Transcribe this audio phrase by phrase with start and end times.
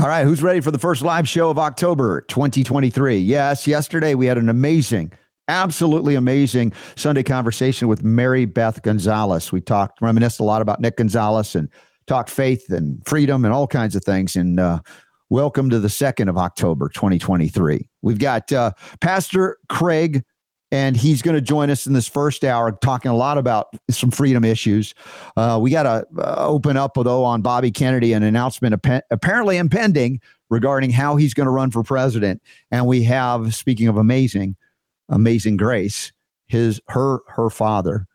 [0.00, 3.18] All right, who's ready for the first live show of October 2023?
[3.18, 5.12] Yes, yesterday we had an amazing,
[5.46, 9.52] absolutely amazing Sunday conversation with Mary Beth Gonzalez.
[9.52, 11.68] We talked, reminisced a lot about Nick Gonzalez and
[12.06, 14.36] talked faith and freedom and all kinds of things.
[14.36, 14.80] And uh,
[15.28, 17.86] welcome to the 2nd of October 2023.
[18.00, 18.72] We've got uh,
[19.02, 20.24] Pastor Craig
[20.72, 24.10] and he's going to join us in this first hour talking a lot about some
[24.10, 24.94] freedom issues.
[25.36, 28.74] Uh, we got to uh, open up, though, on Bobby Kennedy, an announcement
[29.10, 32.42] apparently impending regarding how he's going to run for president.
[32.70, 34.56] And we have, speaking of amazing,
[35.08, 36.12] amazing grace,
[36.46, 38.06] his her her father,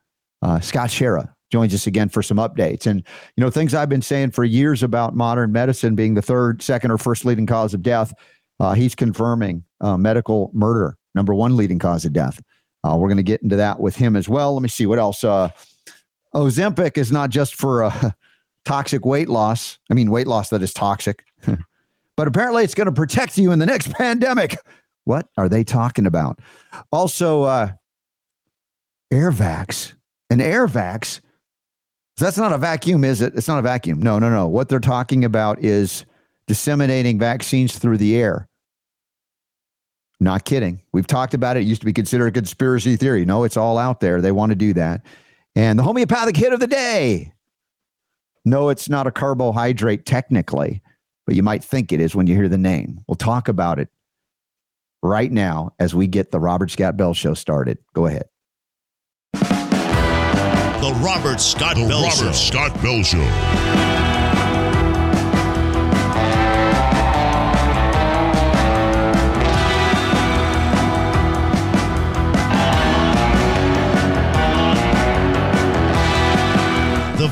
[0.42, 2.86] uh, Scott Schara, joins us again for some updates.
[2.86, 3.04] And
[3.36, 6.92] you know, things I've been saying for years about modern medicine being the third, second,
[6.92, 8.14] or first leading cause of death.
[8.58, 12.42] Uh, he's confirming uh, medical murder number one leading cause of death.
[12.84, 14.54] Uh, we're going to get into that with him as well.
[14.54, 15.24] Let me see what else.
[15.24, 15.50] Uh,
[16.36, 18.12] Ozempic is not just for uh,
[18.66, 19.80] toxic weight loss.
[19.90, 21.24] I mean, weight loss that is toxic,
[22.18, 24.58] but apparently it's going to protect you in the next pandemic.
[25.06, 26.40] What are they talking about?
[26.92, 27.70] Also, uh,
[29.12, 29.94] airvacs.
[30.30, 31.22] An airvacs.
[32.18, 33.34] That's not a vacuum, is it?
[33.36, 34.02] It's not a vacuum.
[34.02, 34.48] No, no, no.
[34.48, 36.06] What they're talking about is
[36.48, 38.48] disseminating vaccines through the air.
[40.20, 40.82] Not kidding.
[40.94, 41.62] We've talked about it.
[41.62, 43.26] It used to be considered a conspiracy theory.
[43.26, 44.22] No, it's all out there.
[44.22, 45.02] They want to do that.
[45.56, 47.34] And the homeopathic hit of the day.
[48.46, 50.82] No, it's not a carbohydrate technically,
[51.26, 53.04] but you might think it is when you hear the name.
[53.08, 53.90] We'll talk about it
[55.02, 57.78] right now as we get the Robert Scott Bell show started.
[57.94, 58.30] Go ahead.
[59.34, 62.32] The Robert Scott the Bell Robert Show.
[62.32, 64.15] Scott Bell Show.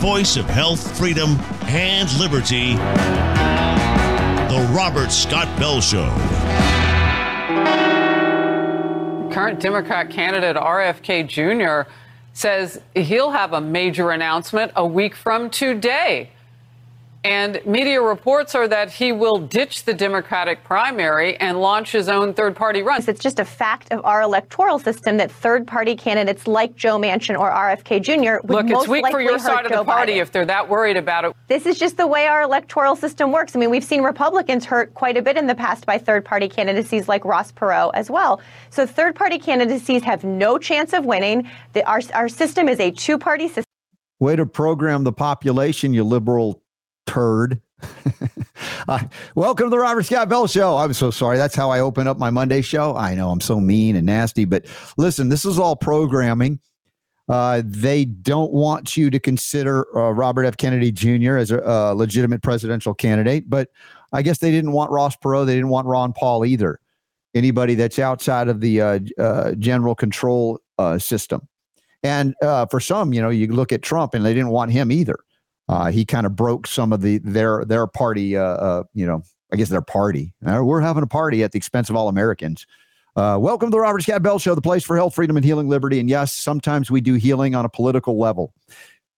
[0.04, 2.74] Voice of health, freedom, and liberty.
[4.52, 6.10] The Robert Scott Bell Show.
[9.34, 11.90] Current Democrat candidate RFK Jr.
[12.34, 16.32] says he'll have a major announcement a week from today.
[17.26, 22.34] And media reports are that he will ditch the Democratic primary and launch his own
[22.34, 23.02] third party run.
[23.08, 27.40] It's just a fact of our electoral system that third party candidates like Joe Manchin
[27.40, 28.46] or RFK Jr.
[28.46, 30.22] would Look, it's weak for your side of the party Biden.
[30.22, 31.34] if they're that worried about it.
[31.48, 33.56] This is just the way our electoral system works.
[33.56, 36.50] I mean, we've seen Republicans hurt quite a bit in the past by third party
[36.50, 38.42] candidacies like Ross Perot as well.
[38.70, 41.50] So third party candidacies have no chance of winning.
[41.72, 43.64] The, our, our system is a two party system.
[44.20, 46.63] Way to program the population, you liberal
[47.06, 47.62] turd.
[48.88, 49.00] uh,
[49.36, 50.78] welcome to the Robert Scott Bell Show.
[50.78, 51.38] I'm so sorry.
[51.38, 52.96] That's how I open up my Monday show.
[52.96, 54.66] I know I'm so mean and nasty, but
[54.98, 56.60] listen, this is all programming.
[57.30, 60.58] Uh, they don't want you to consider uh, Robert F.
[60.58, 61.38] Kennedy Jr.
[61.38, 63.70] as a, a, legitimate presidential candidate, but
[64.12, 65.46] I guess they didn't want Ross Perot.
[65.46, 66.80] They didn't want Ron Paul either.
[67.34, 71.48] Anybody that's outside of the uh, uh, general control uh, system.
[72.04, 75.18] And for some, you know, you look at Trump and they didn't want him either.
[75.70, 78.38] Uh, he kind of broke some of the their their party.
[78.38, 80.34] Uh, uh, you know, I guess their party.
[80.46, 82.66] Uh, we're having a party at the expense of all Americans.
[83.16, 85.70] Uh, welcome to the Robert Scott Bell Show, the place for health, freedom, and healing,
[85.70, 86.00] liberty.
[86.00, 88.54] And yes, sometimes we do healing on a political level.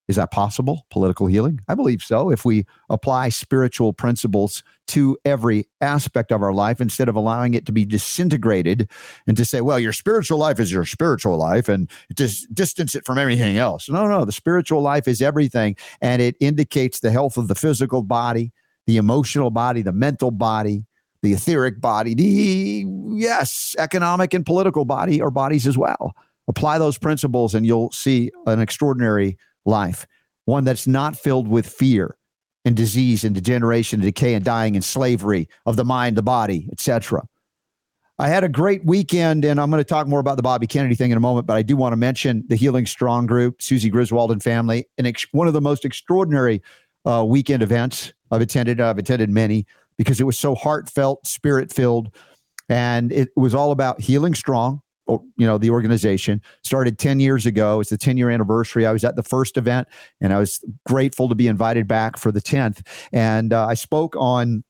[0.07, 0.85] Is that possible?
[0.91, 1.61] Political healing?
[1.67, 2.29] I believe so.
[2.29, 7.65] If we apply spiritual principles to every aspect of our life instead of allowing it
[7.65, 8.89] to be disintegrated
[9.25, 13.05] and to say, well, your spiritual life is your spiritual life and just distance it
[13.05, 13.89] from everything else.
[13.89, 15.75] No, no, the spiritual life is everything.
[16.01, 18.51] And it indicates the health of the physical body,
[18.85, 20.85] the emotional body, the mental body,
[21.23, 26.13] the etheric body, the, yes, economic and political body or bodies as well.
[26.47, 30.05] Apply those principles and you'll see an extraordinary life,
[30.45, 32.17] one that's not filled with fear
[32.65, 36.67] and disease and degeneration and decay and dying and slavery of the mind, the body,
[36.71, 37.23] etc.
[38.17, 40.95] I had a great weekend, and I'm going to talk more about the Bobby Kennedy
[40.95, 43.89] thing in a moment, but I do want to mention the Healing Strong group, Susie
[43.89, 46.61] Griswold and family, and ex- one of the most extraordinary
[47.05, 48.79] uh, weekend events I've attended.
[48.79, 49.65] I've attended many
[49.97, 52.09] because it was so heartfelt, spirit filled,
[52.69, 56.41] and it was all about healing strong, you know the organization.
[56.63, 57.79] Started 10 years ago.
[57.79, 58.85] It's the 10 year anniversary.
[58.85, 59.87] I was at the first event
[60.21, 64.15] and i was grateful to be invited back for the 10th and uh, i spoke
[64.17, 64.63] on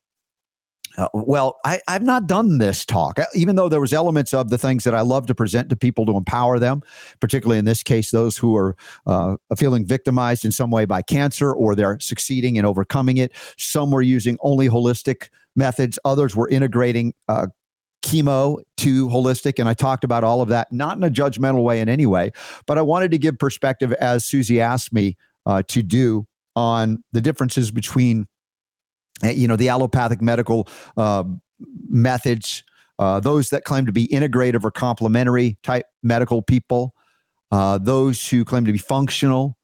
[0.97, 4.57] uh, well I, i've not done this talk even though there was elements of the
[4.57, 6.81] things that i love to present to people to empower them
[7.19, 11.51] particularly in this case those who are uh, feeling victimized in some way by cancer
[11.53, 13.31] or they're succeeding in overcoming it.
[13.57, 15.99] Some were using only holistic methods.
[16.05, 17.47] Others were integrating uh,
[18.05, 19.59] chemo to holistic.
[19.59, 22.31] And I talked about all of that, not in a judgmental way in any way,
[22.67, 27.19] but I wanted to give perspective as Susie asked me uh, to do on the
[27.19, 28.27] differences between
[29.23, 30.67] eh, you know, the allopathic medical
[30.97, 31.23] uh,
[31.89, 32.63] methods,
[32.99, 36.93] uh, those that claim to be integrative or complementary type medical people,
[37.51, 39.57] uh, those who claim to be functional.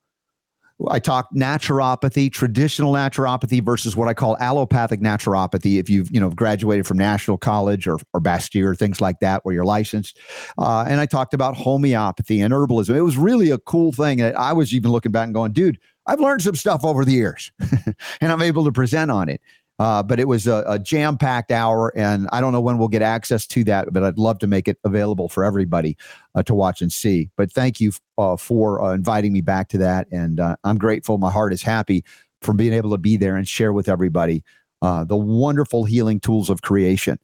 [0.89, 5.79] I talk naturopathy, traditional naturopathy versus what I call allopathic naturopathy.
[5.79, 9.53] If you've you know graduated from National College or or Bastyr, things like that, where
[9.53, 10.19] you're licensed,
[10.57, 12.95] uh, and I talked about homeopathy and herbalism.
[12.95, 14.19] It was really a cool thing.
[14.19, 17.13] That I was even looking back and going, dude, I've learned some stuff over the
[17.13, 17.51] years,
[18.21, 19.41] and I'm able to present on it.
[19.81, 22.87] Uh, but it was a, a jam packed hour, and I don't know when we'll
[22.87, 25.97] get access to that, but I'd love to make it available for everybody
[26.35, 27.31] uh, to watch and see.
[27.35, 30.07] But thank you uh, for uh, inviting me back to that.
[30.11, 31.17] And uh, I'm grateful.
[31.17, 32.05] My heart is happy
[32.43, 34.43] for being able to be there and share with everybody
[34.83, 37.17] uh, the wonderful healing tools of creation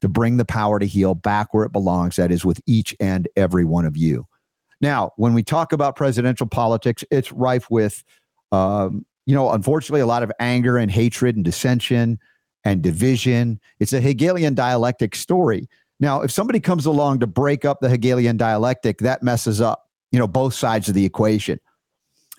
[0.00, 2.16] to bring the power to heal back where it belongs.
[2.16, 4.26] That is with each and every one of you.
[4.80, 8.02] Now, when we talk about presidential politics, it's rife with
[8.50, 12.18] um, you know, unfortunately, a lot of anger and hatred and dissension
[12.64, 13.60] and division.
[13.78, 15.68] It's a Hegelian dialectic story.
[16.00, 20.18] Now, if somebody comes along to break up the Hegelian dialectic, that messes up, you
[20.18, 21.60] know, both sides of the equation.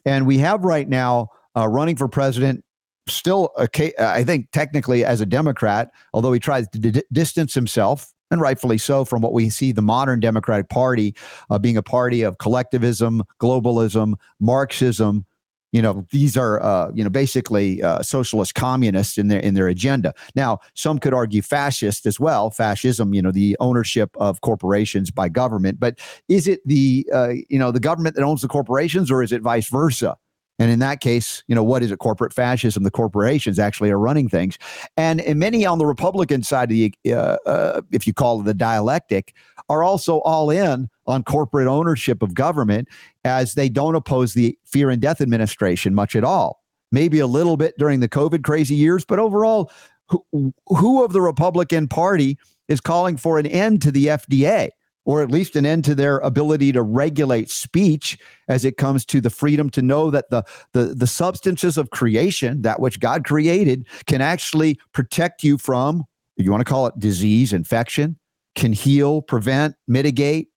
[0.04, 2.66] And we have right now uh, running for president,
[3.08, 3.52] still,
[4.00, 8.80] I think, technically as a Democrat, although he tries to d- distance himself, and rightfully
[8.80, 11.14] so, from what we see the modern Democratic Party
[11.52, 15.26] uh, being a party of collectivism, globalism, Marxism,
[15.72, 19.68] you know these are uh, you know basically uh, socialist communists in their in their
[19.68, 20.14] agenda.
[20.36, 22.50] Now some could argue fascist as well.
[22.50, 25.80] Fascism you know the ownership of corporations by government.
[25.80, 29.32] But is it the uh, you know the government that owns the corporations or is
[29.32, 30.18] it vice versa
[30.60, 32.00] and in that case, you know, what is it?
[32.00, 32.84] Corporate fascism.
[32.84, 34.58] The corporations actually are running things.
[34.98, 38.44] And, and many on the Republican side of the, uh, uh, if you call it
[38.44, 39.34] the dialectic,
[39.70, 42.90] are also all in on corporate ownership of government
[43.24, 46.62] as they don't oppose the fear and death administration much at all.
[46.92, 49.72] Maybe a little bit during the COVID crazy years, but overall,
[50.08, 54.70] who, who of the Republican Party is calling for an end to the FDA?
[55.10, 58.16] Or at least an end to their ability to regulate speech
[58.48, 62.62] as it comes to the freedom to know that the, the, the substances of creation,
[62.62, 66.06] that which God created, can actually protect you from,
[66.38, 68.20] you want to call it disease, infection,
[68.54, 70.50] can heal, prevent, mitigate,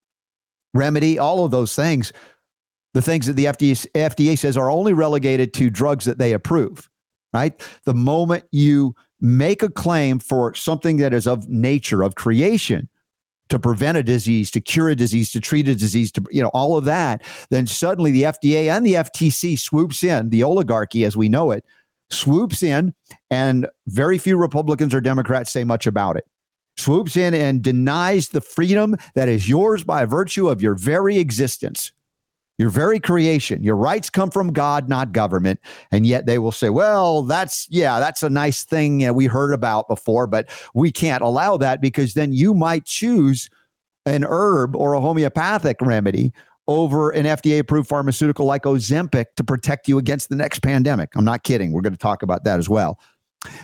[0.74, 2.12] remedy, all of those things.
[2.92, 6.90] The things that the FDA, FDA says are only relegated to drugs that they approve,
[7.32, 7.58] right?
[7.86, 12.90] The moment you make a claim for something that is of nature, of creation,
[13.52, 16.48] to prevent a disease, to cure a disease, to treat a disease, to you know
[16.54, 21.18] all of that, then suddenly the FDA and the FTC swoops in, the oligarchy as
[21.18, 21.62] we know it
[22.10, 22.94] swoops in,
[23.30, 26.26] and very few Republicans or Democrats say much about it.
[26.78, 31.92] Swoops in and denies the freedom that is yours by virtue of your very existence
[32.62, 33.60] your very creation.
[33.60, 35.58] Your rights come from God, not government.
[35.90, 39.88] And yet they will say, well, that's, yeah, that's a nice thing we heard about
[39.88, 43.50] before, but we can't allow that because then you might choose
[44.06, 46.32] an herb or a homeopathic remedy
[46.68, 51.10] over an FDA approved pharmaceutical like Ozempic to protect you against the next pandemic.
[51.16, 51.72] I'm not kidding.
[51.72, 53.00] We're going to talk about that as well.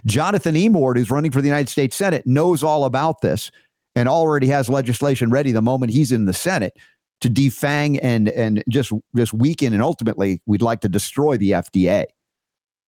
[0.07, 3.53] Jonathan Emord, who's running for the United States Senate, knows all about this
[3.95, 6.77] and already has legislation ready the moment he's in the Senate
[7.21, 12.07] to defang and and just just weaken and ultimately we'd like to destroy the FDA.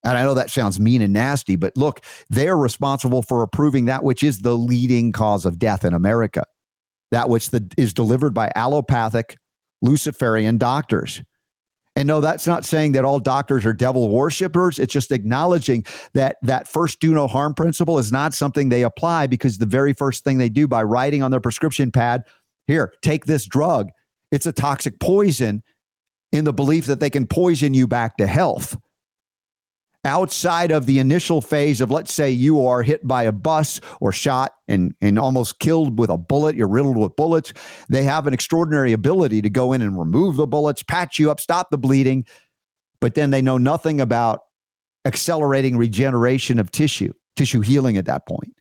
[0.02, 2.00] And I know that sounds mean and nasty, but look,
[2.30, 6.44] they're responsible for approving that which is the leading cause of death in America,
[7.10, 9.36] that which the, is delivered by allopathic
[9.82, 11.22] Luciferian doctors.
[11.96, 14.78] And no, that's not saying that all doctors are devil worshippers.
[14.78, 15.84] It's just acknowledging
[16.14, 19.92] that that first do no harm principle is not something they apply because the very
[19.92, 22.22] first thing they do by writing on their prescription pad,
[22.66, 23.90] here, take this drug,
[24.30, 25.62] it's a toxic poison
[26.32, 28.76] in the belief that they can poison you back to health.
[30.04, 34.12] Outside of the initial phase of, let's say, you are hit by a bus or
[34.12, 37.52] shot and, and almost killed with a bullet, you're riddled with bullets,
[37.90, 41.38] they have an extraordinary ability to go in and remove the bullets, patch you up,
[41.38, 42.24] stop the bleeding,
[43.00, 44.40] but then they know nothing about
[45.04, 48.54] accelerating regeneration of tissue, tissue healing at that point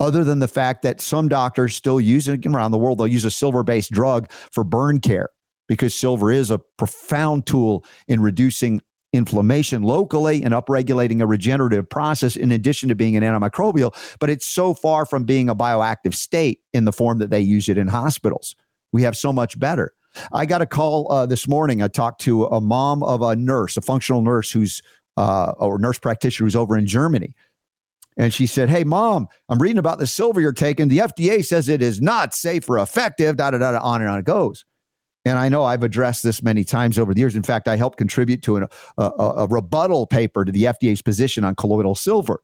[0.00, 2.98] other than the fact that some doctors still use it around the world.
[2.98, 5.28] They'll use a silver based drug for burn care
[5.68, 12.36] because silver is a profound tool in reducing inflammation locally and upregulating a regenerative process
[12.36, 13.94] in addition to being an antimicrobial.
[14.18, 17.68] But it's so far from being a bioactive state in the form that they use
[17.68, 18.56] it in hospitals.
[18.92, 19.92] We have so much better.
[20.32, 21.82] I got a call uh, this morning.
[21.82, 24.82] I talked to a mom of a nurse, a functional nurse who's
[25.16, 27.34] uh, or nurse practitioner who's over in Germany
[28.20, 30.88] and she said, Hey, mom, I'm reading about the silver you're taking.
[30.88, 34.10] The FDA says it is not safe or effective, da da da, da on and
[34.10, 34.66] on it goes.
[35.24, 37.34] And I know I've addressed this many times over the years.
[37.34, 38.66] In fact, I helped contribute to an,
[38.98, 42.42] a, a, rebuttal paper to the FDA's position on colloidal silver.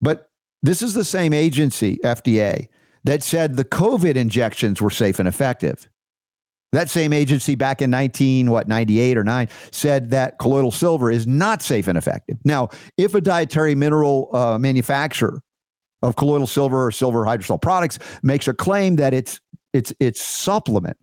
[0.00, 0.30] But
[0.62, 2.68] this is the same agency, FDA,
[3.02, 5.88] that said the COVID injections were safe and effective.
[6.72, 11.26] That same agency back in 19, what, 98 or 9 said that colloidal silver is
[11.26, 12.38] not safe and effective.
[12.44, 15.42] Now, if a dietary mineral uh, manufacturer
[16.02, 19.40] of colloidal silver or silver hydrosol products makes a claim that it's
[19.72, 20.96] it's it's supplement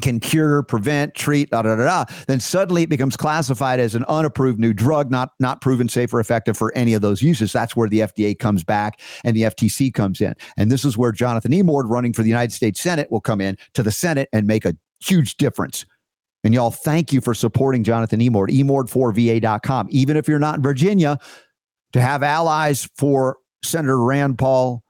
[0.00, 4.04] can cure, prevent, treat, da da da da, then suddenly it becomes classified as an
[4.04, 7.52] unapproved new drug, not not proven safe or effective for any of those uses.
[7.52, 11.12] That's where the FDA comes back and the FTC comes in, and this is where
[11.12, 14.46] Jonathan Emord, running for the United States Senate, will come in to the Senate and
[14.46, 15.86] make a huge difference.
[16.42, 19.88] And y'all, thank you for supporting Jonathan Emord, emord4va.com.
[19.90, 21.18] Even if you're not in Virginia,
[21.92, 24.82] to have allies for Senator Rand Paul,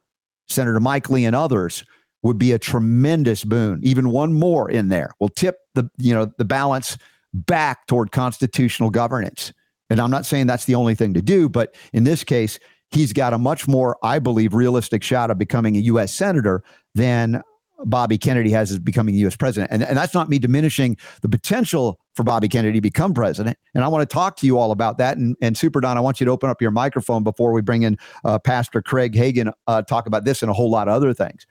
[0.49, 1.85] Senator Mike Lee, and others
[2.23, 3.81] would be a tremendous boon.
[3.83, 6.99] Even one more in there will tip the you know the balance
[7.33, 9.53] back toward constitutional governance.
[9.89, 12.59] And I'm not saying that's the only thing to do, but in this case,
[12.91, 16.13] he's got a much more, I believe, realistic shot of becoming a U.S.
[16.13, 16.63] senator
[16.95, 17.43] than
[17.85, 19.37] Bobby Kennedy has as becoming U.S.
[19.37, 19.73] president.
[19.73, 23.57] And, and that's not me diminishing the potential for Bobby Kennedy to become president.
[23.75, 25.17] And I want to talk to you all about that.
[25.17, 27.83] And, and Super Don, I want you to open up your microphone before we bring
[27.83, 31.15] in uh, Pastor Craig Hagin, uh, talk about this and a whole lot of other
[31.15, 31.47] things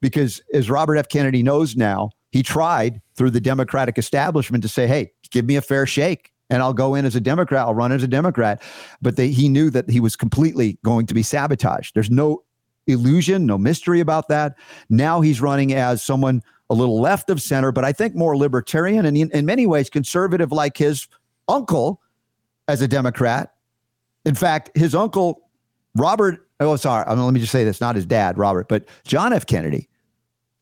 [0.00, 1.08] because as Robert F.
[1.08, 5.62] Kennedy knows now, he tried through the Democratic establishment to say, hey, give me a
[5.62, 8.62] fair shake and I'll go in as a Democrat, I'll run as a Democrat.
[9.02, 11.94] But they, he knew that he was completely going to be sabotaged.
[11.94, 12.42] There's no
[12.86, 14.54] illusion, no mystery about that.
[14.88, 19.06] Now he's running as someone a little left of center, but I think more libertarian
[19.06, 21.08] and in, in many ways conservative, like his
[21.48, 22.00] uncle
[22.68, 23.54] as a Democrat.
[24.24, 25.48] In fact, his uncle,
[25.94, 27.04] Robert oh, sorry.
[27.06, 29.46] I mean, let me just say this not his dad, Robert, but John F.
[29.46, 29.88] Kennedy,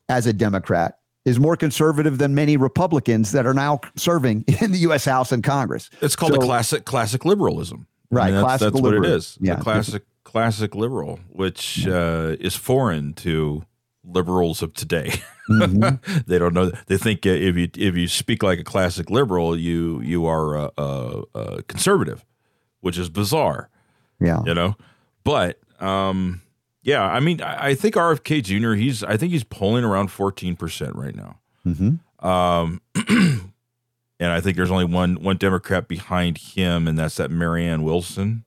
[0.09, 4.79] as a Democrat, is more conservative than many Republicans that are now serving in the
[4.79, 5.05] U.S.
[5.05, 5.89] House and Congress.
[6.01, 7.87] It's called so, the classic classic liberalism.
[8.11, 8.27] Right.
[8.27, 9.37] I mean, that's, that's what it is.
[9.41, 9.55] Yeah.
[9.55, 13.65] The classic classic liberal, which uh, is foreign to
[14.03, 15.13] liberals of today.
[15.49, 16.21] Mm-hmm.
[16.27, 16.71] they don't know.
[16.87, 20.55] They think uh, if you if you speak like a classic liberal, you you are
[20.55, 22.25] a, a, a conservative,
[22.81, 23.69] which is bizarre.
[24.19, 24.41] Yeah.
[24.45, 24.75] You know,
[25.23, 26.41] but um,
[26.81, 28.73] yeah, I mean, I, I, think RFK Jr.
[28.73, 31.39] He's I think he's polling around fourteen percent right now.
[31.65, 32.27] Mm-hmm.
[32.27, 32.81] Um,
[34.19, 38.45] and I think there's only one one Democrat behind him, and that's that Marianne Wilson.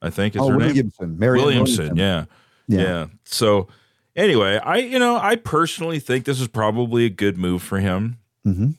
[0.00, 1.10] I think is oh, her Williamson.
[1.10, 1.18] name.
[1.18, 1.94] Marianne Williamson.
[1.94, 2.28] Williamson.
[2.68, 2.78] Yeah.
[2.78, 3.06] yeah, yeah.
[3.24, 3.68] So
[4.14, 8.18] anyway, I you know I personally think this is probably a good move for him
[8.46, 8.70] mm-hmm.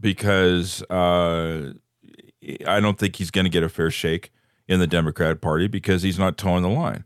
[0.00, 1.72] because uh,
[2.66, 4.32] I don't think he's going to get a fair shake
[4.68, 7.04] in the Democrat Party because he's not toeing the line.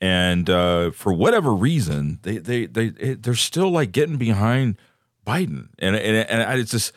[0.00, 4.76] And uh, for whatever reason, they they they they're still like getting behind
[5.24, 6.92] Biden, and and and it's just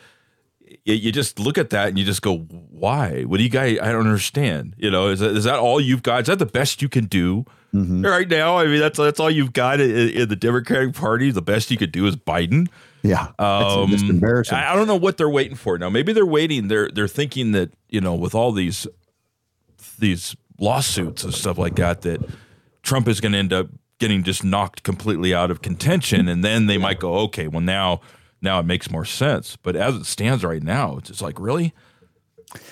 [0.84, 3.22] you just look at that and you just go, why?
[3.22, 3.78] What do you guys?
[3.80, 4.74] I don't understand.
[4.76, 6.22] You know, is that, is that all you've got?
[6.22, 8.04] Is that the best you can do mm-hmm.
[8.04, 8.58] right now?
[8.58, 11.30] I mean, that's that's all you've got in, in, the Democratic Party.
[11.30, 12.68] The best you could do is Biden.
[13.02, 14.58] Yeah, um, just embarrassing.
[14.58, 15.88] I, I don't know what they're waiting for now.
[15.88, 16.68] Maybe they're waiting.
[16.68, 18.86] They're they're thinking that you know, with all these
[19.98, 22.20] these lawsuits and stuff like that that
[22.82, 26.66] Trump is going to end up getting just knocked completely out of contention, and then
[26.66, 28.00] they might go, okay, well now
[28.42, 29.56] now it makes more sense.
[29.56, 31.72] But as it stands right now, it's just like really,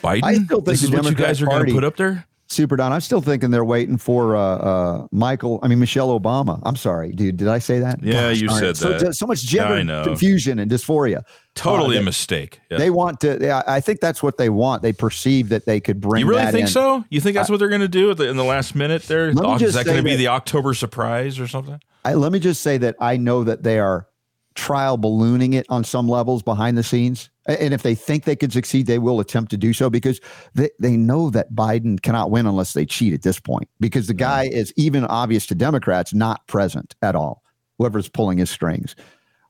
[0.02, 0.24] Biden.
[0.24, 2.26] I still think this is what you guys are going to put up there.
[2.54, 2.92] Super Don.
[2.92, 5.58] I'm still thinking they're waiting for uh, uh, Michael.
[5.62, 6.60] I mean Michelle Obama.
[6.62, 7.36] I'm sorry, dude.
[7.36, 8.02] Did I say that?
[8.02, 9.14] Yeah, Gosh, you said so, that.
[9.14, 11.22] So much gender confusion and dysphoria.
[11.54, 12.60] Totally uh, a mistake.
[12.70, 13.62] They want to.
[13.66, 14.82] I think that's what they want.
[14.82, 16.20] They perceive that they could bring.
[16.20, 16.68] You really think in.
[16.68, 17.04] so?
[17.10, 19.02] You think that's what they're going to do in the last minute?
[19.04, 21.80] There is that going to be the October surprise or something?
[22.04, 24.06] I, let me just say that I know that they are
[24.54, 27.30] trial ballooning it on some levels behind the scenes.
[27.46, 30.20] And if they think they can succeed, they will attempt to do so because
[30.54, 33.68] they, they know that Biden cannot win unless they cheat at this point.
[33.80, 37.42] Because the guy is even obvious to Democrats, not present at all,
[37.78, 38.96] whoever's pulling his strings.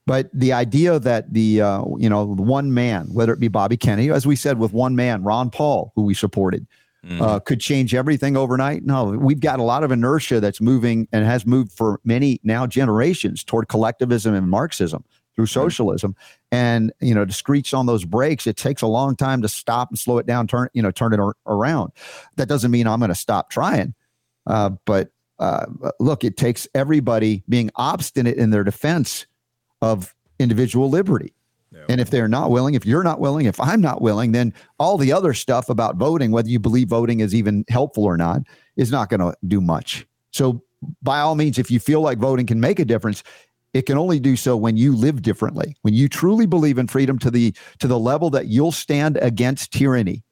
[0.07, 4.11] But the idea that the uh, you know one man, whether it be Bobby Kennedy,
[4.11, 6.67] as we said with one man, Ron Paul, who we supported,
[7.07, 7.23] mm.
[7.23, 8.85] uh, could change everything overnight.
[8.85, 12.67] No, we've got a lot of inertia that's moving and has moved for many now
[12.67, 15.61] generations toward collectivism and Marxism through mm-hmm.
[15.61, 16.17] socialism.
[16.53, 19.91] And you know, to screech on those brakes, it takes a long time to stop
[19.91, 21.93] and slow it down, turn you know, turn it ar- around.
[22.37, 23.95] That doesn't mean I'm going to stop trying,
[24.47, 25.67] uh, but uh,
[25.99, 29.27] look, it takes everybody being obstinate in their defense
[29.83, 31.35] of individual liberty.
[31.89, 34.97] And if they're not willing, if you're not willing, if I'm not willing, then all
[34.97, 38.43] the other stuff about voting, whether you believe voting is even helpful or not,
[38.77, 40.07] is not going to do much.
[40.31, 40.63] So,
[41.03, 43.23] by all means, if you feel like voting can make a difference,
[43.75, 47.19] it can only do so when you live differently when you truly believe in freedom
[47.19, 50.25] to the to the level that you'll stand against tyranny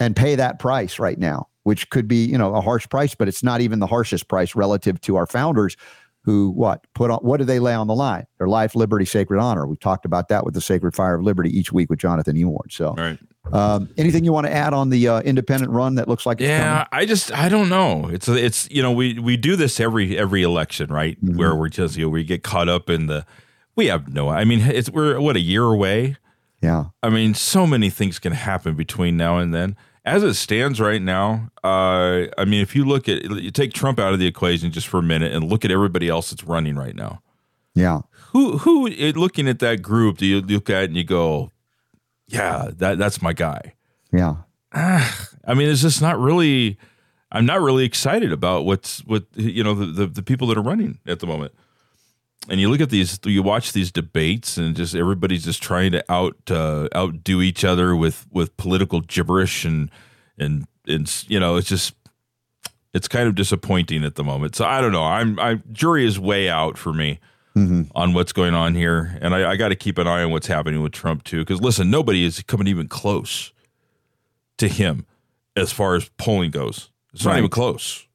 [0.00, 3.28] and pay that price right now which could be, you know, a harsh price, but
[3.28, 5.76] it's not even the harshest price relative to our founders
[6.24, 8.26] who what put on what do they lay on the line?
[8.38, 9.66] Their life, liberty, sacred honor.
[9.66, 12.70] We talked about that with the Sacred Fire of Liberty each week with Jonathan Emord.
[12.70, 13.18] So, Right.
[13.52, 16.48] um, anything you want to add on the uh, independent run that looks like it's
[16.48, 18.08] Yeah, I just I don't know.
[18.08, 21.22] It's it's you know we we do this every every election, right?
[21.24, 21.36] Mhm.
[21.36, 23.26] Where we're just you know we get caught up in the
[23.74, 24.28] we have no.
[24.28, 26.16] I mean, it's we're what a year away.
[26.60, 26.84] Yeah.
[27.02, 29.74] I mean, so many things can happen between now and then.
[30.04, 34.00] As it stands right now, uh, I mean, if you look at you take Trump
[34.00, 36.74] out of the equation just for a minute and look at everybody else that's running
[36.74, 37.22] right now.
[37.74, 38.00] Yeah.
[38.32, 41.52] Who who eh, looking at that group do you look at and you go,
[42.26, 43.74] yeah, that that's my guy.
[44.12, 44.36] Yeah.
[44.72, 46.78] I mean, it's just not really.
[47.34, 50.62] I'm not really excited about what's what you know the, the the people that are
[50.62, 51.54] running at the moment.
[52.48, 56.12] And you look at these, you watch these debates, and just everybody's just trying to
[56.12, 59.90] out uh, outdo each other with with political gibberish, and
[60.38, 61.94] and and you know, it's just
[62.92, 64.56] it's kind of disappointing at the moment.
[64.56, 65.04] So I don't know.
[65.04, 67.20] I'm I jury is way out for me
[67.54, 70.30] hmm on what's going on here, and I, I got to keep an eye on
[70.30, 71.40] what's happening with Trump too.
[71.40, 73.52] Because listen, nobody is coming even close
[74.58, 75.06] to him
[75.54, 76.90] as far as polling goes.
[77.12, 78.06] It's not even close.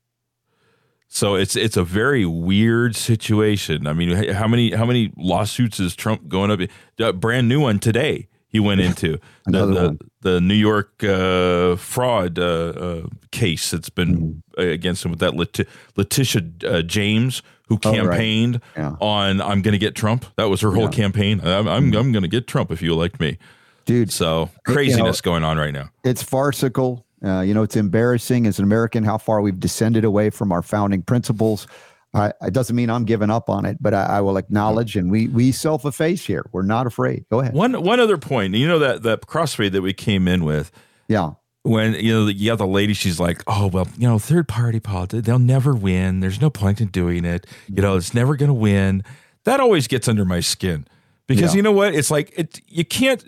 [1.09, 3.87] So it's it's a very weird situation.
[3.87, 6.59] I mean, how many how many lawsuits is Trump going up?
[6.99, 8.27] A brand new one today.
[8.49, 14.41] He went into the, the, the New York uh, fraud uh, uh, case that's been
[14.57, 14.61] Mm-hmm.
[14.71, 15.65] against him with that Leti-
[15.97, 17.95] Letitia uh, James who Oh, right.
[17.99, 18.95] campaigned Yeah.
[19.01, 20.87] on "I'm going to get Trump." That was her whole Yeah.
[20.89, 21.01] Mm-hmm.
[21.01, 21.41] campaign.
[21.43, 23.37] I'm I'm, I'm going to get Trump if you elect me.
[23.85, 25.89] Dude, So You know- craziness going on right now.
[26.03, 27.05] it's farcical.
[27.23, 30.61] Uh, you know, it's embarrassing as an American how far we've descended away from our
[30.61, 31.67] founding principles.
[32.13, 35.11] Uh, it doesn't mean I'm giving up on it, but I, I will acknowledge and
[35.11, 36.45] we we self efface here.
[36.51, 37.25] We're not afraid.
[37.29, 37.53] Go ahead.
[37.53, 38.53] One one other point.
[38.55, 40.71] You know that that crossfade that we came in with
[41.07, 41.31] Yeah.
[41.63, 42.93] when you know you got the lady.
[42.93, 45.25] She's like, "Oh well, you know, third party politics.
[45.27, 46.21] They'll never win.
[46.21, 47.45] There's no point in doing it.
[47.67, 49.03] You know, it's never going to win."
[49.43, 50.87] That always gets under my skin
[51.27, 51.57] because Yeah.
[51.57, 51.93] you know what?
[51.93, 52.61] It's like it.
[52.67, 53.23] You can't.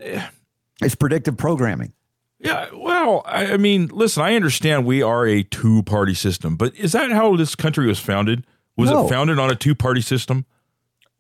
[0.82, 1.92] It's predictive programming.
[2.40, 6.74] Yeah, well, I, I mean, listen, I understand we are a two party system, but
[6.76, 8.46] is that how this country was founded?
[8.78, 9.06] Was No.
[9.06, 10.46] it founded on a two party system?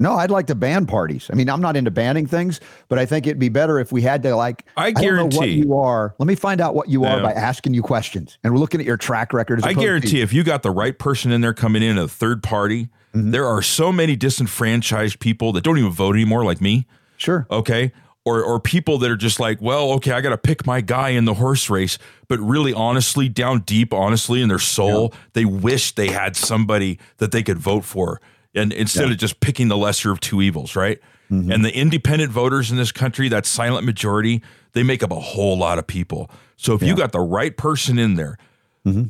[0.01, 1.29] No, I'd like to ban parties.
[1.29, 4.01] I mean, I'm not into banning things, but I think it'd be better if we
[4.01, 4.63] had to like.
[4.77, 6.15] I don't know what guarantee- you are.
[6.19, 7.23] Let me find out what you are Yeah.
[7.23, 9.59] by asking you questions, and we're looking at your track record.
[9.59, 11.97] As I opposed to- guarantee if you got the right person in there coming in,
[11.97, 13.31] a third party, Mm-hmm.
[13.31, 16.85] there are so many disenfranchised people that don't even vote anymore, like me.
[17.17, 17.45] Sure.
[17.51, 17.91] Okay.
[18.29, 21.09] Or, or people that are just like, well, okay, I got to pick my guy
[21.09, 21.97] in the horse race.
[22.27, 27.31] But really, honestly, down deep, honestly, in their soul, they wish they had somebody that
[27.31, 28.21] they could vote for.
[28.53, 30.99] And instead of just picking the lesser of two evils, right?
[31.31, 31.51] Mm-hmm.
[31.51, 35.57] And the independent voters in this country, that silent majority, they make up a whole
[35.57, 36.29] lot of people.
[36.55, 38.37] So if you got the right person in there,
[38.85, 39.03] Mm-hmm.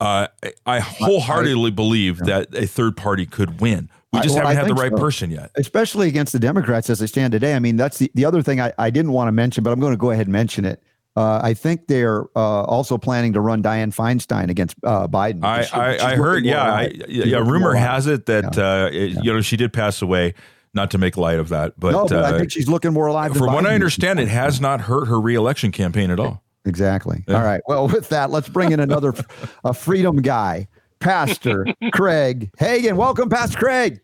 [0.00, 3.90] uh, I, I wholeheartedly believe that a third party could win.
[4.12, 4.98] We I- just well, haven't I had the right so.
[4.98, 5.50] person yet.
[5.56, 7.54] especially against the Democrats as they stand today.
[7.54, 9.80] I mean, that's the, the other thing I, I didn't want to mention, but I'm
[9.80, 10.82] going to go ahead and mention it.
[11.16, 15.44] Uh, I think they're uh, also planning to run Dianne Feinstein against uh, Biden.
[15.44, 17.38] I, She- I, I heard, yeah, I, yeah, yeah.
[17.38, 20.34] Rumor has it that uh, it- you know she did pass away.
[20.72, 23.08] Not to make light of that, but, no, but I uh, think she's looking more
[23.08, 23.36] alive.
[23.36, 26.44] from what I understand, it has not hurt her reelection campaign at all.
[26.64, 27.24] Exactly.
[27.26, 27.60] All right.
[27.66, 29.12] Well, with that, let's bring in another
[29.64, 30.68] a freedom guy,
[31.00, 32.96] Pastor Craig Hagin.
[32.96, 34.00] Welcome, Pastor Craig.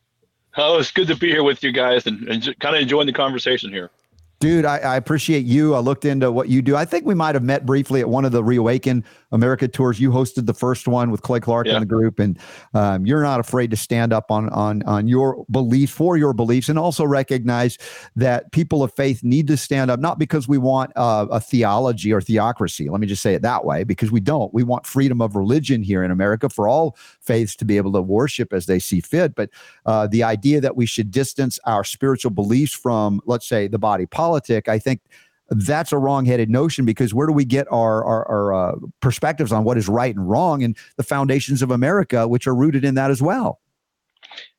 [0.57, 3.13] Oh, it's good to be here with you guys and, and kind of enjoying the
[3.13, 3.91] conversation here.
[4.39, 5.75] Dude, I, I appreciate you.
[5.75, 6.77] I looked into what you do.
[6.77, 9.99] I think we might have met briefly at one of the Reawaken America tours.
[9.99, 11.75] You hosted the first one with Clay Clark Yeah.
[11.75, 12.39] and the group, and
[12.75, 16.69] um, you're not afraid to stand up on on on your belief for your beliefs,
[16.69, 17.79] and also recognize
[18.15, 22.13] that people of faith need to stand up, not because we want uh, a theology
[22.13, 22.91] or theocracy.
[22.91, 24.53] Let me just say it that way, because we don't.
[24.53, 28.03] We want freedom of religion here in America for all faiths to be able to
[28.03, 29.35] worship as they see fit.
[29.35, 29.49] But
[29.87, 34.05] uh, the idea that we should distance our spiritual beliefs from, let's say, the body
[34.05, 35.01] politic, I think
[35.49, 39.65] that's a wrong-headed notion because where do we get our our, our uh, perspectives on
[39.65, 43.11] what is right and wrong and the foundations of America, which are rooted in that
[43.11, 43.61] as well?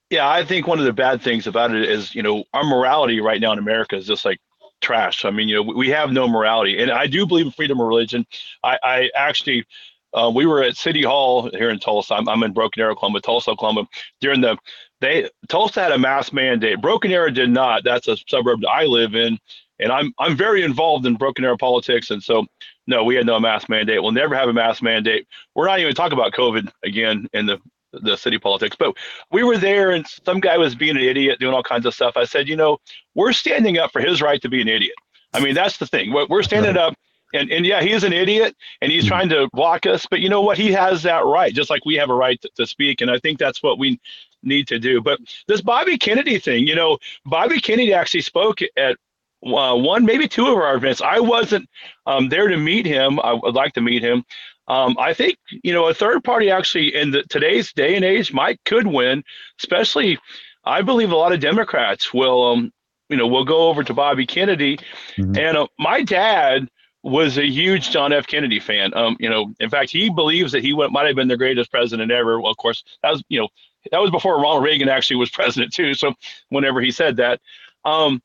[0.10, 3.19] Yeah, I think one of the bad things about it is, you know, our morality
[3.19, 4.39] right now in America is just like
[4.80, 5.25] trash.
[5.25, 7.82] I mean, you know, we- we have no morality, and I do believe in freedom
[7.82, 8.25] of religion.
[8.63, 9.65] I, I actually,
[10.13, 12.13] uh, we were at City Hall here in Tulsa.
[12.13, 13.86] I'm, I'm in Broken Arrow, Oklahoma, Tulsa, Oklahoma.
[14.21, 14.58] During the,
[15.02, 16.82] they Tulsa had a mask mandate.
[16.82, 17.84] Broken Arrow did not.
[17.84, 19.38] That's a suburb that I live in,
[19.80, 22.46] and I'm I'm very involved in Broken Arrow politics, and so
[22.88, 24.02] no, we had no mask mandate.
[24.02, 25.28] We'll never have a mask mandate.
[25.56, 27.60] We're not even talking about COVID again in the
[27.94, 28.96] the city politics, but
[29.32, 32.18] we were there and some guy was being an idiot doing all kinds of stuff.
[32.18, 32.78] I said, you know,
[33.16, 34.94] we're standing up for his right to be an idiot.
[35.34, 36.12] I mean, that's the thing.
[36.14, 36.96] We're we're standing up
[37.34, 39.10] and and yeah, he's an idiot, and he's Mhm.
[39.10, 40.06] trying to block us.
[40.10, 40.58] But you know what?
[40.58, 43.02] He has that right, just like we have a right to, to speak.
[43.02, 44.00] And I think that's what we
[44.43, 45.02] need to do.
[45.02, 48.97] But this Bobby Kennedy thing, you know, Bobby Kennedy actually spoke at
[49.45, 51.02] uh, one, maybe two of our events.
[51.02, 51.69] I wasn't
[52.06, 53.19] um, there to meet him.
[53.19, 54.23] I would like to meet him.
[54.67, 58.34] Um, I think you know a third party actually in the, today's day and age
[58.34, 59.23] might could win,
[59.60, 60.19] especially.
[60.65, 62.73] I believe a lot of Democrats will, um,
[63.08, 64.78] you know, will go over to Bobby Kennedy,
[65.17, 65.38] Mhm.
[65.38, 66.67] and uh, my dad
[67.04, 68.28] was a huge John F.
[68.28, 68.93] Kennedy fan.
[68.93, 71.71] Um, you know, in fact, he believes that he went, might have been the greatest
[71.71, 72.41] president ever.
[72.41, 73.47] Well, of course, that was you know
[73.92, 75.94] that was before Ronald Reagan actually was president too.
[75.94, 76.13] So
[76.50, 77.40] whenever he said that,
[77.86, 78.22] um,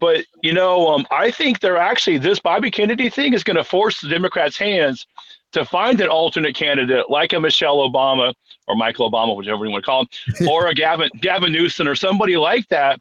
[0.00, 3.64] but you know, um, I think they're actually this Bobby Kennedy thing is going to
[3.64, 5.06] force the Democrats' hands
[5.52, 8.32] to find an alternate candidate like a Michelle Obama
[8.66, 11.94] or Michael Obama, whichever you want to call him, or a Gavin Gavin Newsom or
[11.94, 13.00] somebody like that.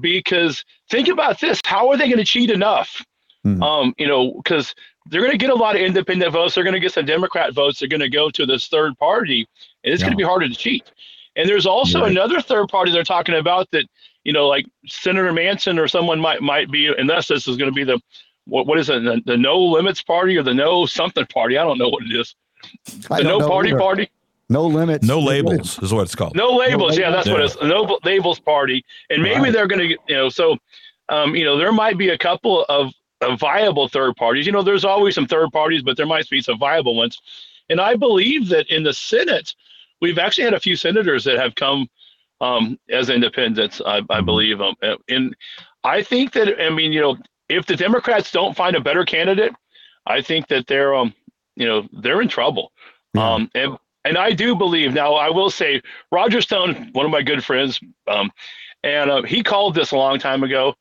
[0.00, 3.04] Because think about this: how are they going to cheat enough?
[3.46, 3.62] Mhm.
[3.62, 4.74] Um, you know, because
[5.06, 6.54] they're going to get a lot of independent votes.
[6.54, 7.80] They're going to get some Democrat votes.
[7.80, 9.46] They're going to go to this third party,
[9.84, 10.90] and it's going to be harder to cheat.
[11.36, 12.10] And there's also Right.
[12.10, 13.86] another third party they're talking about that
[14.24, 17.74] you know, like Senator Manchin or someone might might be, unless this is going to
[17.74, 17.98] be the
[18.44, 21.58] what what is it, the, the No Limits Party or the No Something Party?
[21.58, 22.34] I don't know what it is.
[23.08, 23.78] The don't No Party either.
[23.80, 24.10] Party.
[24.48, 25.06] No limits.
[25.06, 26.36] No labels is what it's called.
[26.36, 26.96] No labels.
[26.98, 27.56] yeah, that's what it's.
[27.62, 29.52] No labels party, and maybe Right.
[29.52, 30.56] they're going to, you know, so,
[31.08, 32.92] um, you know, there might be a couple of,
[33.22, 34.44] of viable third parties.
[34.44, 37.18] You know, there's always some third parties, but there might be some viable ones.
[37.70, 39.54] And I believe that in the Senate,
[40.02, 41.88] we've actually had a few senators that have come
[42.42, 43.80] um, as independents.
[43.86, 44.26] I, I Mhm.
[44.26, 44.74] believe, um,
[45.08, 45.34] and
[45.84, 47.16] I think that I mean, you know,
[47.48, 49.52] if the Democrats don't find a better candidate,
[50.04, 51.14] I think that they're, um,
[51.54, 52.72] you know, they're in trouble.
[53.14, 53.34] Yeah.
[53.34, 55.14] Um, and and I do believe now.
[55.14, 58.32] I will say, Roger Stone, one of my good friends, um,
[58.82, 60.74] and uh, he called this a long time ago.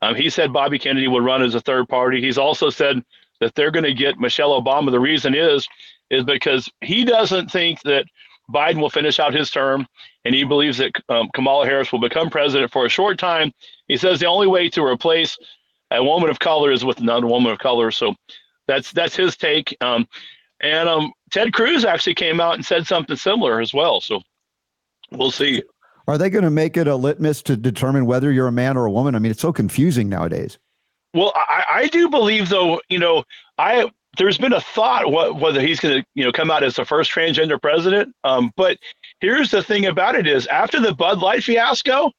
[0.00, 2.20] Um, he said Bobby Kennedy would run as a third party.
[2.20, 3.04] He's also said
[3.40, 4.92] that they're going to get Michelle Obama.
[4.92, 5.66] The reason is
[6.10, 8.04] is because he doesn't think that
[8.52, 9.86] Biden will finish out his term,
[10.24, 13.52] and he believes that um, Kamala Harris will become president for a short time.
[13.88, 15.36] He says the only way to replace
[15.90, 17.90] a woman of color is with another woman of color.
[17.90, 18.14] So
[18.66, 19.76] that's that's his take.
[19.80, 20.06] Um,
[20.60, 24.00] and um, Ted Cruz actually came out and said something similar as well.
[24.00, 24.22] So
[25.10, 25.62] we'll see.
[26.06, 28.86] Are they going to make it a litmus to determine whether you're a man or
[28.86, 29.14] a woman?
[29.14, 30.58] I mean, it's so confusing nowadays.
[31.14, 33.24] Well, I, I do believe though, you know,
[33.58, 36.76] I there's been a thought what, whether he's going to, you know, come out as
[36.76, 38.14] the first transgender president.
[38.24, 38.78] Um, but
[39.20, 42.10] here's the thing about it is after the Bud Light fiasco,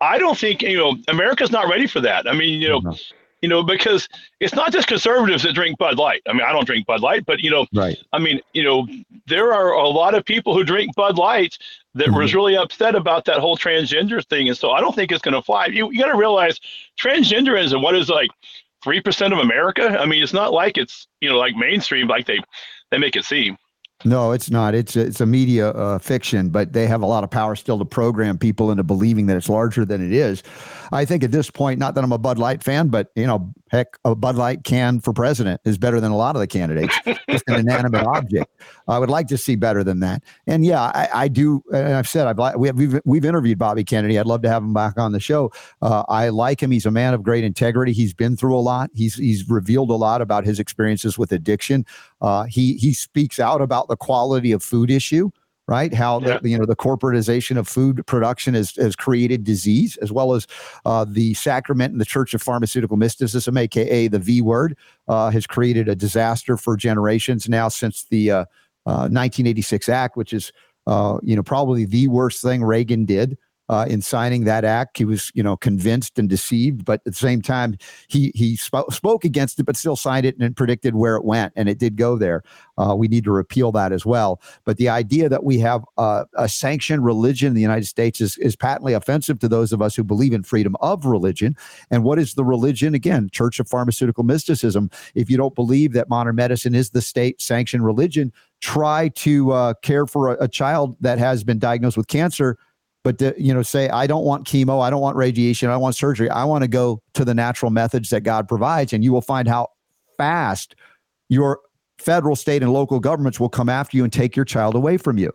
[0.00, 2.28] I don't think you know America's not ready for that.
[2.28, 2.96] I mean, you know, No.
[3.40, 4.08] you know, because
[4.40, 6.22] it's not just conservatives that drink Bud Light.
[6.28, 7.96] I mean, I don't drink Bud Light, but you know, Right.
[8.12, 8.86] I mean, you know,
[9.26, 11.56] there are a lot of people who drink Bud Light
[11.94, 12.16] that Mm-hmm.
[12.18, 15.34] was really upset about that whole transgender thing, and so I don't think it's going
[15.34, 15.66] to fly.
[15.66, 16.58] You, you got to realize
[16.98, 17.82] transgenderism.
[17.82, 18.30] What is like
[18.82, 19.96] three percent of America?
[19.98, 22.40] I mean, it's not like it's you know like mainstream like they
[22.90, 23.56] they make it seem.
[24.04, 24.74] No, it's not.
[24.74, 27.84] It's it's a media uh, fiction, but they have a lot of power still to
[27.84, 30.42] program people into believing that it's larger than it is.
[30.90, 33.52] I think at this point, not that I'm a Bud Light fan, but you know,
[33.72, 36.94] heck, a Bud Light can for president is better than a lot of the candidates.
[37.28, 38.46] Just an inanimate object.
[38.86, 40.22] I would like to see better than that.
[40.46, 41.62] And yeah, I, I do.
[41.72, 44.18] And I've said I've we have, we've we've interviewed Bobby Kennedy.
[44.18, 45.50] I'd love to have him back on the show.
[45.80, 46.70] Uh, I like him.
[46.70, 47.92] He's a man of great integrity.
[47.92, 48.90] He's been through a lot.
[48.94, 51.86] He's he's revealed a lot about his experiences with addiction.
[52.20, 55.30] Uh, he he speaks out about the quality of food issue,
[55.72, 55.94] right?
[55.94, 56.38] How Yeah.
[56.38, 60.46] the you know the corporatization of food production has has created disease, as well as
[60.84, 64.76] uh, the sacrament and the Church of Pharmaceutical Mysticism, aka the V word,
[65.08, 68.40] uh, has created a disaster for generations now since the uh,
[68.84, 70.52] uh, 1986 Act, which is
[70.86, 73.38] uh, you know probably the worst thing Reagan did.
[73.68, 77.12] Uh, in signing that act, he was, you know, convinced and deceived, but at the
[77.12, 77.76] same time,
[78.08, 81.52] he he sp- spoke against it, but still signed it and predicted where it went,
[81.56, 82.42] and it did go there.
[82.76, 84.42] Uh, we need to repeal that as well.
[84.64, 88.36] But the idea that we have uh, a sanctioned religion in the United States is
[88.38, 91.56] is patently offensive to those of us who believe in freedom of religion.
[91.90, 92.94] And what is the religion?
[92.94, 94.90] Again, Church of Pharmaceutical Mysticism.
[95.14, 99.74] If you don't believe that modern medicine is the state sanctioned religion, try to uh,
[99.82, 102.58] care for a, a child that has been diagnosed with cancer
[103.04, 105.96] but to, you know say i don't want chemo i don't want radiation i want
[105.96, 109.22] surgery i want to go to the natural methods that god provides and you will
[109.22, 109.68] find how
[110.16, 110.74] fast
[111.28, 111.60] your
[111.98, 115.18] federal state and local governments will come after you and take your child away from
[115.18, 115.32] you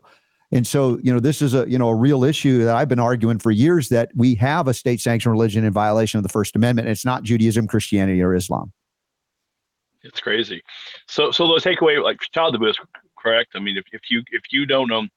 [0.51, 2.99] and so you know this is a you know a real issue that i've been
[2.99, 6.56] arguing for years that we have a state sanctioned religion in violation of the first
[6.56, 8.71] amendment and it's not judaism christianity or islam
[10.03, 10.62] It's crazy.
[11.08, 12.77] So so the takeaway like child abuse,
[13.17, 13.51] correct?
[13.56, 15.10] I mean, if, if you if you don't um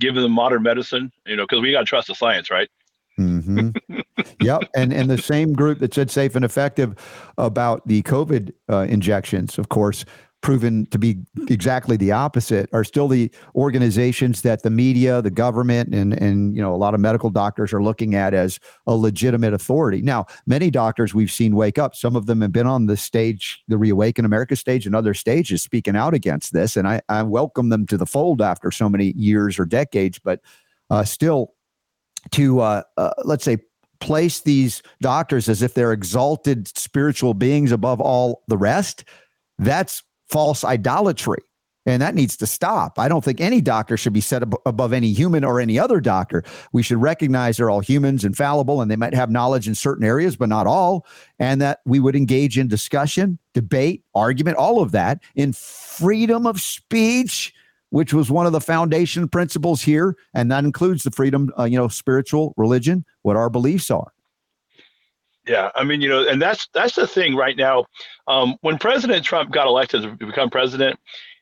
[0.00, 2.68] give them modern medicine, you know, because we got to trust the science, right?
[3.16, 3.70] hmm
[4.40, 6.94] yep, and and the same group that said safe and effective
[7.36, 10.04] about the COVID uh, injections, of course,
[10.42, 15.94] proven to be exactly the opposite are still the organizations that the media the government
[15.94, 19.52] and and you know a lot of medical doctors are looking at as a legitimate
[19.52, 20.00] authority.
[20.00, 21.94] Now many doctors we've seen wake up.
[21.94, 25.62] Some of them have been on the stage the reawaken america stage and other stages
[25.62, 29.12] speaking out against this and i, I welcome them to the fold after so many
[29.12, 30.40] years or decades but
[30.90, 31.54] uh, still
[32.32, 33.58] to uh, uh, let's say
[34.00, 39.04] place these doctors as if they're exalted spiritual beings above all the rest
[39.58, 41.42] that's false idolatry.
[41.86, 42.98] And that needs to stop.
[42.98, 45.98] I don't think any doctor should be set ab- above any human or any other
[45.98, 46.44] doctor.
[46.72, 50.04] We should recognize they're all humans and fallible, and they might have knowledge in certain
[50.04, 51.06] areas, but not all.
[51.38, 56.60] And that we would engage in discussion, debate, argument, all of that in freedom of
[56.60, 57.54] speech,
[57.88, 60.16] which was one of the foundation principles here.
[60.34, 64.12] And that includes the freedom, uh, you know, spiritual, religion, what our beliefs are.
[65.50, 67.86] Yeah, I mean, you know, and that's that's the thing right now.
[68.28, 70.96] Um, when President Trump got elected to become president,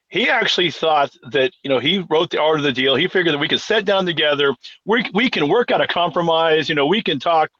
[0.08, 2.96] he actually thought that you know he wrote the art of the deal.
[2.96, 4.54] He figured that we could sit down together,
[4.86, 6.70] we we can work out a compromise.
[6.70, 7.50] You know, we can talk,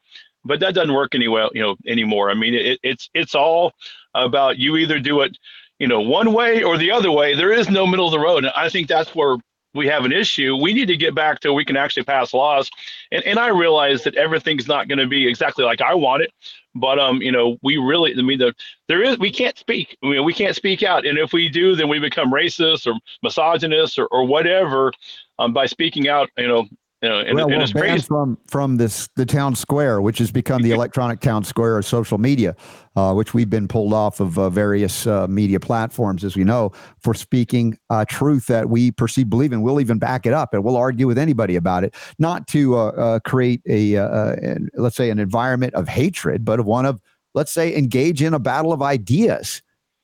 [0.43, 1.47] but that doesn't work anyway.
[1.53, 2.31] You know, anymore.
[2.31, 3.71] I mean, it, it's it's all
[4.15, 5.37] about you either do it,
[5.77, 7.35] you know, one way or the other way.
[7.35, 8.43] There is no middle of the road.
[8.43, 9.37] And I think that's where
[9.73, 10.55] we have an issue.
[10.55, 12.69] We need to get back to we can actually pass laws.
[13.11, 16.31] And and I realize that everything's not going to be exactly like I want it,
[16.75, 18.53] but um, you know, we really I mean the
[18.87, 19.97] there is we can't speak.
[20.03, 21.05] I mean, we can't speak out.
[21.05, 24.91] And if we do, then we become racist or misogynist or, or whatever
[25.37, 26.65] um, by speaking out, you know,
[27.01, 30.31] you know, and, well, and we're banned from from this the town square, which has
[30.31, 32.55] become the electronic town square of social media,
[32.97, 36.73] uh, which we've been pulled off of uh, various uh, media platforms, as we know,
[36.99, 39.61] for speaking uh, truth that we perceive, believe in.
[39.61, 42.87] We'll even back it up, and we'll argue with anybody about it, not to uh,
[42.87, 47.01] uh, create a, a let's say an environment of hatred, but of one of
[47.33, 49.61] let's say engage in a battle of ideas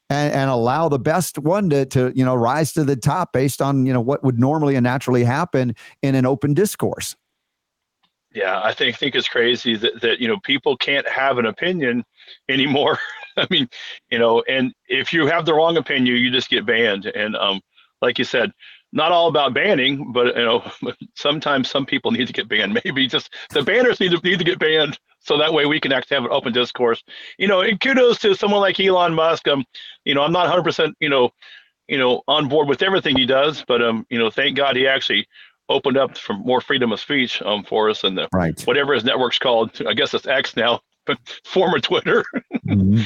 [0.10, 3.62] and, and allow the best one to, to you know rise to the top based
[3.62, 7.16] on you know what would normally and naturally happen in an open discourse
[8.34, 12.04] Yeah, I think think it's crazy that, that you know people can't have an opinion
[12.50, 13.00] anymore.
[13.38, 13.68] I mean,
[14.10, 17.06] you know, and if you have the wrong opinion, you just get banned.
[17.06, 17.62] And um,
[18.02, 18.52] like you said,
[18.94, 20.72] not all about banning, but you know,
[21.16, 22.80] sometimes some people need to get banned.
[22.86, 25.92] Maybe just the banners need to need to get banned so that way we can
[25.92, 27.04] actually have an open discourse.
[27.38, 29.48] You know, and kudos to someone like Elon Musk.
[29.48, 29.66] Um,
[30.06, 31.32] you know, I'm not 100 percent, you know,
[31.88, 34.88] you know, on board with everything he does, but um, you know, thank God he
[34.88, 35.28] actually
[35.68, 39.04] opened up for more freedom of speech um for us and the right whatever his
[39.04, 39.82] network's called.
[39.88, 42.24] I guess it's X now, but former Twitter.
[42.68, 43.02] mm-hmm.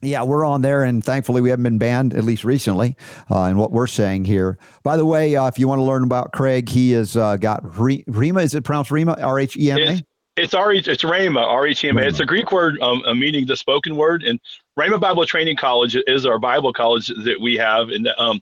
[0.00, 2.94] Yeah, we're on there, and thankfully we haven't been banned at least recently.
[3.30, 4.58] Uh, and what we're saying here.
[4.82, 7.62] By the way, uh, if you want to learn about Craig, he has uh, got
[7.62, 8.42] Rhema.
[8.42, 9.22] Is it pronounced Rhema?
[9.22, 10.04] R H E M A.
[10.36, 10.88] It's R H.
[10.88, 11.42] It's Rhema.
[11.42, 12.02] R H E M A.
[12.02, 14.24] It's a Greek word, um, meaning the spoken word.
[14.24, 14.40] And
[14.78, 18.40] Rhema Bible Training College is our Bible college that we have, and um,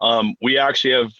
[0.00, 1.12] um, we actually have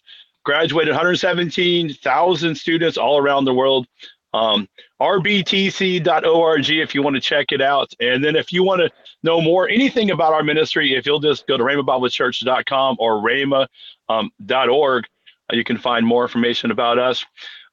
[0.44, 3.86] graduated 117,000 students all around the world.
[4.32, 4.68] Um,
[5.00, 7.92] rbtc.org if you want to check it out.
[8.00, 8.90] And then if you want to
[9.22, 15.56] know more, anything about our ministry, if you'll just go to rhemabiblechurch.com or rhema.org, um,
[15.56, 17.24] you can find more information about us.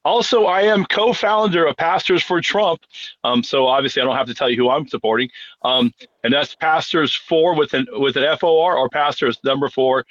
[0.04, 2.80] Also, I am co-founder of Pastors for Trump.
[3.22, 5.30] Um, so obviously, I don't have to tell you who I'm supporting.
[5.62, 9.68] Um, and that's Pastors Four with an with an F O R or Pastors number
[9.68, 10.04] four.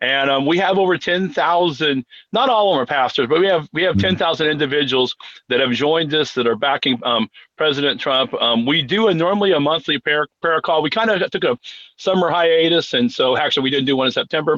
[0.00, 3.68] And um, we have over 10,000, not all of them are pastors, but we have
[3.72, 4.16] we have mm-hmm.
[4.16, 5.16] 10,000 individuals
[5.48, 8.32] that have joined us that are backing um, President Trump.
[8.34, 10.82] Um, we do a normally a monthly prayer, prayer call.
[10.82, 11.58] We kind of took a
[11.96, 14.56] summer hiatus, and so actually we didn't do one in September.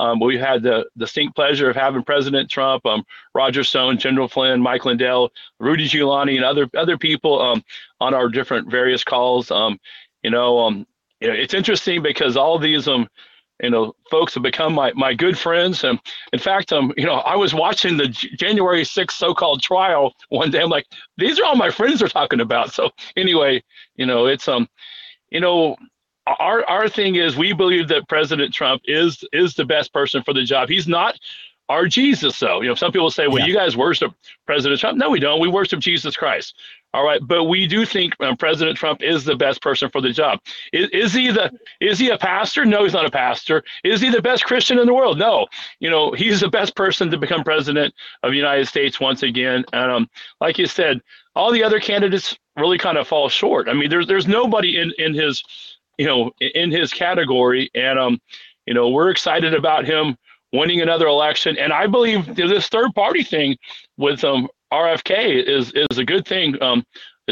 [0.00, 4.62] Um, we had the distinct pleasure of having President Trump, um, Roger Stone, General Flynn,
[4.62, 7.62] Mike Lindell, Rudy Giuliani, and other other people um,
[8.00, 9.50] on our different various calls.
[9.50, 9.78] Um,
[10.22, 10.86] you know, um,
[11.20, 13.08] you know, it's interesting because all these um,
[13.62, 15.84] you know, folks have become my, my good friends.
[15.84, 16.00] And
[16.32, 20.62] in fact, um, you know, I was watching the January 6th so-called trial one day.
[20.62, 20.86] I'm like,
[21.18, 22.72] these are all my friends are talking about.
[22.72, 23.62] So anyway,
[23.96, 24.66] you know, it's, um,
[25.28, 25.76] you know,
[26.26, 30.34] our, our thing is we believe that President Trump is, is the best person for
[30.34, 30.68] the job.
[30.68, 31.18] He's not
[31.70, 32.60] our Jesus, though.
[32.62, 33.46] You know, some people say, well, yeah.
[33.46, 34.12] you guys worship
[34.44, 34.98] President Trump.
[34.98, 35.40] No, we don't.
[35.40, 36.56] We worship Jesus Christ.
[36.92, 40.10] All right, but we do think um, President Trump is the best person for the
[40.10, 40.40] job.
[40.72, 42.64] Is, is, he the is he a pastor?
[42.64, 43.62] No, he's not a pastor.
[43.84, 45.16] Is he the best Christian in the world?
[45.16, 45.46] No.
[45.78, 49.64] You know, he's the best person to become president of the United States once again.
[49.72, 51.00] And um, like you said,
[51.36, 53.68] all the other candidates really kind of fall short.
[53.68, 55.44] I mean, there's there's nobody in in his
[56.00, 58.18] you know in his category, and um,
[58.66, 60.16] you know, we're excited about him
[60.52, 61.56] winning another election.
[61.58, 63.56] And I believe this third party thing
[63.98, 66.60] with um, RFK is is a good thing.
[66.62, 66.84] Um,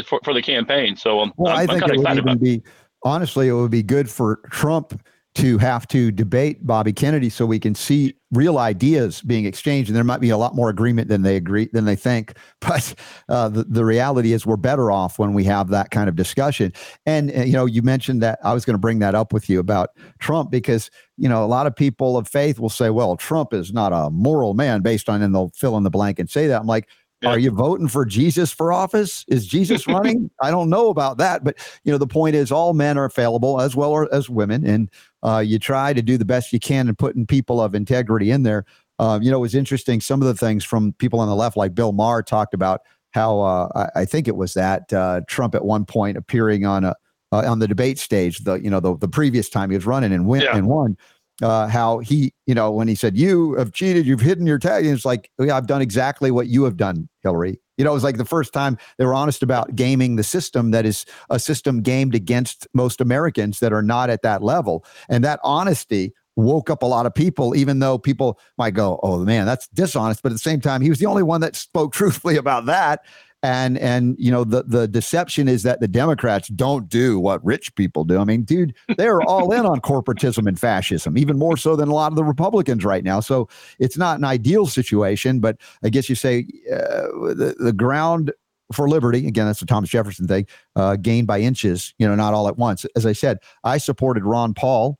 [0.05, 0.95] for, for the campaign.
[0.95, 2.61] So um, well, I'm, I think I'm it would even be
[3.03, 5.01] honestly, it would be good for Trump
[5.35, 9.95] to have to debate Bobby Kennedy so we can see real ideas being exchanged and
[9.95, 12.93] there might be a lot more agreement than they agree than they think but
[13.27, 16.71] uh, the, the reality is we're better off when we have that kind of discussion
[17.05, 19.49] and uh, you know you mentioned that i was going to bring that up with
[19.49, 19.89] you about
[20.19, 23.73] trump because you know a lot of people of faith will say well trump is
[23.73, 26.61] not a moral man based on and they'll fill in the blank and say that
[26.61, 26.87] i'm like
[27.21, 27.31] yeah.
[27.31, 29.25] Are you voting for Jesus for office?
[29.27, 30.31] Is Jesus running?
[30.41, 33.59] I don't know about that, but you know the point is all men are fallible
[33.59, 34.89] as well as women, and
[35.23, 38.43] uh, you try to do the best you can in putting people of integrity in
[38.43, 38.65] there.
[38.99, 40.01] Uh, you know, it was interesting.
[40.01, 43.39] Some of the things from people on the left, like Bill Maher, talked about how
[43.39, 46.95] uh, I, I, think it was that uh, Trump at one point appearing on a
[47.31, 50.11] uh, on the debate stage, the you know the the previous time he was running
[50.11, 50.55] and went yeah.
[50.55, 50.97] and won
[51.41, 54.85] uh, how he, you know, when he said, You have cheated, you've hidden your tag.
[54.85, 57.59] And it's like, yeah, I've done exactly what you have done, Hillary.
[57.79, 60.71] You know, it was like the first time they were honest about gaming the system
[60.71, 64.83] that is a system gamed against most Americans that are not at that level.
[65.07, 69.23] And that honesty woke up a lot of people, even though people might go, Oh
[69.23, 70.21] man, that's dishonest.
[70.21, 72.99] But at the same time, he was the only one that spoke truthfully about that
[73.41, 77.73] and and you know the the deception is that the democrats don't do what rich
[77.75, 78.19] people do.
[78.19, 81.93] I mean dude they're all in on corporatism and fascism even more so than a
[81.93, 83.19] lot of the republicans right now.
[83.19, 83.47] So
[83.79, 88.33] it's not an ideal situation but i guess you say uh, the, the ground
[88.73, 92.33] for liberty again that's the thomas jefferson thing uh, gained by inches you know not
[92.33, 92.85] all at once.
[92.95, 94.99] As i said i supported ron paul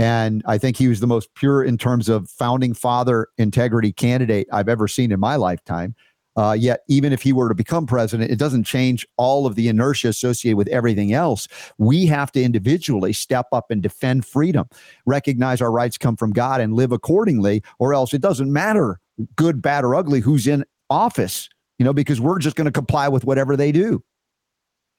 [0.00, 4.48] and I think he was the most pure in terms of founding father integrity candidate
[4.50, 5.94] I've ever seen in my lifetime.
[6.40, 9.68] Uh, yet, even if he were to become president, it doesn't change all of the
[9.68, 11.46] inertia associated with everything else.
[11.76, 14.66] We have to individually step up and defend freedom,
[15.04, 19.00] recognize our rights come from God, and live accordingly, or else it doesn't matter,
[19.36, 23.06] good, bad, or ugly, who's in office, you know, because we're just going to comply
[23.06, 24.02] with whatever they do.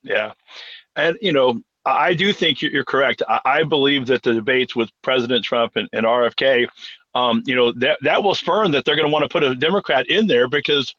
[0.03, 0.33] Yeah.
[0.95, 3.23] And, you know, I do think you're correct.
[3.27, 6.67] I believe that the debates with President Trump and, and RFK,
[7.15, 9.55] um, you know, that, that will spurn that they're going to want to put a
[9.55, 10.93] Democrat in there because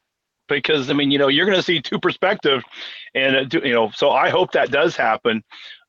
[0.47, 2.63] because I mean, you know, you're going to see two perspectives,
[3.15, 5.43] and uh, you know, so I hope that does happen.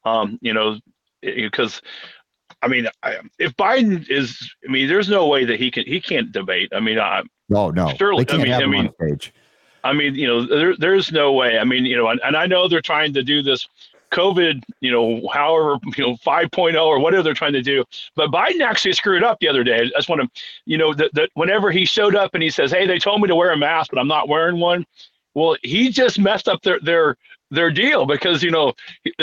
[0.04, 0.78] Um, you know,
[1.22, 1.80] because
[2.62, 6.00] I mean, I, if Biden is, I mean, there's no way that he can he
[6.00, 6.70] can't debate.
[6.74, 8.26] I mean, I, no, no, surely.
[8.28, 8.90] I mean, I mean,
[9.84, 11.58] I mean, you know, there, there's no way.
[11.58, 13.68] I mean, you know, and, and I know they're trying to do this
[14.14, 17.84] COVID, you know, however, you know, 5.0 or whatever they're trying to do.
[18.14, 19.90] But Biden actually screwed up the other day.
[19.90, 22.86] Just want to, you know, that, that whenever he showed up and he says, hey,
[22.86, 24.86] they told me to wear a mask, but I'm not wearing one.
[25.34, 27.16] Well, he just messed up their their
[27.54, 28.72] their deal because you know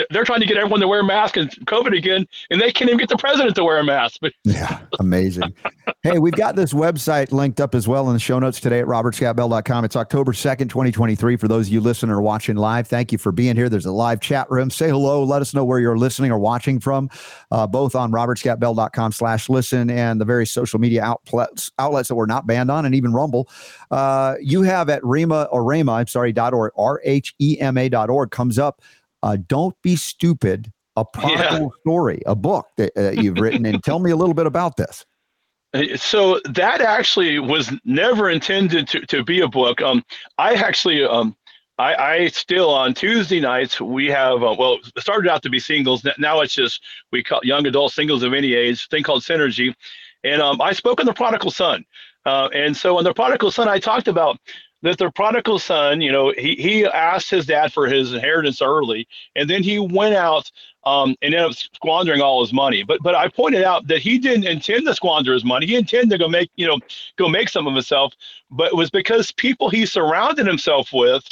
[0.10, 2.90] they're trying to get everyone to wear a mask and COVID again, and they can't
[2.90, 4.20] even get the president to wear a mask.
[4.22, 5.54] But yeah, amazing.
[6.04, 8.86] hey, we've got this website linked up as well in the show notes today at
[8.86, 9.86] robertscottbell.com.
[9.86, 11.36] It's October 2nd, 2023.
[11.36, 13.70] For those of you listening or watching live, thank you for being here.
[13.70, 14.70] There's a live chat room.
[14.70, 15.24] Say hello.
[15.24, 17.10] Let us know where you're listening or watching from,
[17.52, 22.26] uh, both on robertscottbell.com slash listen and the various social media outlets, outlets that we're
[22.26, 23.50] not banned on, and even Rumble.
[23.92, 28.58] Uh, you have at Rhema or Rhema, I'm sorry, dot org, R-H-E-M-A dot org comes
[28.58, 28.82] up.
[29.22, 31.82] Uh, Don't Be Stupid, a prodigal yeah.
[31.82, 33.66] story, a book that uh, you've written.
[33.66, 35.06] and tell me a little bit about this.
[35.74, 39.82] Uh, so that actually was never intended to, to be a book.
[39.82, 40.04] Um,
[40.38, 41.36] I actually, um,
[41.78, 45.60] I, I still on Tuesday nights we have uh, well it started out to be
[45.60, 46.06] singles.
[46.20, 49.74] Now it's just we call young adult singles of any age thing called Synergy,
[50.24, 51.86] and um, I spoke on the prodigal son.
[52.26, 54.38] Uh, and so on the prodigal son, I talked about
[54.84, 59.08] that the prodigal son, you know, he, he asked his dad for his inheritance early,
[59.36, 60.52] and then he went out
[60.84, 62.84] um, and ended up squandering all his money.
[62.84, 65.68] But but I pointed out that he didn't intend to squander his money.
[65.68, 66.80] He intended to go make you know
[67.18, 68.14] go make some of himself,
[68.50, 71.24] but it was because people he surrounded himself with,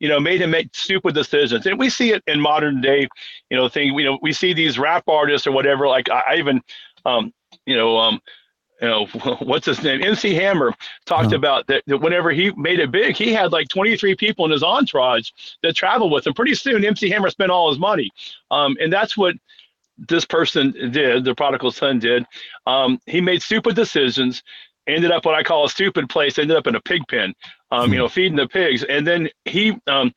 [0.00, 1.66] you know, made him make stupid decisions.
[1.66, 3.08] And we see it in modern day,
[3.50, 3.94] you know, thing.
[3.94, 5.86] You know, we see these rap artists or whatever.
[5.86, 6.60] Like I, I even,
[7.04, 7.32] um,
[7.66, 8.20] you know, um,
[8.80, 9.06] you know,
[9.40, 10.02] what's his name?
[10.02, 11.36] MC Hammer talked uh-huh.
[11.36, 14.62] about that, that, whenever he made it big, he had like 23 people in his
[14.62, 15.30] entourage
[15.62, 16.34] that traveled with him.
[16.34, 18.10] Pretty soon, MC Hammer spent all his money.
[18.50, 19.34] Um, and that's what
[19.98, 22.26] this person did, the prodigal son did.
[22.66, 24.42] Um, he made stupid decisions,
[24.86, 27.34] ended up what I call a stupid place, ended up in a pig pen,
[27.70, 28.02] um, you hmm.
[28.02, 28.84] know, feeding the pigs.
[28.84, 30.12] And then he, um,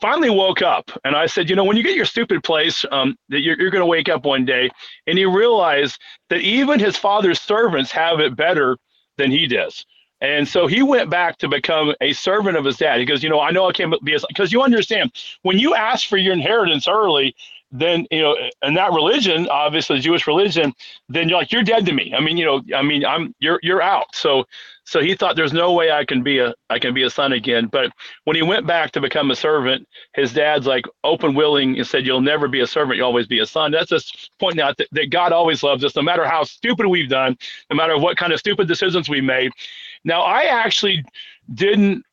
[0.00, 3.16] finally woke up and I said, you know, when you get your stupid place, um,
[3.28, 4.70] that you're, you're going to wake up one day
[5.06, 8.76] and he realized that even his father's servants have it better
[9.18, 9.84] than he does.
[10.20, 13.00] And so he went back to become a servant of his dad.
[13.00, 16.08] He goes, you know, I know I can't be because you understand when you ask
[16.08, 17.34] for your inheritance early,
[17.72, 20.74] then you know, in that religion, obviously Jewish religion,
[21.08, 22.12] then you're like you're dead to me.
[22.14, 24.14] I mean, you know, I mean, I'm you're you're out.
[24.14, 24.44] So
[24.90, 27.32] So he thought there's no way I can be a I can be a son
[27.32, 27.68] again.
[27.68, 27.92] But
[28.24, 32.04] when he went back to become a servant, his dad's like open willing and said,
[32.04, 32.96] "You'll never be a servant.
[32.96, 35.94] You'll always be a son." That's just pointing out that, that God always loves us,
[35.94, 37.38] no matter how stupid we've done,
[37.70, 39.52] no matter what kind of stupid decisions we made.
[40.04, 41.04] Now I actually
[41.54, 42.04] didn't.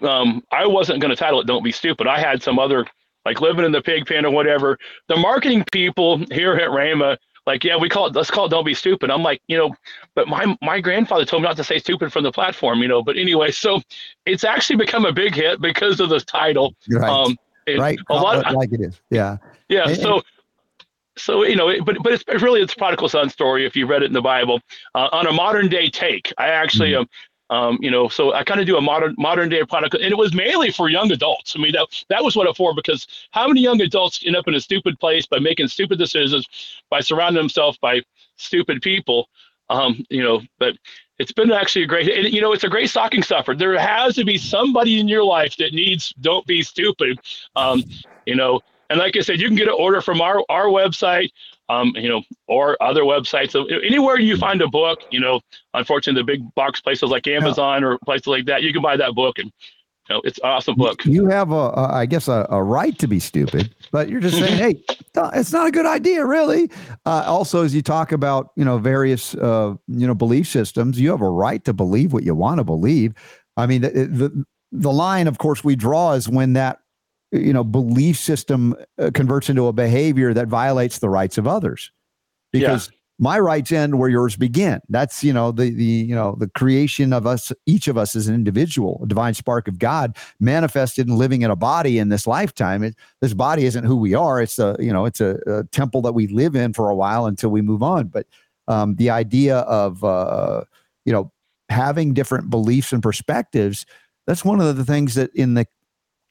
[0.00, 2.86] Um, I wasn't going to title it "Don't Be Stupid." I had some other
[3.26, 4.78] like living in the pig pen or whatever.
[5.08, 8.64] The marketing people here at Rhema like, yeah, we call it, let's call it Don't
[8.64, 9.10] Be Stupid.
[9.10, 9.74] I'm like, you know,
[10.14, 13.02] but my, my grandfather told me not to say stupid from the platform, you know,
[13.02, 13.80] but anyway, so
[14.26, 16.74] it's actually become a big hit because of the title.
[16.88, 17.10] Right.
[17.10, 17.36] Um,
[17.66, 17.98] it, right.
[18.10, 19.00] A lot of, like it is.
[19.10, 19.38] Yeah.
[19.68, 19.88] Yeah.
[19.88, 20.22] And, so,
[21.16, 23.66] so, you know, but, but it's really, it's prodigal son story.
[23.66, 24.60] If you read it in the Bible
[24.94, 27.02] uh, on a modern day take, I actually, mm-hmm.
[27.02, 27.08] um,
[27.52, 30.16] um, you know, so I kind of do a modern modern day product, and it
[30.16, 31.54] was mainly for young adults.
[31.54, 34.48] I mean, that that was what it for because how many young adults end up
[34.48, 36.46] in a stupid place by making stupid decisions,
[36.88, 38.00] by surrounding themselves by
[38.36, 39.28] stupid people,
[39.68, 40.40] um, you know.
[40.58, 40.76] But
[41.18, 43.54] it's been actually a great, and, you know, it's a great stocking stuffer.
[43.54, 47.20] There has to be somebody in your life that needs "Don't Be Stupid,"
[47.54, 47.84] um,
[48.24, 48.60] you know.
[48.88, 51.28] And like I said, you can get an order from our our website
[51.72, 53.52] um, you know, or other websites.
[53.52, 55.40] So anywhere you find a book, you know,
[55.74, 59.14] unfortunately, the big box places like Amazon or places like that, you can buy that
[59.14, 59.52] book and.
[60.08, 61.04] You know, it's an awesome book.
[61.04, 64.36] You have a, a I guess, a, a, right to be stupid, but you're just
[64.36, 64.58] saying,
[64.88, 64.96] hey,
[65.32, 66.72] it's not a good idea, really.
[67.06, 71.08] Uh, also, as you talk about, you know, various, uh, you know, belief systems, you
[71.12, 73.14] have a right to believe what you want to believe.
[73.56, 76.80] I mean, the, the the line, of course, we draw is when that
[77.32, 81.90] you know belief system uh, converts into a behavior that violates the rights of others.
[82.52, 82.96] Because yeah.
[83.18, 84.80] my rights end where yours begin.
[84.88, 88.28] That's you know the the you know the creation of us each of us as
[88.28, 92.26] an individual a divine spark of god manifested and living in a body in this
[92.26, 92.82] lifetime.
[92.82, 94.40] It, this body isn't who we are.
[94.42, 97.26] It's a you know it's a, a, temple that we live in for a while
[97.26, 98.08] until we move on.
[98.08, 98.26] But
[98.68, 100.64] um, the idea of uh,
[101.06, 101.32] you know
[101.70, 103.86] having different beliefs and perspectives
[104.26, 105.66] that's one of the things that in the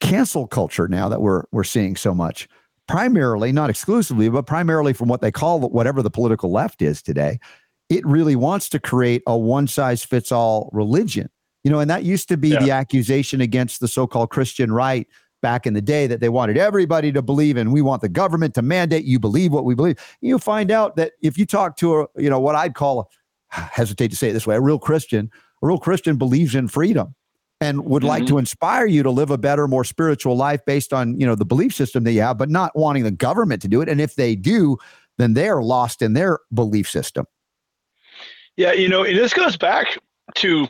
[0.02, 2.50] cancel culture now that we're we're seeing so much
[2.88, 7.40] primarily not exclusively but primarily from what they call whatever the political left is today
[7.90, 11.30] it really wants to create a one size fits all religion.
[11.64, 12.64] You know and that used to be yeah.
[12.64, 15.08] the accusation against the so-called christian right
[15.42, 18.56] back in the day that they wanted everybody to believe in we want the government
[18.56, 19.98] to mandate you believe what we believe.
[20.22, 23.12] You find out that if you talk to a you know what i'd call
[23.54, 25.30] a, hesitate to say it this way a real christian
[25.62, 27.14] a real christian believes in freedom
[27.62, 28.10] and would mm-hmm.
[28.10, 31.36] like to inspire you to live a better more spiritual life based on you know
[31.36, 34.02] the belief system that you have but not wanting the government to do it and
[34.02, 34.78] if they do
[35.18, 37.26] then they're lost in their belief system
[38.58, 39.98] yeah you know this goes back
[40.36, 40.68] to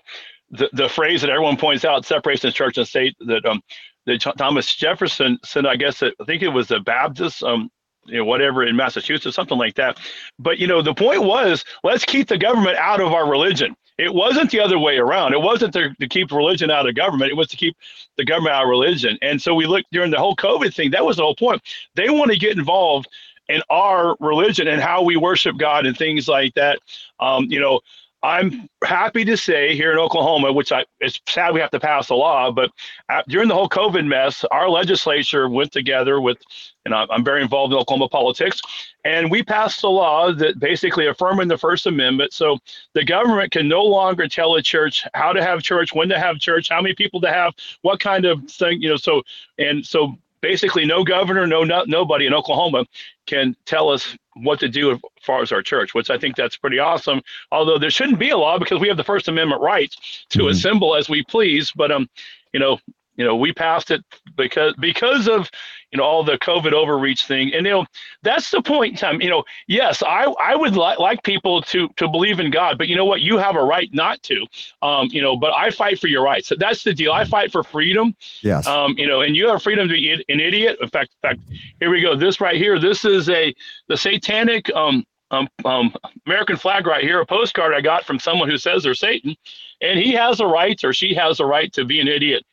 [0.51, 3.61] the, the phrase that everyone points out separation of church and state that um
[4.05, 7.69] that thomas jefferson said i guess that, i think it was the baptist um
[8.05, 9.99] you know, whatever in Massachusetts, something like that.
[10.39, 13.75] But you know, the point was, let's keep the government out of our religion.
[13.97, 15.33] It wasn't the other way around.
[15.33, 17.31] It wasn't to, to keep religion out of government.
[17.31, 17.77] It was to keep
[18.17, 19.17] the government out of religion.
[19.21, 20.91] And so we looked during the whole COVID thing.
[20.91, 21.61] That was the whole point.
[21.95, 23.07] They want to get involved
[23.49, 26.79] in our religion and how we worship God and things like that.
[27.19, 27.81] Um, you know,
[28.23, 32.09] I'm happy to say here in Oklahoma, which I it's sad we have to pass
[32.09, 32.69] a law, but
[33.09, 36.37] uh, during the whole COVID mess, our legislature went together with,
[36.85, 38.61] and I'm very involved in Oklahoma politics,
[39.05, 42.31] and we passed a law that basically affirming the First Amendment.
[42.33, 42.59] So
[42.93, 46.37] the government can no longer tell a church how to have church, when to have
[46.37, 48.97] church, how many people to have, what kind of thing, you know.
[48.97, 49.23] So
[49.57, 52.85] and so basically no governor, no, no nobody in Oklahoma
[53.25, 56.57] can tell us what to do as far as our church, which I think that's
[56.57, 57.21] pretty awesome.
[57.51, 60.49] Although there shouldn't be a law because we have the First Amendment rights to mm-hmm.
[60.49, 61.71] assemble as we please.
[61.75, 62.09] But um,
[62.53, 62.79] you know,
[63.17, 64.03] you know, we passed it
[64.35, 65.49] because because of
[65.91, 67.85] you know all the COVID overreach thing, and you know
[68.23, 69.21] that's the point in time.
[69.21, 72.87] You know, yes, I I would li- like people to to believe in God, but
[72.87, 73.21] you know what?
[73.21, 74.45] You have a right not to.
[74.81, 76.47] Um, you know, but I fight for your rights.
[76.47, 77.11] So that's the deal.
[77.11, 78.15] I fight for freedom.
[78.41, 78.67] Yes.
[78.67, 80.77] Um, you know, and you have freedom to be an idiot.
[80.81, 81.41] In fact, in fact,
[81.79, 82.15] here we go.
[82.15, 82.79] This right here.
[82.79, 83.53] This is a
[83.87, 85.93] the satanic um um, um,
[86.25, 89.33] American flag right here, a postcard I got from someone who says they're Satan,
[89.79, 92.43] and he has a right or she has a right to be an idiot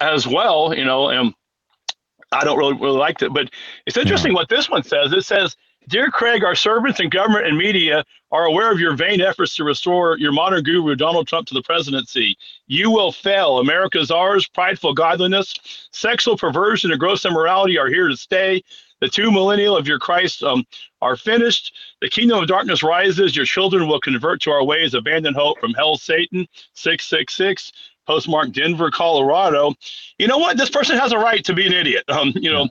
[0.00, 1.32] as well, you know, and
[2.32, 3.50] I don't really, really like it, but
[3.86, 4.36] it's interesting yeah.
[4.36, 5.12] what this one says.
[5.12, 5.56] It says,
[5.88, 9.64] Dear Craig, our servants in government and media are aware of your vain efforts to
[9.64, 12.36] restore your modern guru, Donald Trump, to the presidency.
[12.68, 13.58] You will fail.
[13.58, 15.54] America's ours, prideful godliness,
[15.90, 18.62] sexual perversion, and gross immorality are here to stay.
[19.00, 20.64] The two millennial of your Christ um,
[21.00, 21.74] are finished.
[22.02, 23.34] The kingdom of darkness rises.
[23.34, 27.72] Your children will convert to our ways, abandon hope from hell, Satan, 666
[28.10, 29.72] postmark Denver, Colorado.
[30.18, 30.56] You know what?
[30.56, 32.04] This person has a right to be an idiot.
[32.08, 32.68] Um, you know,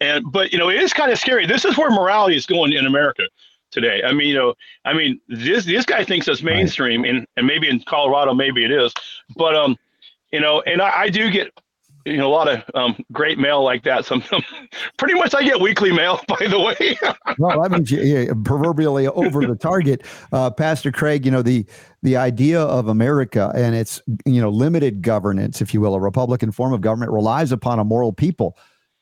[0.00, 1.46] and but you know, it is kind of scary.
[1.46, 3.24] This is where morality is going in America.
[3.70, 4.02] today.
[4.02, 7.68] I mean, you know, I mean, this this guy thinks it's mainstream, and and maybe
[7.68, 8.92] in Colorado, maybe it is,
[9.36, 9.76] but um,
[10.32, 11.52] you know, and I, I do get
[12.08, 14.04] you know a lot of um, great mail like that.
[14.04, 14.22] Some
[14.96, 16.98] pretty much I get weekly mail, by the way.
[17.38, 20.02] well, I mean, proverbially over the target,
[20.32, 21.24] uh, Pastor Craig.
[21.24, 21.66] You know the
[22.02, 26.52] the idea of America and its you know limited governance, if you will, a republican
[26.52, 28.56] form of government relies upon a moral people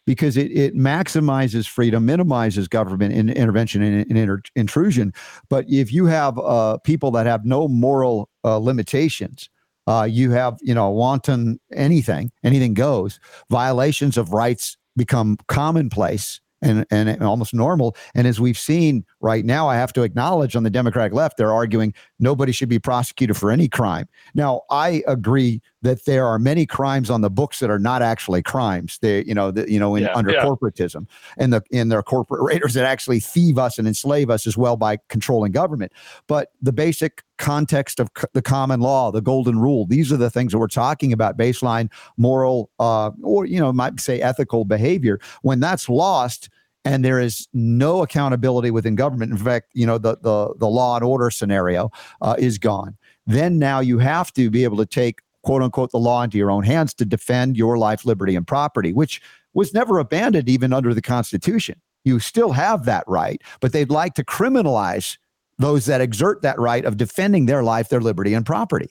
[0.07, 5.13] because it, it maximizes freedom, minimizes government in, intervention and, and inter, intrusion.
[5.49, 9.51] But if you have uh, people that have no moral uh, limitations,
[9.87, 13.21] uh, you have you know wanton anything anything goes
[13.51, 17.97] violations of rights become commonplace and, and almost normal.
[18.15, 21.53] And as we've seen right now, I have to acknowledge on the Democratic left, they're
[21.53, 24.09] arguing nobody should be prosecuted for any crime.
[24.35, 28.43] Now, I agree that there are many crimes on the books that are not actually
[28.43, 28.99] crimes.
[29.01, 30.45] They, you know, the, you know, in, yeah, under yeah.
[30.45, 31.07] corporatism
[31.39, 34.77] and the in their corporate raiders that actually thieve us and enslave us as well
[34.77, 35.93] by controlling government.
[36.27, 40.31] But the basic context of c- the common law, the golden rule, these are the
[40.31, 45.21] things that we're talking about: baseline moral, uh, or you know, might say ethical behavior.
[45.43, 46.49] When that's lost,
[46.85, 49.31] and there is no accountability within government.
[49.31, 52.97] In fact, you know the the the law and order scenario uh, is gone.
[53.27, 56.51] Then now you have to be able to take quote unquote the law into your
[56.51, 59.23] own hands to defend your life, liberty, and property, which
[59.55, 61.81] was never abandoned even under the Constitution.
[62.05, 65.17] You still have that right, but they'd like to criminalize
[65.59, 68.91] those that exert that right of defending their life, their liberty, and property.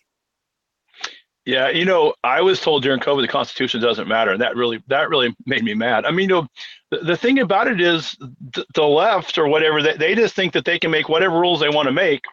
[1.46, 4.82] Yeah, you know, I was told during COVID the Constitution doesn't matter, and that really
[4.88, 6.06] that really made me mad.
[6.06, 6.48] I mean, you know,
[6.90, 8.18] the, the thing about it is
[8.54, 11.60] th- the left or whatever they, they just think that they can make whatever rules
[11.60, 12.24] they want to make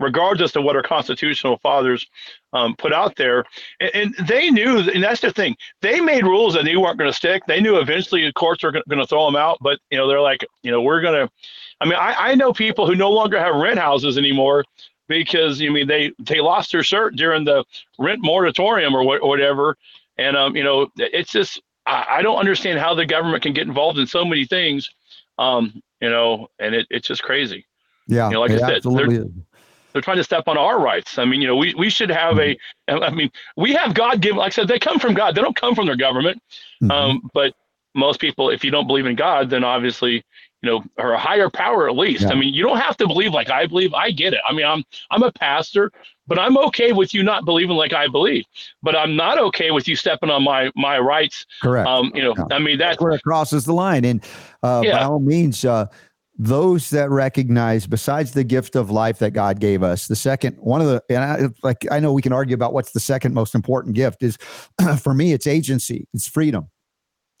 [0.00, 2.06] regardless of what our constitutional fathers
[2.52, 3.44] um, put out there.
[3.80, 7.10] And, and, they knew, and that's the thing, they made rules that they weren't going
[7.10, 7.42] to stick.
[7.46, 10.20] They knew eventually the courts were going to throw them out, but you know they're
[10.20, 11.32] like, you know, we're going to.
[11.80, 14.64] I mean, I, I know people who no longer have rent houses anymore
[15.06, 17.64] because you I mean they they lost their shirt during the
[17.98, 19.76] rent moratorium or, what, or whatever,
[20.16, 23.66] and um, you know, it's just I, I don't understand how the government can get
[23.66, 24.88] involved in so many things.
[25.38, 27.64] Um, you know, and it, it's just crazy.
[28.06, 29.30] Yeah, you know, like I said, absolutely
[29.98, 31.18] they're trying to step on our rights.
[31.18, 32.56] I mean, you know, we, we should have a,
[32.88, 33.02] mm-hmm.
[33.02, 35.34] I mean, we have God given, like I said, they come from God.
[35.34, 36.40] They don't come from their government.
[36.80, 36.90] Mm-hmm.
[36.92, 37.54] Um, but
[37.96, 40.22] most people, if you don't believe in God, then obviously,
[40.62, 42.22] you know, or a higher power at least.
[42.22, 42.30] Yeah.
[42.30, 43.92] I mean, you don't have to believe like I believe.
[43.92, 44.40] I get it.
[44.48, 45.90] I mean, I'm I'm a pastor,
[46.28, 48.44] but I'm okay with you not believing like I believe.
[48.82, 51.44] But I'm not okay with you stepping on my my rights.
[51.62, 51.88] Correct.
[51.88, 52.56] Um, you know, yeah.
[52.56, 54.04] I mean that's, that's where it crosses the line.
[54.04, 54.24] And
[54.62, 54.98] uh, yeah.
[54.98, 55.86] by all means, uh,
[56.38, 60.80] those that recognize besides the gift of life that God gave us the second one
[60.80, 63.56] of the and I like I know we can argue about what's the second most
[63.56, 64.38] important gift is
[65.00, 66.68] for me it's agency it's freedom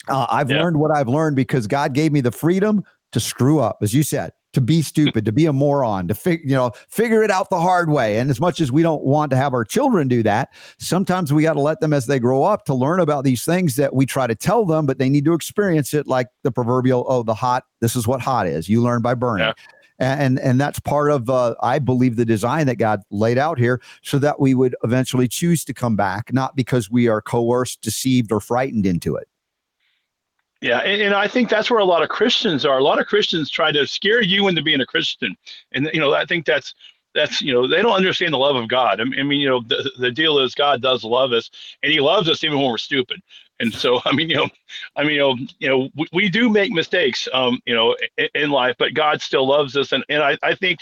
[0.08, 0.62] uh, I've yeah.
[0.62, 2.82] learned what I've learned because God gave me the freedom
[3.12, 6.48] to screw up as you said to be stupid, to be a moron, to figure,
[6.48, 8.18] you know, figure it out the hard way.
[8.18, 11.42] And as much as we don't want to have our children do that, sometimes we
[11.42, 14.06] got to let them as they grow up to learn about these things that we
[14.06, 17.34] try to tell them, but they need to experience it like the proverbial, oh, the
[17.34, 18.68] hot, this is what hot is.
[18.68, 19.46] You learn by burning.
[19.46, 19.52] Yeah.
[20.00, 23.82] And, and that's part of uh, I believe the design that God laid out here,
[24.02, 28.30] so that we would eventually choose to come back, not because we are coerced, deceived,
[28.30, 29.28] or frightened into it.
[30.60, 32.78] Yeah, and, and, I think that's where a lot of Christians are.
[32.78, 35.36] A lot of Christians try to scare you into being a Christian,
[35.72, 36.74] and you know I think that's
[37.14, 39.00] that's you know they don't understand the love of God.
[39.00, 41.48] I mean, you know the the deal is God does love us,
[41.84, 43.20] and He loves us even when we're stupid.
[43.60, 44.48] And so, I mean, you know,
[44.96, 48.28] I mean, you know, you know, we, we do make mistakes, um, you know, in,
[48.34, 49.92] in, life, but God still loves us.
[49.92, 50.80] And, and I, I think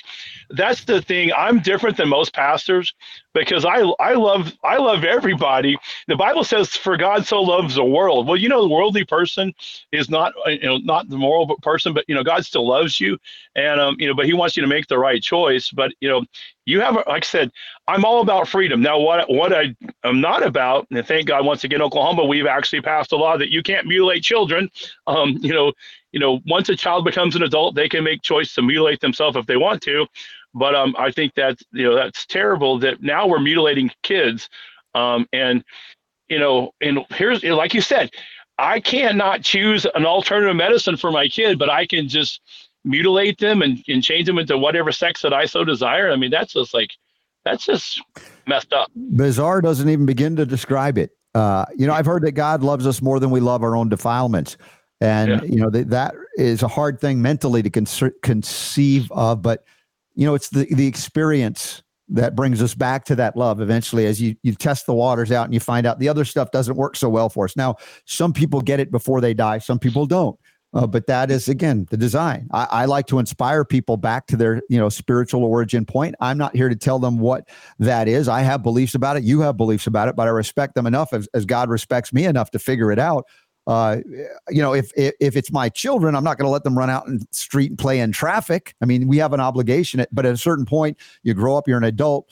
[0.50, 1.32] that's the thing.
[1.32, 2.92] I'm different than most pastors
[3.36, 5.76] because I, I love, I love everybody.
[6.08, 8.26] The Bible says, for God so loves the world.
[8.26, 9.54] Well, you know, the worldly person
[9.92, 13.18] is not, you know, not the moral person, but, you know, God still loves you.
[13.54, 15.70] And, um, you know, but he wants you to make the right choice.
[15.70, 16.24] But, you know,
[16.64, 17.52] you have, like I said,
[17.86, 18.82] I'm all about freedom.
[18.82, 22.80] Now, what what I am not about, and thank God, once again, Oklahoma, we've actually
[22.80, 24.68] passed a law that you can't mutilate children.
[25.06, 25.72] Um, you know,
[26.10, 29.36] you know, once a child becomes an adult, they can make choice to mutilate themselves
[29.36, 30.06] if they want to.
[30.58, 34.48] But um, I think that you know that's terrible that now we're mutilating kids.
[34.94, 35.62] Um, and
[36.28, 38.10] you know, and here's like you said,
[38.58, 42.40] I cannot choose an alternative medicine for my kid, but I can just
[42.84, 46.10] mutilate them and, and change them into whatever sex that I so desire.
[46.10, 46.90] I mean, that's just like,
[47.44, 48.02] that's just
[48.46, 48.90] messed up.
[48.94, 51.10] Bizarre doesn't even begin to describe it.
[51.34, 53.90] Uh, you know, I've heard that God loves us more than we love our own
[53.90, 54.56] defilements.
[55.02, 55.42] And, yeah.
[55.42, 59.42] you know, th- that is a hard thing mentally to con- conceive of.
[59.42, 59.64] But,
[60.16, 64.20] you know, it's the, the experience that brings us back to that love eventually as
[64.20, 66.96] you, you test the waters out and you find out the other stuff doesn't work
[66.96, 67.56] so well for us.
[67.56, 70.38] Now, some people get it before they die, some people don't.
[70.74, 72.48] Uh, but that is again the design.
[72.52, 76.16] I, I, like to inspire people back to their you know spiritual origin point.
[76.20, 77.48] I'm not here to tell them what
[77.78, 78.28] that is.
[78.28, 79.22] I have beliefs about it.
[79.22, 82.24] You have beliefs about it, but I respect them enough as, as God respects me
[82.24, 83.24] enough to figure it out.
[83.66, 83.98] Uh,
[84.48, 86.88] you know, if, if, if it's my children, I'm not going to let them run
[86.88, 88.74] out in the street and play in traffic.
[88.80, 91.78] I mean, we have an obligation, but at a certain point, you grow up, you're
[91.78, 92.30] an adult.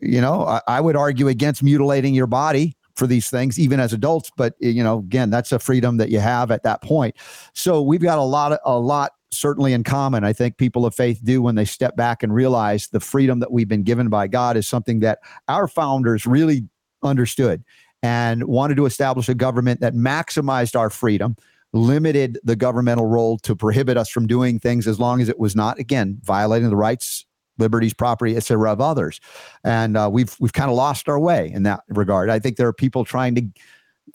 [0.00, 3.92] You know, I, I would argue against mutilating your body for these things, even as
[3.92, 4.30] adults.
[4.36, 7.14] But you know, again, that's a freedom that you have at that point.
[7.52, 10.24] So we've got a lot, a lot certainly in common.
[10.24, 13.50] I think people of faith do when they step back and realize the freedom that
[13.50, 15.18] we've been given by God is something that
[15.48, 16.68] our founders really
[17.02, 17.62] understood
[18.04, 21.34] and wanted to establish a government that maximized our freedom
[21.72, 25.56] limited the governmental role to prohibit us from doing things as long as it was
[25.56, 27.24] not again violating the rights
[27.56, 28.72] liberties, property, etc.
[28.72, 29.20] of others.
[29.62, 32.28] And uh, we've we've kind of lost our way in that regard.
[32.28, 33.42] I think there are people trying to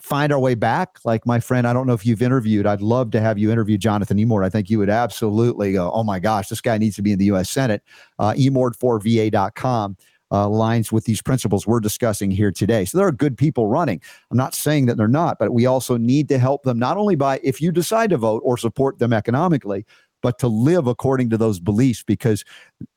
[0.00, 0.98] find our way back.
[1.04, 2.66] Like my friend, I don't know if you've interviewed.
[2.66, 4.44] I'd love to have you interview Jonathan Emord.
[4.44, 7.18] I think you would absolutely go, oh my gosh, this guy needs to be in
[7.18, 7.50] the U.S.
[7.50, 7.82] Senate.
[8.18, 9.96] Uh, Emord4va.com.
[10.32, 12.84] Uh, lines with these principles we're discussing here today.
[12.84, 14.00] So there are good people running.
[14.30, 17.16] I'm not saying that they're not, but we also need to help them not only
[17.16, 19.84] by if you decide to vote or support them economically,
[20.22, 22.44] but to live according to those beliefs because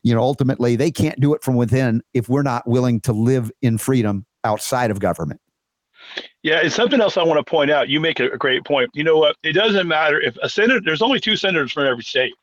[0.04, 3.52] you know ultimately they can't do it from within if we're not willing to live
[3.62, 5.40] in freedom outside of government
[6.42, 7.90] yeah, it's something else I want to point out.
[7.90, 8.90] You make a great point.
[8.94, 9.38] You know what?
[9.44, 10.82] It doesn't matter if a senator.
[10.82, 12.34] There's only two senators from every state,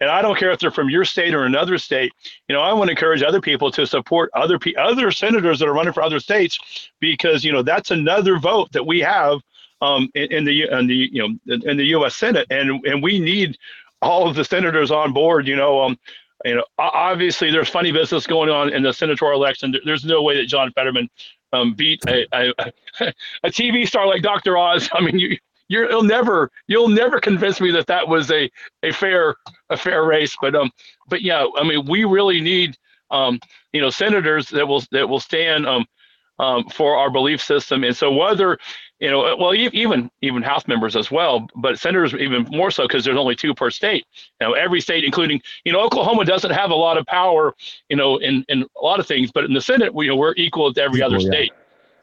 [0.00, 2.12] and I don't care if they're from your state or another state.
[2.48, 5.74] You know, I want to encourage other people to support other other senators that are
[5.74, 9.40] running for other states because you know that's another vote that we have
[9.80, 12.16] um, in, in the in the you know in the U.S.
[12.16, 13.58] Senate, and and we need
[14.02, 15.46] all of the senators on board.
[15.46, 15.98] You know, um,
[16.44, 19.74] you know, obviously there's funny business going on in the senatorial election.
[19.84, 21.08] There's no way that John Fetterman
[21.52, 22.72] um, beat a, a,
[23.42, 24.56] a TV star like Dr.
[24.56, 24.88] Oz.
[24.92, 25.36] I mean, you
[25.68, 28.50] you will never you'll never convince me that that was a
[28.82, 29.36] a fair
[29.70, 30.36] a fair race.
[30.40, 30.70] But um,
[31.08, 32.76] but yeah, I mean, we really need
[33.10, 33.40] um,
[33.72, 35.86] you know, senators that will that will stand um,
[36.38, 37.84] um for our belief system.
[37.84, 38.58] And so whether
[39.00, 43.04] you know, well, even even House members as well, but senators even more so because
[43.04, 44.04] there's only two per state.
[44.40, 47.54] You know, every state, including you know, Oklahoma doesn't have a lot of power,
[47.88, 50.16] you know, in in a lot of things, but in the Senate, we you know,
[50.16, 51.52] we're equal to every equal, other state,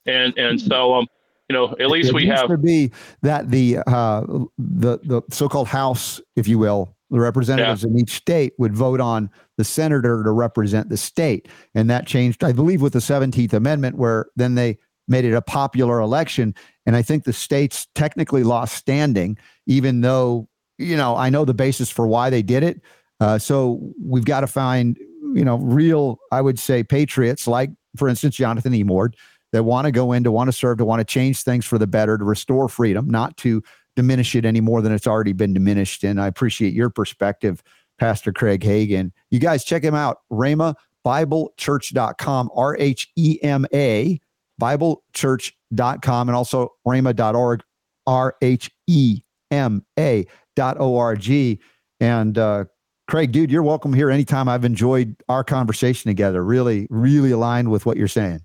[0.06, 0.14] yeah.
[0.14, 1.08] and and so um,
[1.50, 2.92] you know, at least it we have to be
[3.22, 4.22] that the uh
[4.58, 7.90] the the so-called House, if you will, the representatives yeah.
[7.90, 12.44] in each state would vote on the senator to represent the state, and that changed,
[12.44, 14.78] I believe, with the Seventeenth Amendment, where then they
[15.08, 16.56] made it a popular election.
[16.88, 19.38] And I think the states technically lost standing,
[19.68, 22.82] even though, you know, I know the basis for why they did it.
[23.20, 24.98] Uh, so we've got to find,
[25.36, 29.14] you know, real, I would say, patriots like, for instance, Jonathan Emord,
[29.56, 31.78] that want to go in, to want to serve, to want to change things for
[31.78, 33.64] the better, to restore freedom, not to
[33.96, 36.04] diminish it any more than it's already been diminished.
[36.04, 37.64] And I appreciate your perspective,
[37.98, 39.14] Pastor Craig Hagin.
[39.32, 40.76] You guys check him out, Rhema
[41.06, 44.20] BibleChurch.com, R H E M A
[44.60, 47.64] biblechurch.com and also rhema.org,
[48.08, 50.26] R H E M A
[50.58, 51.60] dot O R G.
[52.02, 52.66] And uh,
[53.08, 54.50] Craig, dude, you're welcome here anytime.
[54.50, 56.44] I've enjoyed our conversation together.
[56.44, 58.42] Really, really aligned with what you're saying.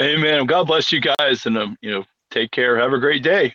[0.00, 0.46] Amen.
[0.46, 2.78] God bless you guys and, um, you know, take care.
[2.78, 3.54] Have a great day.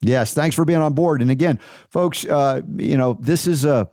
[0.00, 0.34] Yes.
[0.34, 1.22] Thanks for being on board.
[1.22, 1.58] And again,
[1.90, 3.88] folks, uh, you know, this is a,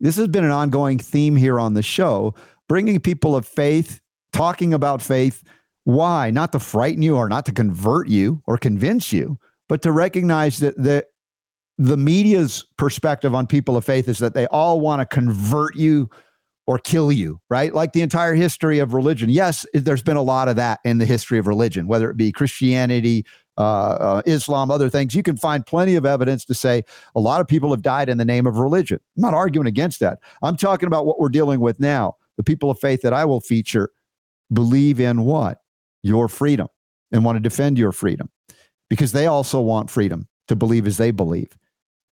[0.00, 2.34] this has been an ongoing theme here on the show,
[2.68, 4.00] bringing people of faith,
[4.32, 5.42] talking about faith,
[5.84, 6.30] why?
[6.30, 10.58] Not to frighten you or not to convert you or convince you, but to recognize
[10.58, 11.06] that the,
[11.78, 16.10] the media's perspective on people of faith is that they all want to convert you
[16.66, 17.74] or kill you, right?
[17.74, 19.28] Like the entire history of religion.
[19.28, 22.32] Yes, there's been a lot of that in the history of religion, whether it be
[22.32, 23.26] Christianity,
[23.58, 25.14] uh, uh, Islam, other things.
[25.14, 26.82] You can find plenty of evidence to say
[27.14, 28.98] a lot of people have died in the name of religion.
[29.16, 30.18] I'm not arguing against that.
[30.42, 32.16] I'm talking about what we're dealing with now.
[32.36, 33.90] The people of faith that I will feature
[34.52, 35.58] believe in what?
[36.04, 36.68] your freedom
[37.10, 38.30] and want to defend your freedom
[38.88, 41.48] because they also want freedom to believe as they believe.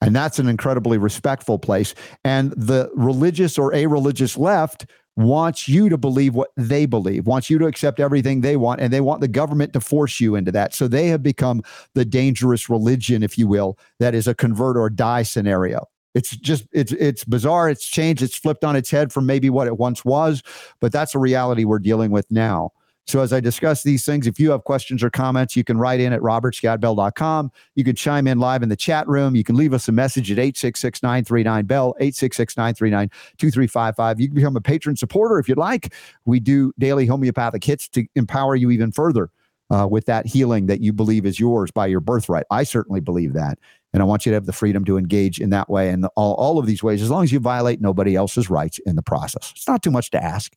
[0.01, 1.93] And that's an incredibly respectful place.
[2.23, 4.85] And the religious or a religious left
[5.17, 8.93] wants you to believe what they believe, wants you to accept everything they want, and
[8.93, 10.73] they want the government to force you into that.
[10.73, 11.61] So they have become
[11.93, 15.85] the dangerous religion, if you will, that is a convert or die scenario.
[16.15, 17.69] It's just it's it's bizarre.
[17.69, 18.23] It's changed.
[18.23, 20.41] It's flipped on its head from maybe what it once was,
[20.79, 22.71] but that's a reality we're dealing with now.
[23.09, 25.99] So as I discuss these things, if you have questions or comments, you can write
[25.99, 27.51] in at robertscottbell.com.
[27.73, 29.35] You can chime in live in the chat room.
[29.35, 34.19] You can leave us a message at 866-939-BELL, 866-939-2355.
[34.19, 35.95] You can become a patron supporter if you'd like.
[36.25, 39.31] We do daily homeopathic hits to empower you even further
[39.71, 42.45] uh, with that healing that you believe is yours by your birthright.
[42.51, 43.57] I certainly believe that.
[43.91, 46.35] And I want you to have the freedom to engage in that way and all,
[46.35, 49.51] all of these ways, as long as you violate nobody else's rights in the process.
[49.55, 50.55] It's not too much to ask.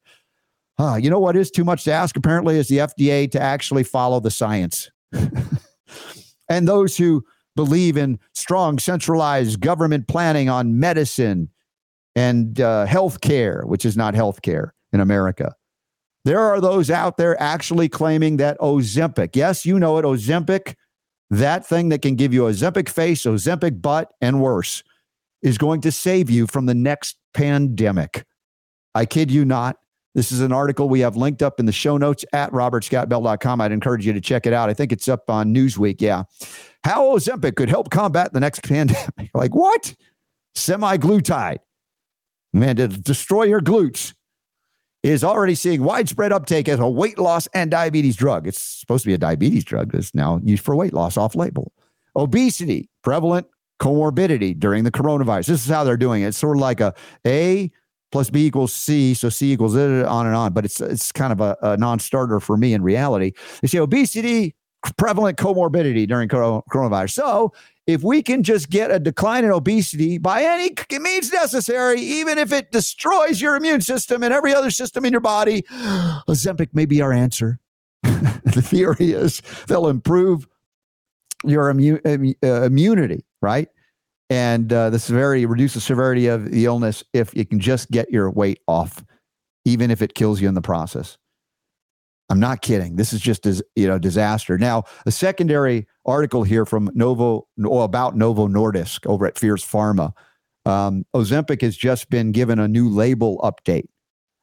[0.81, 4.21] You know what is too much to ask, apparently, is the FDA to actually follow
[4.21, 4.91] the science.
[6.49, 11.51] and those who believe in strong centralized government planning on medicine
[12.15, 15.55] and uh, health care, which is not health care in America.
[16.25, 20.75] There are those out there actually claiming that Ozempic, yes, you know it, Ozempic,
[21.31, 24.83] that thing that can give you Ozempic face, Ozempic butt, and worse,
[25.43, 28.25] is going to save you from the next pandemic.
[28.95, 29.79] I kid you not.
[30.15, 33.61] This is an article we have linked up in the show notes at robertscottbell.com.
[33.61, 34.69] I'd encourage you to check it out.
[34.69, 36.01] I think it's up on Newsweek.
[36.01, 36.25] Yeah.
[36.85, 39.31] How Ozempic could help combat the next pandemic.
[39.35, 39.95] like what?
[40.55, 41.59] Semaglutide.
[42.53, 44.13] Man, to destroy your glutes
[45.03, 48.47] is already seeing widespread uptake as a weight loss and diabetes drug.
[48.47, 49.95] It's supposed to be a diabetes drug.
[49.95, 51.73] It's now used for weight loss off label.
[52.15, 53.47] Obesity, prevalent
[53.81, 55.47] comorbidity during the coronavirus.
[55.47, 56.29] This is how they're doing it.
[56.29, 56.95] It's sort of like a
[57.27, 57.73] A
[58.13, 60.53] plus B equals C, so C equals it, on and on.
[60.53, 63.33] But it's it's kind of a, a non-starter for me in reality.
[63.61, 64.55] They say obesity,
[64.97, 67.13] prevalent comorbidity during coronavirus.
[67.13, 67.53] So
[67.87, 72.53] if we can just get a decline in obesity by any means necessary, even if
[72.53, 75.63] it destroys your immune system and every other system in your body,
[76.29, 77.59] Ozempic may be our answer.
[78.03, 80.47] the theory is they'll improve
[81.45, 83.69] your immu- uh, immunity, right?
[84.33, 88.11] And uh, the severity, reduce the severity of the illness if you can just get
[88.11, 89.05] your weight off,
[89.67, 91.19] even if it kills you in the process.
[92.31, 92.97] I'm not kidding.
[92.97, 94.57] This is just as you know disaster.
[94.57, 100.15] Now, a secondary article here from Novo or about Novo Nordisk over at Fierce Pharma.
[100.65, 103.89] Um, Ozempic has just been given a new label update,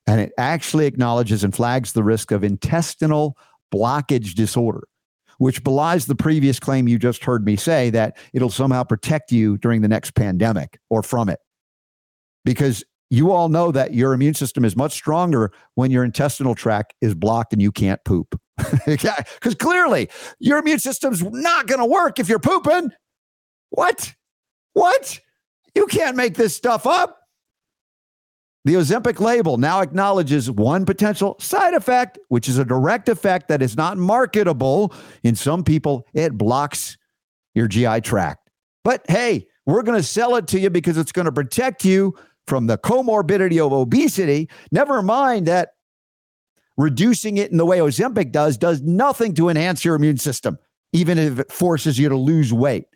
[0.05, 3.35] and it actually acknowledges and flags the risk of intestinal
[3.73, 4.83] blockage disorder,
[5.39, 9.57] which belies the previous claim you just heard me say that it'll somehow protect you
[9.57, 11.39] during the next pandemic or from it.
[12.45, 16.93] Because you all know that your immune system is much stronger when your intestinal tract
[17.01, 18.39] is blocked and you can't poop.
[18.85, 20.09] Because clearly
[20.39, 22.91] your immune system's not going to work if you're pooping.
[23.69, 24.13] What?
[24.73, 25.19] What?
[25.73, 27.18] You can't make this stuff up.
[28.65, 33.61] The Ozempic label now acknowledges one potential side effect, which is a direct effect that
[33.61, 34.93] is not marketable.
[35.23, 36.97] In some people, it blocks
[37.55, 38.49] your GI tract.
[38.83, 42.15] But hey, we're going to sell it to you because it's going to protect you
[42.47, 44.49] from the comorbidity of obesity.
[44.71, 45.69] Never mind that
[46.77, 50.57] reducing it in the way Ozempic does does nothing to enhance your immune system,
[50.91, 52.85] even if it forces you to lose weight.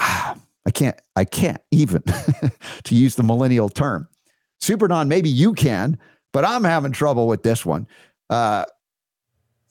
[0.00, 0.27] Ah,
[0.68, 2.02] I can't, I can't even
[2.84, 4.06] to use the millennial term.
[4.60, 5.98] Super Don, maybe you can,
[6.30, 7.86] but I'm having trouble with this one.
[8.28, 8.66] Uh,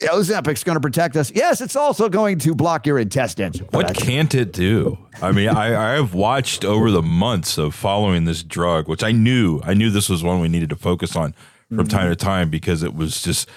[0.02, 1.32] Ozempic's going to protect us.
[1.32, 3.60] Yes, it's also going to block your intestines.
[3.70, 4.98] What can't it do?
[5.22, 9.12] I mean, I, I have watched over the months of following this drug, which I
[9.12, 11.36] knew, I knew this was one we needed to focus on
[11.70, 11.88] from mm-hmm.
[11.90, 13.48] time to time because it was just,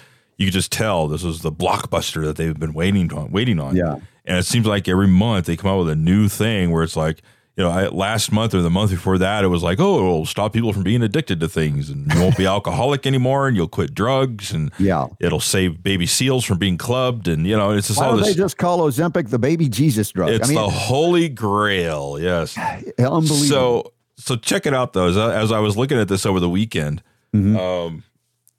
[0.41, 3.77] you could just tell this was the blockbuster that they've been waiting on, waiting on.
[3.77, 3.99] Yeah.
[4.25, 6.97] And it seems like every month they come out with a new thing where it's
[6.97, 7.21] like,
[7.59, 10.25] you know, I, last month or the month before that, it was like, oh, it'll
[10.25, 13.69] stop people from being addicted to things, and you won't be alcoholic anymore, and you'll
[13.69, 17.89] quit drugs, and yeah, it'll save baby seals from being clubbed, and you know, it's
[17.89, 18.35] just Why all don't this.
[18.35, 20.31] They just call Ozempic the baby Jesus drug.
[20.31, 22.19] It's I mean, the holy grail.
[22.19, 22.57] Yes,
[22.99, 23.25] unbelievable.
[23.37, 25.09] So, so check it out though.
[25.09, 27.03] As I, as I was looking at this over the weekend,
[27.35, 27.59] mm-hmm.
[27.59, 28.05] um,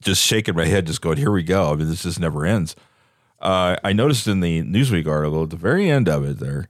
[0.01, 2.75] just shaking my head, just going, "Here we go." I mean, this just never ends.
[3.39, 6.67] Uh, I noticed in the Newsweek article at the very end of it there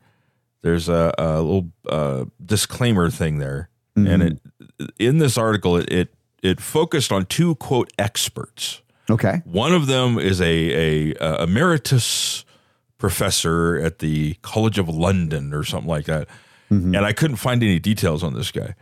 [0.61, 4.07] there's a, a little uh, disclaimer thing there, mm-hmm.
[4.07, 6.13] and it in this article it, it
[6.43, 8.81] it focused on two quote experts.
[9.09, 12.45] Okay, one of them is a a, a emeritus
[12.97, 16.27] professor at the College of London or something like that,
[16.69, 16.95] mm-hmm.
[16.95, 18.75] and I couldn't find any details on this guy.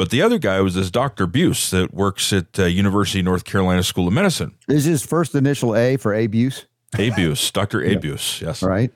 [0.00, 1.26] But the other guy was this Dr.
[1.26, 4.54] Buse that works at uh, University of North Carolina School of Medicine.
[4.66, 6.64] Is his first initial A for Abuse?
[6.94, 7.84] Abuse, Dr.
[7.84, 8.62] Abuse, yes.
[8.62, 8.90] Right.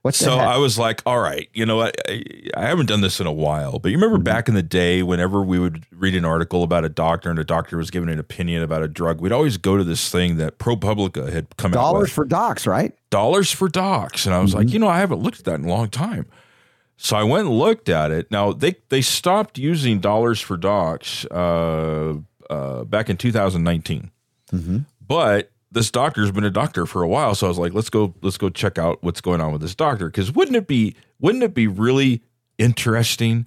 [0.00, 0.38] What so?
[0.38, 1.94] I was like, all right, you know what?
[2.08, 2.22] I,
[2.56, 4.24] I, haven't done this in a while, but you remember mm-hmm.
[4.24, 7.44] back in the day, whenever we would read an article about a doctor and a
[7.44, 10.58] doctor was giving an opinion about a drug, we'd always go to this thing that
[10.58, 12.94] ProPublica had come Dollars out Dollars for docs, right?
[13.10, 14.24] Dollars for docs.
[14.24, 14.60] And I was mm-hmm.
[14.60, 16.24] like, you know, I haven't looked at that in a long time.
[16.96, 18.30] So I went and looked at it.
[18.30, 22.14] Now they they stopped using dollars for docs uh,
[22.48, 24.10] uh, back in 2019,
[24.52, 24.78] mm-hmm.
[25.06, 28.14] but this doctor's been a doctor for a while, so I was like, let's go,
[28.22, 30.06] let's go check out what's going on with this doctor.
[30.06, 32.22] Because wouldn't it be, wouldn't it be really
[32.56, 33.46] interesting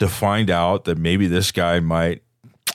[0.00, 2.22] to find out that maybe this guy might,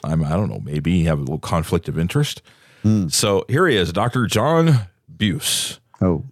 [0.05, 2.41] I'm, I don't know, maybe have a little conflict of interest.
[2.85, 3.11] Mm.
[3.11, 4.25] So here he is, Dr.
[4.25, 6.23] John abuse Oh,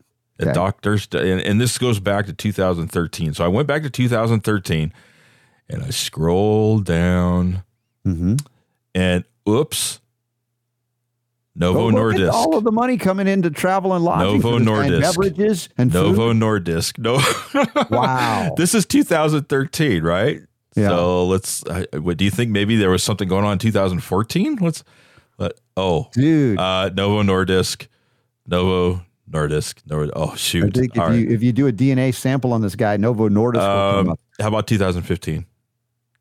[0.41, 0.51] Okay.
[0.51, 3.33] doctors, and, and this goes back to 2013.
[3.33, 4.93] So I went back to 2013,
[5.69, 7.63] and I scrolled down,
[8.05, 8.35] mm-hmm.
[8.93, 10.01] and oops,
[11.55, 12.31] Novo at Nordisk.
[12.31, 15.01] all of the money coming into travel and lodging Novo Nordisk.
[15.01, 16.37] beverages and Novo food.
[16.37, 16.97] Nordisk.
[16.99, 17.21] No.
[17.89, 18.53] Wow.
[18.57, 20.41] this is 2013, right?
[20.75, 20.89] Yeah.
[20.89, 21.65] So let's.
[21.65, 22.51] Uh, what do you think?
[22.51, 24.57] Maybe there was something going on in 2014.
[24.59, 24.83] Let's.
[25.37, 27.87] Let, oh, Dude, uh, Novo Nordisk.
[28.47, 29.77] Novo Nordisk.
[29.89, 30.73] Nord, oh I shoot.
[30.73, 31.31] think if All you right.
[31.31, 34.19] if you do a DNA sample on this guy, Novo Nordisk will come Um, up.
[34.39, 35.45] how about 2015?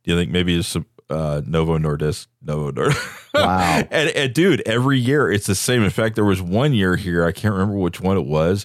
[0.04, 2.26] Do you think maybe it's some uh, Novo Nordisk?
[2.42, 3.34] Novo Nordisk.
[3.34, 3.82] Wow.
[3.90, 5.82] and, and dude, every year it's the same.
[5.82, 8.64] In fact, there was one year here, I can't remember which one it was,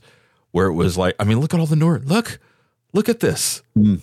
[0.52, 2.06] where it was like, I mean, look at all the Nord.
[2.10, 2.40] Look,
[2.94, 3.62] look at this.
[3.76, 3.96] Hmm.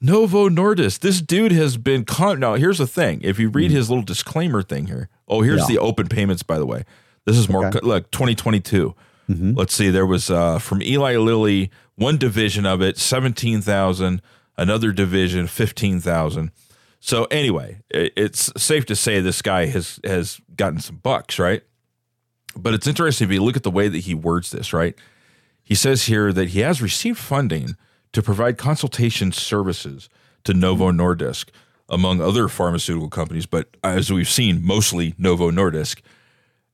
[0.00, 1.00] Novo Nordisk.
[1.00, 2.38] This dude has been con.
[2.40, 3.20] Now, here's the thing.
[3.22, 5.66] If you read his little disclaimer thing here, oh, here's Yeah.
[5.74, 6.42] the open payments.
[6.44, 6.84] By the way,
[7.24, 7.66] this is more.
[7.66, 7.80] Okay.
[7.82, 8.94] Look, 2022.
[9.28, 9.56] Mhm.
[9.56, 9.90] Let's see.
[9.90, 14.22] There was uh, from Eli Lilly, one division of it, seventeen thousand.
[14.56, 16.50] Another division, fifteen thousand.
[17.00, 21.62] So anyway, it's safe to say this guy has has gotten some bucks, right?
[22.56, 24.96] But it's interesting if you look at the way that he words this, right?
[25.62, 27.76] He says here that he has received funding
[28.12, 30.08] to provide consultation services
[30.44, 31.50] to Novo Nordisk,
[31.88, 36.00] among other pharmaceutical companies, but as we've seen, mostly Novo Nordisk.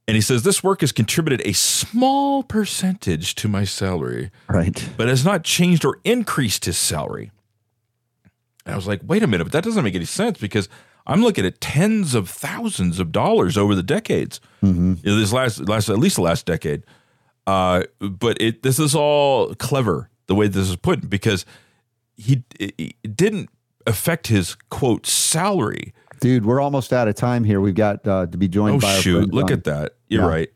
[0.06, 4.88] And he says this work has contributed a small percentage to my salary, Right.
[4.96, 7.30] but has not changed or increased his salary.
[8.66, 10.68] And I was like, wait a minute, but that doesn't make any sense because
[11.06, 14.40] I'm looking at tens of thousands of dollars over the decades.
[14.62, 14.94] Mm-hmm.
[15.02, 16.84] You know, this last, last, at least the last decade.
[17.46, 21.44] Uh, but it, this is all clever the way this is put because
[22.16, 23.50] he it, it didn't
[23.86, 25.92] affect his quote salary.
[26.24, 27.60] Dude, we're almost out of time here.
[27.60, 29.34] We've got uh, to be joined Oh by shoot!
[29.34, 29.96] Look on at that.
[30.08, 30.28] You're Yeah.
[30.28, 30.48] right.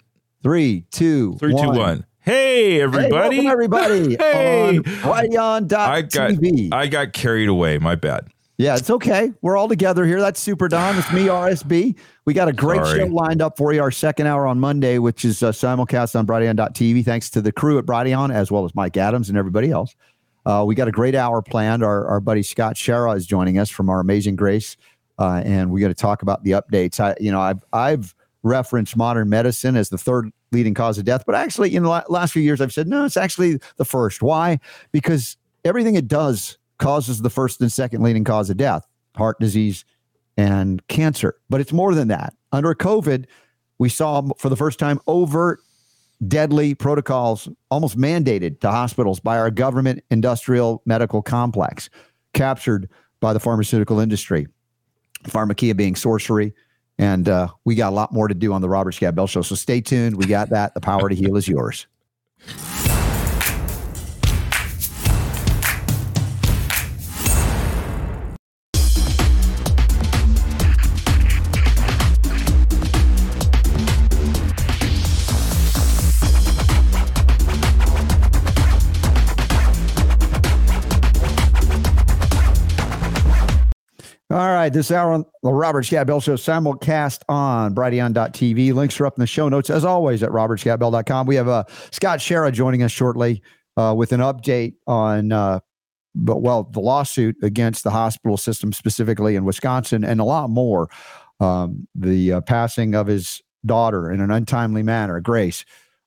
[0.43, 2.07] three, two, Three, two, one.
[2.21, 3.13] Hey, Hey, everybody!
[3.37, 4.79] welcome everybody Hey!
[4.79, 5.71] on.
[5.75, 6.43] I got
[6.73, 7.77] I got carried away.
[7.77, 8.29] My bad.
[8.57, 9.31] Yeah, it's okay.
[9.43, 10.23] We're all together here.
[10.23, 10.97] That's Super Don.
[10.97, 11.97] It's me, RSB.
[12.25, 13.01] We got a great Sorry.
[13.01, 13.83] show lined up for you.
[13.83, 17.05] Our second hour on Monday, which is uh, simulcast on Brighteon.tv.
[17.05, 19.95] Thanks to the crew at Brighteon, as well as Mike Adams and everybody else.
[20.47, 21.83] Uh, we got a great hour planned.
[21.85, 24.79] Our, our buddy Scott Schara is joining us from our Amazing Grace,
[25.19, 27.01] uh, and we got to talk about the updates.
[27.01, 31.25] I, you know, I've I've referenced modern medicine as the third leading cause of death,
[31.27, 34.23] but actually, in the last few years, I've said no, it's actually the first.
[34.23, 34.59] Why?
[34.93, 39.85] Because everything it does causes the first and second leading cause of death heart disease
[40.37, 41.35] and cancer.
[41.51, 42.35] But it's more than that.
[42.53, 43.27] Under COVID,
[43.79, 45.61] we saw for the first time overt
[46.27, 51.91] deadly protocols almost mandated to hospitals by our government industrial medical complex,
[52.33, 52.89] captured
[53.21, 54.47] by the pharmaceutical industry.
[55.25, 56.55] Pharmakeia being sorcery.
[56.99, 59.43] And uh, we got a lot more to do on the Robert Scott Bell Show.
[59.43, 60.17] So stay tuned.
[60.17, 60.75] We got that.
[60.75, 61.87] The power to heal is yours.
[84.31, 88.75] All right, this hour on the Robert Scott Bell Show simulcast on Brighteon.tv.
[88.75, 91.27] Links are up in the show notes, as always, at robertscottbell.com.
[91.27, 93.43] We have uh, Scott Schara joining us shortly
[93.79, 95.61] uh, with an update on, uh,
[96.15, 100.91] but well, the lawsuit against the hospital system, specifically in Wisconsin, and a lot more.
[101.41, 105.65] Um, the uh, passing of his daughter in an untimely manner, Grace,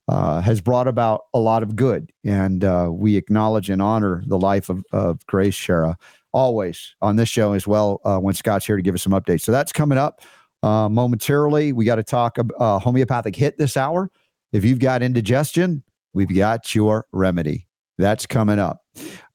[0.07, 2.11] uh, has brought about a lot of good.
[2.23, 5.95] And uh, we acknowledge and honor the life of, of Grace Schara
[6.33, 9.41] always on this show as well uh, when Scott's here to give us some updates.
[9.41, 10.21] So that's coming up
[10.63, 11.73] uh, momentarily.
[11.73, 14.09] We got to talk uh, homeopathic hit this hour.
[14.51, 17.67] If you've got indigestion, we've got your remedy.
[17.97, 18.81] That's coming up.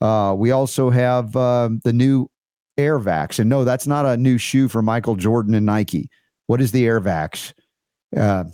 [0.00, 2.28] Uh, we also have um, the new
[2.78, 3.38] Airvax.
[3.38, 6.10] And no, that's not a new shoe for Michael Jordan and Nike.
[6.46, 7.52] What is the Airvax?
[8.16, 8.44] Uh,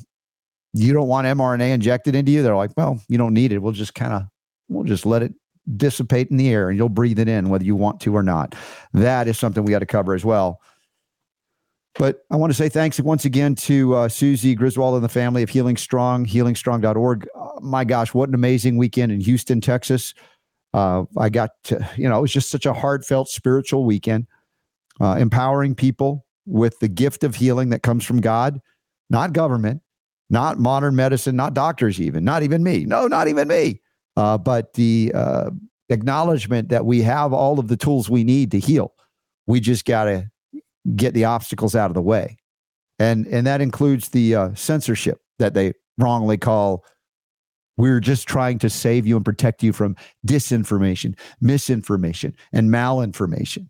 [0.73, 2.43] you don't want mRNA injected into you?
[2.43, 3.59] They're like, well, you don't need it.
[3.59, 4.23] We'll just kind of,
[4.69, 5.35] we'll just let it
[5.77, 8.55] dissipate in the air and you'll breathe it in whether you want to or not.
[8.93, 10.61] That is something we got to cover as well.
[11.95, 15.43] But I want to say thanks once again to uh, Susie Griswold and the family
[15.43, 17.29] of Healing Strong, healingstrong.org.
[17.39, 20.15] Uh, my gosh, what an amazing weekend in Houston, Texas.
[20.73, 24.27] Uh, I got to, you know, it was just such a heartfelt spiritual weekend,
[25.03, 28.61] uh, empowering people with the gift of healing that comes from God,
[29.11, 29.83] not government,
[30.31, 32.87] not modern medicine, not doctors, even, not even me.
[32.87, 33.82] No, not even me.
[34.17, 35.51] Uh, but the uh,
[35.89, 38.95] acknowledgement that we have all of the tools we need to heal.
[39.47, 40.31] We just got to
[40.97, 42.39] get the obstacles out of the way,
[42.99, 46.85] and and that includes the uh, censorship that they wrongly call
[47.77, 49.97] We're just trying to save you and protect you from
[50.27, 53.69] disinformation, misinformation, and malinformation,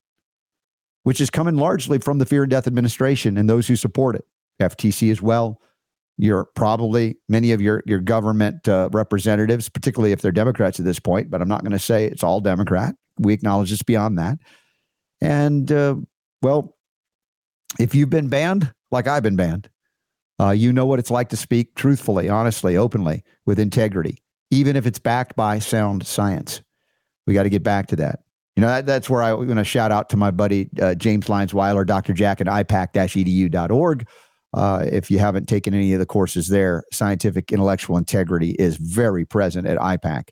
[1.04, 4.26] which is coming largely from the Fear and Death Administration and those who support it.
[4.60, 5.60] FTC as well.
[6.18, 11.00] You're probably many of your your government uh, representatives, particularly if they're Democrats at this
[11.00, 11.30] point.
[11.30, 12.94] But I'm not going to say it's all Democrat.
[13.18, 14.38] We acknowledge it's beyond that.
[15.20, 15.96] And uh,
[16.42, 16.76] well,
[17.78, 19.68] if you've been banned, like I've been banned,
[20.40, 24.86] uh, you know what it's like to speak truthfully, honestly, openly, with integrity, even if
[24.86, 26.62] it's backed by sound science.
[27.26, 28.20] We got to get back to that.
[28.56, 31.28] You know, that, that's where I'm going to shout out to my buddy uh, James
[31.28, 32.12] Lyons Weiler, Dr.
[32.12, 34.06] Jack at ipak-edu.org.
[34.54, 39.24] Uh, if you haven't taken any of the courses there, scientific intellectual integrity is very
[39.24, 40.28] present at IPAK.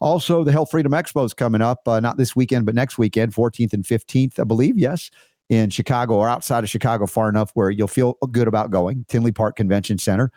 [0.00, 3.34] Also, the Health Freedom Expo is coming up, uh, not this weekend, but next weekend,
[3.34, 4.78] 14th and 15th, I believe.
[4.78, 5.10] Yes,
[5.48, 9.04] in Chicago or outside of Chicago, far enough where you'll feel good about going.
[9.08, 10.30] Tinley Park Convention Center.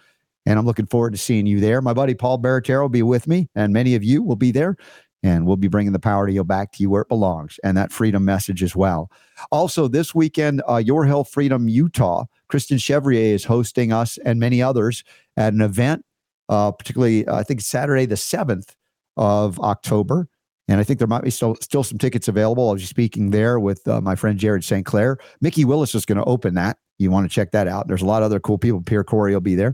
[0.46, 1.82] And I'm looking forward to seeing you there.
[1.82, 4.78] My buddy Paul Baratero will be with me, and many of you will be there.
[5.26, 7.76] And we'll be bringing the power to you back to you where it belongs and
[7.76, 9.10] that freedom message as well.
[9.52, 14.62] Also, this weekend, uh, Your Health Freedom Utah, Kristen Chevrier is hosting us and many
[14.62, 15.04] others
[15.36, 16.06] at an event,
[16.48, 18.76] uh, particularly, uh, I think Saturday, the 7th
[19.18, 20.28] of October.
[20.68, 22.70] And I think there might be still, still some tickets available.
[22.70, 24.86] I was speaking there with uh, my friend Jared St.
[24.86, 25.18] Clair.
[25.42, 26.78] Mikki Willis is going to open that.
[27.00, 27.88] You want to check that out.
[27.88, 28.80] There's a lot of other cool people.
[28.80, 29.74] Pierre Kory will be there.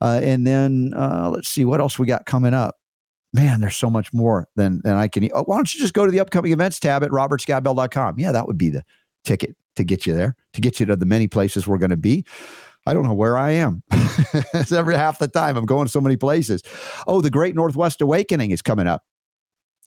[0.00, 2.76] Uh, and then uh, let's see what else we got coming up.
[3.34, 5.28] Man, there's so much more than, than I can.
[5.34, 8.18] Oh, why don't you just go to the upcoming events tab at robertscottbell.com?
[8.18, 8.84] Yeah, that would be the
[9.24, 11.96] ticket to get you there, to get you to the many places we're going to
[11.96, 12.24] be.
[12.86, 13.82] I don't know where I am.
[14.54, 15.56] it's every half the time.
[15.56, 16.62] I'm going so many places.
[17.08, 19.02] Oh, the Great Northwest Awakening is coming up.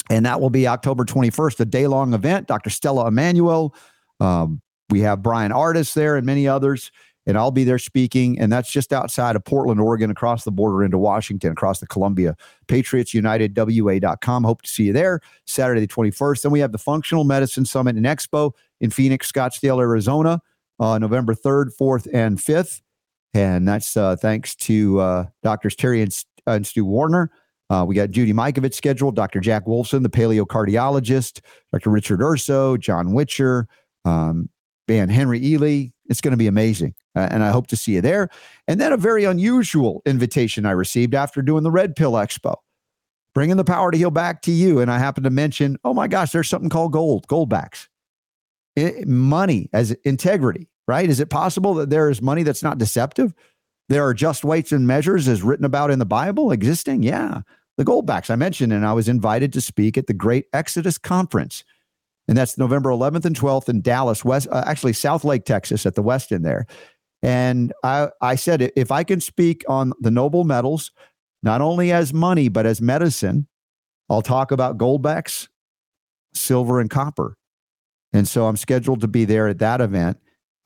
[0.10, 2.48] And that will be October 21st, a day long event.
[2.48, 2.70] Dr.
[2.70, 3.74] Stella Immanuel.
[4.20, 6.92] Um, we have Bryan Ardis there and many others.
[7.28, 8.40] And I'll be there speaking.
[8.40, 12.36] And that's just outside of Portland, Oregon, across the border into Washington, across the Columbia.
[12.68, 14.44] PatriotsUnitedWA.com.
[14.46, 16.42] Hope to see you there Saturday, the 21st.
[16.42, 20.42] Then we have the Functional Medicine Summit and Expo in Phoenix, Scottsdale, Arizona,
[20.80, 22.82] uh, November 3rd, 4th, and 5th.
[23.34, 27.30] And that's uh, thanks to uh, Doctors Terry and, and Stu Warner.
[27.70, 29.42] Uh, we got Judy Mikovits scheduled, Dr.
[29.42, 31.42] Jack Wolfson, the paleocardiologist,
[31.74, 31.90] Dr.
[31.90, 33.68] Richard Urso, John Witcher,
[34.06, 34.50] um,
[34.88, 35.92] and Henry Ealy.
[36.10, 36.94] It's going to be amazing.
[37.16, 38.30] Uh, and I hope to see you there.
[38.68, 42.56] And then a very unusual invitation I received after doing the Red Pill Expo,
[43.34, 44.80] bringing the power to heal back to you.
[44.80, 47.88] And I happened to mention, oh my gosh, there's something called gold, goldbacks,
[48.76, 51.10] it, money as integrity, right?
[51.10, 53.34] Is it possible that there is money that's not deceptive?
[53.90, 57.04] There are just weights and measures as written about in the Bible existing.
[57.04, 57.42] Yeah.
[57.78, 61.64] The Goldbacks I mentioned, and I was invited to speak at the Great Exodus Conference.
[62.28, 66.02] And that's November 11th and 12th in Dallas, West, uh, actually Southlake, Texas, at the
[66.02, 66.66] West End there.
[67.24, 70.92] And I, I said, if I can speak on the noble metals,
[71.42, 73.48] not only as money, but as medicine,
[74.10, 75.48] I'll talk about goldbacks,
[76.34, 77.38] silver, and copper.
[78.14, 80.18] And so I'm scheduled to be there at that event.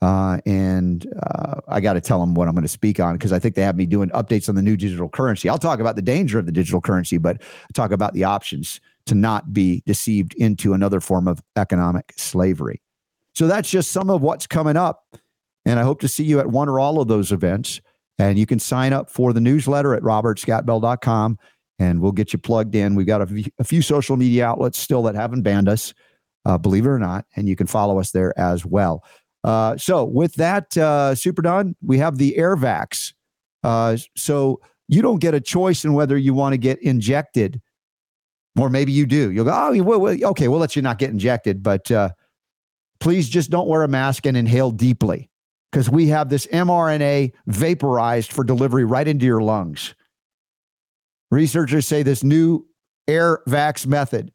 [0.01, 3.31] Uh, and uh, I got to tell them what I'm going to speak on because
[3.31, 5.47] I think they have me doing updates on the new digital currency.
[5.47, 7.41] I'll talk about the danger of the digital currency, but
[7.73, 12.81] talk about the options to not be deceived into another form of economic slavery.
[13.33, 15.05] So that's just some of what's coming up.
[15.65, 17.81] And I hope to see you at one or all of those events.
[18.19, 21.39] And you can sign up for the newsletter at robertscottbell.com
[21.79, 22.93] and we'll get you plugged in.
[22.93, 25.95] We've got a, few social media outlets still that haven't banned us,
[26.45, 29.03] uh, believe it or not, and you can follow us there as well.
[29.43, 33.13] Uh, so with that, uh, Super Don, we have the AirVax.
[33.63, 37.59] Uh, so you don't get a choice in whether you want to get injected,
[38.57, 39.31] or maybe you do.
[39.31, 42.09] You'll go, oh, well, well, okay, we'll let you not get injected, but uh,
[42.99, 45.29] please just don't wear a mask and inhale deeply
[45.71, 49.95] because we have this mRNA vaporized for delivery right into your lungs.
[51.29, 52.65] Researchers say this new
[53.07, 54.31] air vax method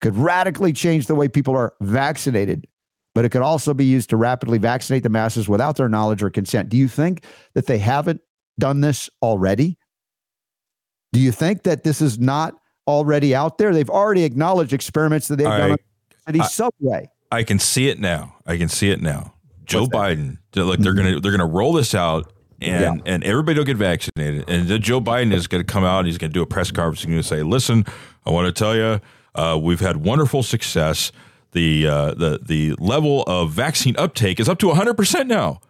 [0.00, 2.66] could radically change the way people are vaccinated
[3.14, 6.30] but it could also be used to rapidly vaccinate the masses without their knowledge or
[6.30, 6.68] consent.
[6.68, 8.20] Do you think that they haven't
[8.58, 9.78] done this already?
[11.12, 12.54] Do you think that this is not
[12.90, 13.72] already out there?
[13.72, 15.76] They've already acknowledged experiments that they've I, done
[16.26, 17.08] on the subway.
[17.30, 18.36] I can see it now.
[18.46, 19.34] I can see it now.
[19.64, 23.12] Joe Biden, like they're gonna they're gonna roll this out and yeah.
[23.12, 24.50] and everybody will get vaccinated.
[24.50, 26.00] And Joe Biden is going to come out.
[26.00, 27.00] And he's going to do a press conference.
[27.00, 27.86] He's going to say, "Listen,
[28.26, 29.00] I want to tell you,
[29.36, 31.12] uh, we've had wonderful success
[31.52, 35.60] the uh, the the level of vaccine uptake is up to 100% now.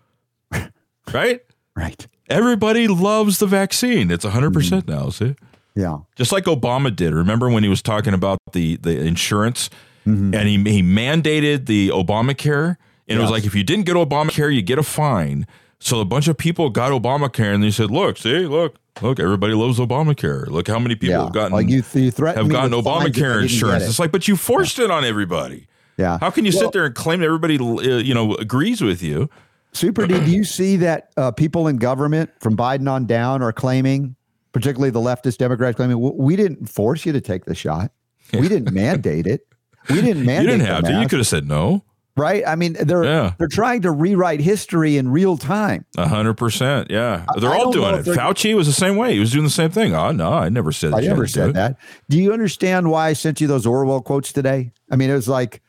[1.13, 1.41] right?
[1.77, 2.07] Right.
[2.29, 4.11] Everybody loves the vaccine.
[4.11, 5.35] It's 100% now, see?
[5.75, 5.99] Yeah.
[6.17, 7.15] Just like Obama did.
[7.15, 9.71] Remember when he was talking about the the insurance
[10.07, 10.35] mm-hmm.
[10.35, 12.77] and he he mandated the Obamacare
[13.09, 13.19] and yes.
[13.19, 15.47] it was like if you didn't get Obamacare, you get a fine.
[15.79, 19.55] So a bunch of people got Obamacare and they said, "Look, see, look, Look, everybody
[19.55, 20.47] loves Obamacare.
[20.49, 21.23] Look how many people Yeah.
[21.25, 23.85] have gotten Like you, have gotten with fines if I Obamacare insurance.
[23.85, 23.89] it.
[23.89, 25.67] It's like, but you forced it on everybody.
[25.97, 26.19] yeah.
[26.21, 29.03] How can you Well- sit there and claim that everybody, uh, you know, agrees with
[29.03, 29.29] you?
[29.73, 33.53] Super D, do you see that uh, people in government from Biden on down are
[33.53, 34.17] claiming,
[34.53, 37.93] particularly the leftist Democrats claiming, we didn't force you to take the shot.
[38.33, 39.47] We didn't mandate it.
[39.89, 40.53] We didn't mandate it.
[40.53, 41.01] You didn't have to.
[41.01, 41.85] You could have said no.
[42.17, 42.43] right?
[42.47, 43.33] I mean, they're Yeah.
[43.39, 45.87] they're trying to rewrite history in real time.
[45.97, 46.91] A hundred percent.
[46.91, 48.05] Yeah, they're I all don't doing it.
[48.19, 49.15] Fauci was the same way.
[49.15, 49.95] He was doing the same thing.
[49.95, 50.93] Oh no, I never said.
[50.93, 51.77] I never had to do said that.
[52.11, 54.71] Do you understand why I sent you those Orwell quotes today?
[54.91, 55.63] I mean, it was like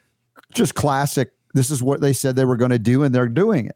[0.54, 1.32] just classic.
[1.54, 3.76] This is what they said they were going to do, and they're doing it.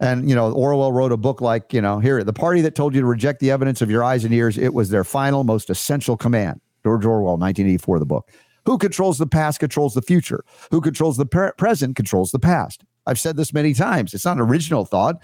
[0.00, 2.94] And you know, Orwell wrote a book like, you know, here, the party that told
[2.94, 5.68] you to reject the evidence of your eyes and ears, it was their final, most
[5.68, 6.60] essential command.
[6.82, 8.30] George Orwell, 1984, the book.
[8.64, 10.44] Who controls the past controls the future.
[10.70, 12.82] Who controls the pre- present controls the past.
[13.06, 14.14] I've said this many times.
[14.14, 15.16] It's not an original thought,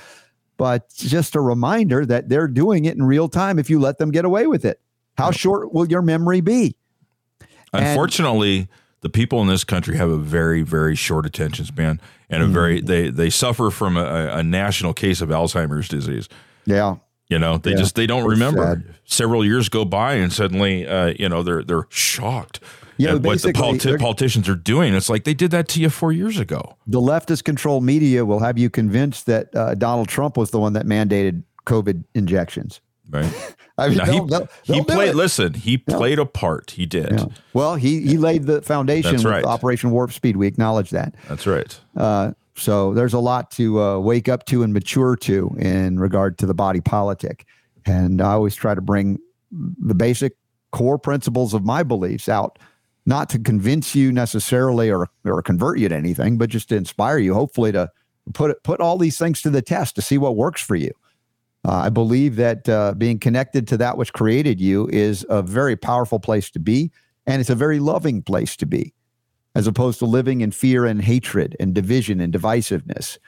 [0.56, 4.10] but just a reminder that they're doing it in real time if you let them
[4.10, 4.80] get away with it.
[5.16, 6.76] How short will your memory be?
[7.72, 8.68] And- Unfortunately,
[9.06, 12.78] the people in this country have a very, very short attention span, and a very
[12.78, 12.86] Mm-hmm.
[12.86, 16.28] they they suffer from a, a national case of Alzheimer's disease.
[16.64, 16.96] Yeah.
[17.28, 18.62] You know, they Yeah, just they don't remember.
[18.64, 18.94] sad.
[19.04, 22.58] Several years go by, and suddenly, uh, you know, they're they're shocked
[22.96, 24.92] Yeah, at what the politi- politicians are doing.
[24.94, 26.76] It's like they did that to you four years ago.
[26.88, 30.72] The leftist controlled media will have you convinced that uh, Donald Trump was the one
[30.74, 32.80] that mandated COVID injections.
[33.10, 33.32] Right?
[33.78, 35.14] I mean, Now, he they'll- they'll- he played.
[35.14, 36.70] Listen, he played a part.
[36.72, 37.12] He did.
[37.12, 37.26] Yeah.
[37.52, 39.44] Well, he he laid the foundation That's with right.
[39.44, 40.36] Operation Warp Speed.
[40.36, 41.14] We acknowledge that.
[41.28, 41.78] That's right.
[41.96, 46.38] Uh, so there's a lot to uh, wake up to and mature to in regard
[46.38, 47.44] to the body politic.
[47.84, 49.18] And I always try to bring
[49.52, 50.32] the basic
[50.72, 52.58] core principles of my beliefs out,
[53.04, 57.18] not to convince you necessarily or, or convert you to anything, but just to inspire
[57.18, 57.90] you, hopefully to
[58.32, 60.90] put put all these things to the test to see what works for you.
[61.66, 65.74] Uh, I believe that uh, being connected to that which created you is a very
[65.74, 66.92] powerful place to be,
[67.26, 68.94] and it's a very loving place to be
[69.56, 73.18] as opposed to living in fear and hatred and division and divisiveness.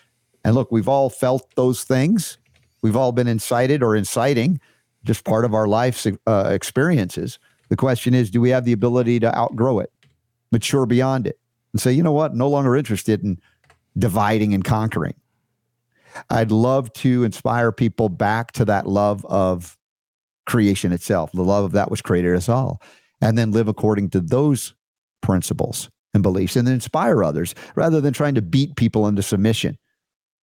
[0.45, 2.39] And look, we've all felt those things.
[2.81, 4.61] We've all been incited or inciting,
[5.05, 7.39] just part of our life's uh, experiences.
[7.71, 9.91] The question is, do we have the ability to outgrow it,
[10.53, 11.41] mature beyond it,
[11.73, 13.41] and say, you know what, no longer interested in
[13.97, 15.15] dividing and conquering?
[16.31, 19.77] I'd love to inspire people back to that love of
[20.47, 22.81] creation itself, the love of that which created us all,
[23.21, 24.75] and then live according to those
[25.23, 29.77] principles and beliefs and then inspire others rather than trying to beat people into submission,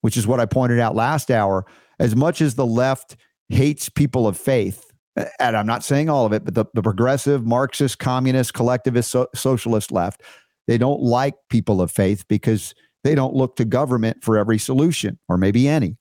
[0.01, 1.65] which is what I pointed out last hour.
[1.99, 3.15] As much as the left
[3.49, 4.91] hates people of faith,
[5.39, 9.27] and I'm not saying all of it, but the, the progressive, Marxist, communist, collectivist, so,
[9.33, 10.21] socialist left,
[10.67, 12.73] they don't like people of faith because
[13.05, 15.95] they don't look to government for every solution or maybe any.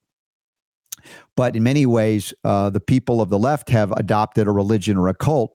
[1.37, 5.09] But in many ways, uh, the people of the left have adopted a religion or
[5.09, 5.55] a cult,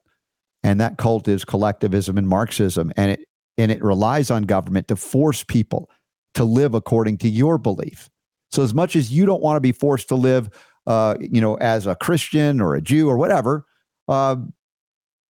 [0.61, 3.21] and that cult is collectivism and Marxism, and it
[3.57, 5.89] and it relies on government to force people
[6.35, 8.11] to live according to your belief.
[8.51, 10.49] So as much as you don't want to be forced to live,
[10.85, 13.65] uh, you know, as a Christian or a Jew or whatever,
[14.07, 14.35] uh,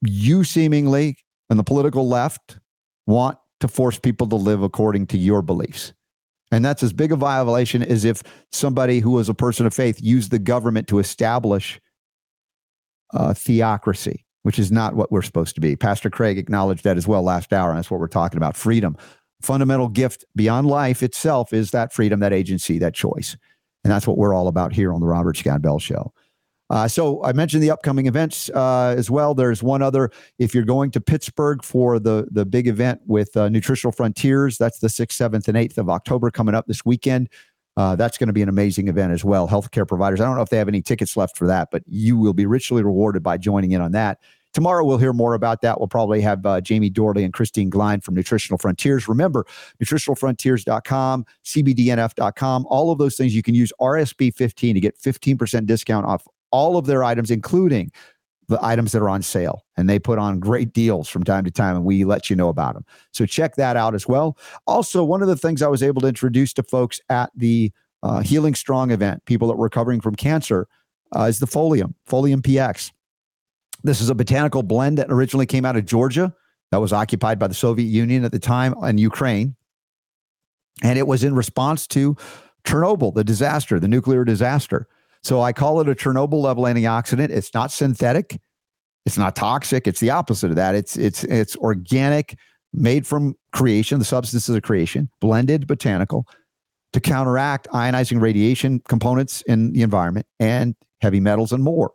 [0.05, 1.17] you seemingly
[1.49, 2.59] and the political left
[3.07, 5.93] want to force people to live according to your beliefs.
[6.51, 9.99] And that's as big a violation as if somebody who was a person of faith
[10.01, 11.79] used the government to establish
[13.13, 15.75] uh, theocracy, which is not what we're supposed to be.
[15.75, 18.97] Pastor Craig acknowledged that as well last hour, and that's what we're talking about freedom.
[19.41, 23.37] Fundamental gift beyond life itself is that freedom, that agency, that choice.
[23.83, 26.13] And that's what we're all about here on the Robert Scott Bell Show.
[26.69, 29.33] Uh, so I mentioned the upcoming events uh, as well.
[29.33, 30.11] There's one other.
[30.37, 34.79] If you're going to Pittsburgh for the the big event with uh, Nutritional Frontiers, that's
[34.79, 37.29] the sixth, seventh, and eighth of October coming up this weekend.
[37.77, 39.47] Uh, that's going to be an amazing event as well.
[39.47, 40.19] Healthcare providers.
[40.19, 42.45] I don't know if they have any tickets left for that, but you will be
[42.45, 44.19] richly rewarded by joining in on that.
[44.53, 45.79] Tomorrow we'll hear more about that.
[45.79, 49.07] We'll probably have uh, Jamie Dorley and Christine Glein from Nutritional Frontiers.
[49.07, 49.45] Remember,
[49.81, 56.27] nutritionalfrontiers.com, cbdnf.com, all of those things you can use RSB15 to get 15% discount off
[56.51, 57.91] all of their items, including
[58.47, 59.63] the items that are on sale.
[59.77, 62.49] And they put on great deals from time to time, and we let you know
[62.49, 62.85] about them.
[63.13, 64.37] So check that out as well.
[64.65, 67.71] Also, one of the things I was able to introduce to folks at the
[68.01, 70.67] uh, Healing Strong event, people that were recovering from cancer,
[71.15, 72.91] uh, is the Folium, Folium PX.
[73.83, 76.33] This is a botanical blend that originally came out of Georgia
[76.71, 79.55] that was occupied by the Soviet Union at the time and Ukraine.
[80.83, 82.15] And it was in response to
[82.63, 84.87] Chernobyl, the disaster, the nuclear disaster.
[85.23, 87.29] So I call it a Chernobyl level antioxidant.
[87.29, 88.39] It's not synthetic.
[89.05, 89.87] It's not toxic.
[89.87, 90.75] It's the opposite of that.
[90.75, 92.37] It's it's it's organic,
[92.73, 96.25] made from creation, the substances of creation, blended botanical
[96.93, 101.91] to counteract ionizing radiation components in the environment and heavy metals and more.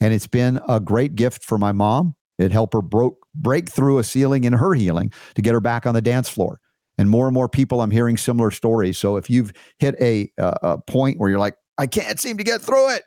[0.00, 2.14] And it's been a great gift for my mom.
[2.38, 5.86] It helped her broke, break through a ceiling in her healing to get her back
[5.86, 6.58] on the dance floor.
[6.98, 8.98] And more and more people, I'm hearing similar stories.
[8.98, 12.60] So if you've hit a, a point where you're like, I can't seem to get
[12.60, 13.04] through it,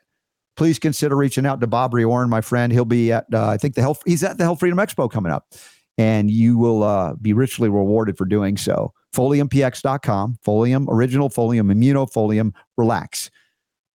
[0.58, 2.74] please consider reaching out to Bob Riorn, my friend.
[2.74, 5.32] He'll be at, uh, I think the health, he's at the Health Freedom Expo coming
[5.32, 5.54] up,
[5.98, 8.94] and you will uh, be richly rewarded for doing so.
[9.16, 13.30] FoliumPX.com, Folium Original, Folium Immuno, Folium Relax.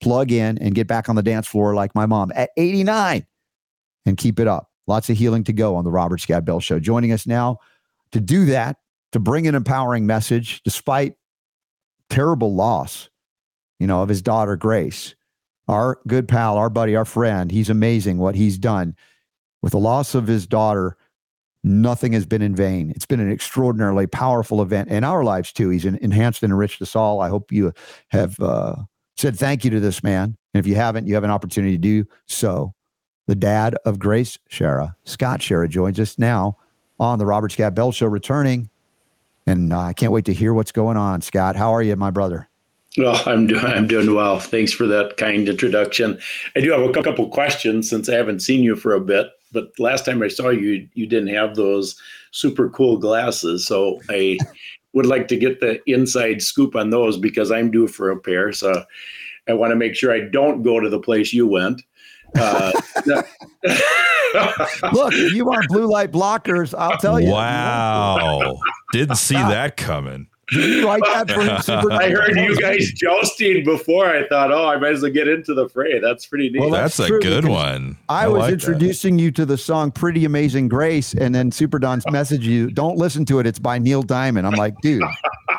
[0.01, 3.25] Plug in and get back on the dance floor like my mom at 89
[4.05, 4.69] and keep it up.
[4.85, 6.77] Lots of healing to go on the Robert Scott Bell Show.
[6.77, 7.59] Joining us now
[8.11, 8.77] to do that,
[9.13, 11.15] to bring an empowering message despite
[12.09, 13.09] terrible loss,
[13.83, 15.13] you know, of his daughter Grace
[15.67, 18.95] our good pal, our buddy, our friend, he's amazing what he's done.
[19.61, 20.97] With the loss of his daughter,
[21.63, 22.91] nothing has been in vain.
[22.91, 25.69] It's been an extraordinarily powerful event in our lives, too.
[25.69, 27.21] He's enhanced and enriched us all.
[27.21, 27.73] I hope you
[28.09, 28.75] have uh,
[29.15, 30.37] said thank you to this man.
[30.53, 32.73] And if you haven't, you have an opportunity to do so.
[33.27, 36.57] The dad of Grace Schara, Scott Schara, joins us now
[36.99, 38.69] on the Robert Scott Bell Show, returning.
[39.47, 41.21] And uh, I can't wait to hear what's going on.
[41.21, 42.49] Scott, how are you, my brother?
[42.97, 44.39] Well, I'm doing I'm doing well.
[44.39, 46.19] Thanks for that kind introduction.
[46.55, 49.31] I do have a couple questions since I haven't seen you for a bit.
[49.51, 51.95] But last time I saw you, you didn't have those
[52.31, 53.65] super cool glasses.
[53.65, 54.37] So I
[54.93, 58.51] would like to get the inside scoop on those because I'm due for a pair.
[58.51, 58.83] So
[59.47, 61.81] I want to make sure I don't go to the place you went.
[62.35, 62.71] Uh,
[64.93, 67.29] Look, if you want blue light blockers, I'll tell you.
[67.29, 68.59] Wow.
[68.91, 70.27] Didn't see that coming.
[70.49, 74.07] Did you like that for I heard you guys jousting before.
[74.07, 75.99] I thought, oh, I might as well get into the fray.
[75.99, 76.59] That's pretty neat.
[76.59, 77.97] Well, that's, that's a good one.
[78.09, 79.23] I, I was like introducing that.
[79.23, 82.11] you to the song Pretty Amazing Grace, and then Super Don's oh.
[82.11, 83.47] message you, don't listen to it.
[83.47, 84.45] It's by Neil Diamond.
[84.45, 85.03] I'm like, dude,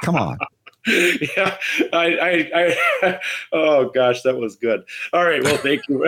[0.03, 0.37] come on.
[0.87, 1.57] yeah,
[1.95, 2.19] I,
[2.55, 3.21] I, I,
[3.53, 4.85] oh gosh, that was good.
[5.15, 6.07] All right, well, thank you.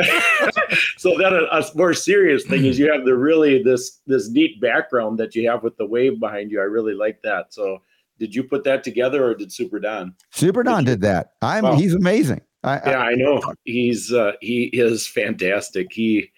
[0.99, 4.61] so then, a, a, more serious thing is you have the really this this neat
[4.61, 6.61] background that you have with the wave behind you.
[6.61, 7.55] I really like that.
[7.55, 7.81] So
[8.19, 10.15] did you put that together or did Super Don?
[10.31, 11.33] Super Don did, did that.
[11.43, 11.77] I'm wow.
[11.77, 12.41] he's amazing.
[12.65, 13.41] I, yeah, I, I know.
[13.65, 15.93] He's uh, he is fantastic.
[15.93, 16.31] He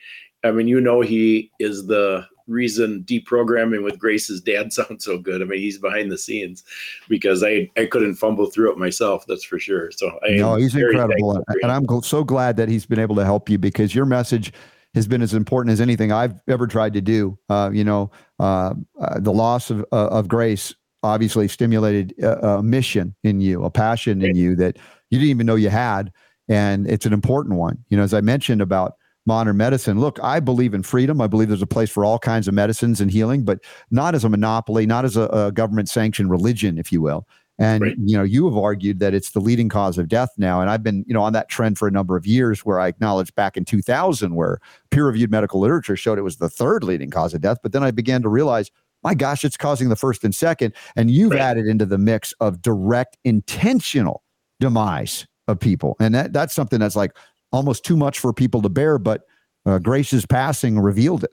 [0.45, 5.43] I mean, you know he is the reason deprogramming with Grace's dad sounds so good.
[5.43, 6.65] I mean, he's behind the scenes
[7.09, 9.25] because I I couldn't fumble through it myself.
[9.27, 9.91] That's for sure.
[9.93, 13.49] So I no, he's incredible, and I'm so glad that he's been able to help
[13.49, 14.53] you because your message
[14.95, 17.39] has been as important as anything I've ever tried to do.
[17.49, 18.11] Uh, you know,
[18.41, 23.65] uh, uh, the loss of uh, of Grace obviously stimulated a, a mission in you,
[23.65, 24.77] a passion in you that
[25.11, 26.13] you didn't even know you had.
[26.49, 27.85] And it's an important one.
[27.89, 28.95] You know, as I mentioned about
[29.27, 31.21] modern medicine, look, I believe in freedom.
[31.21, 33.61] I believe there's a place for all kinds of medicines and healing, but
[33.91, 37.27] not as a monopoly, not as a, a government sanctioned religion, if you will.
[37.61, 37.97] And right.
[37.99, 40.85] you know, you have argued that it's the leading cause of death now, and I've
[40.85, 42.65] been you know on that trend for a number of years.
[42.65, 44.61] Where I acknowledged back in 2000, where
[44.91, 47.91] peer-reviewed medical literature showed it was the third leading cause of death, but then I
[47.91, 48.71] began to realize
[49.03, 50.75] my gosh, it's causing the first and second.
[50.97, 51.41] And you've right.
[51.41, 54.23] added into the mix of direct intentional
[54.61, 55.97] demise of people.
[56.01, 57.17] And that, that's something that's like
[57.53, 59.23] almost too much for people to bear, but
[59.67, 61.31] uh, Grace's passing revealed it.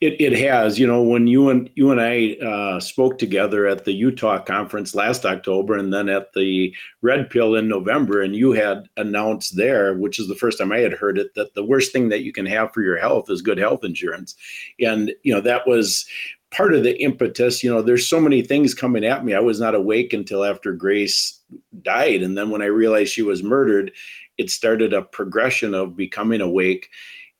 [0.00, 3.84] It, it has, you know, when you and you and I uh, spoke together at
[3.84, 8.52] the Utah conference last October, and then at the Red Pill in November, and you
[8.52, 11.92] had announced there, which is the first time I had heard it, that the worst
[11.92, 14.34] thing that you can have for your health is good health insurance,
[14.80, 16.06] and you know that was
[16.50, 17.62] part of the impetus.
[17.64, 19.34] You know, there's so many things coming at me.
[19.34, 21.40] I was not awake until after Grace
[21.82, 23.92] died, and then when I realized she was murdered,
[24.38, 26.88] it started a progression of becoming awake,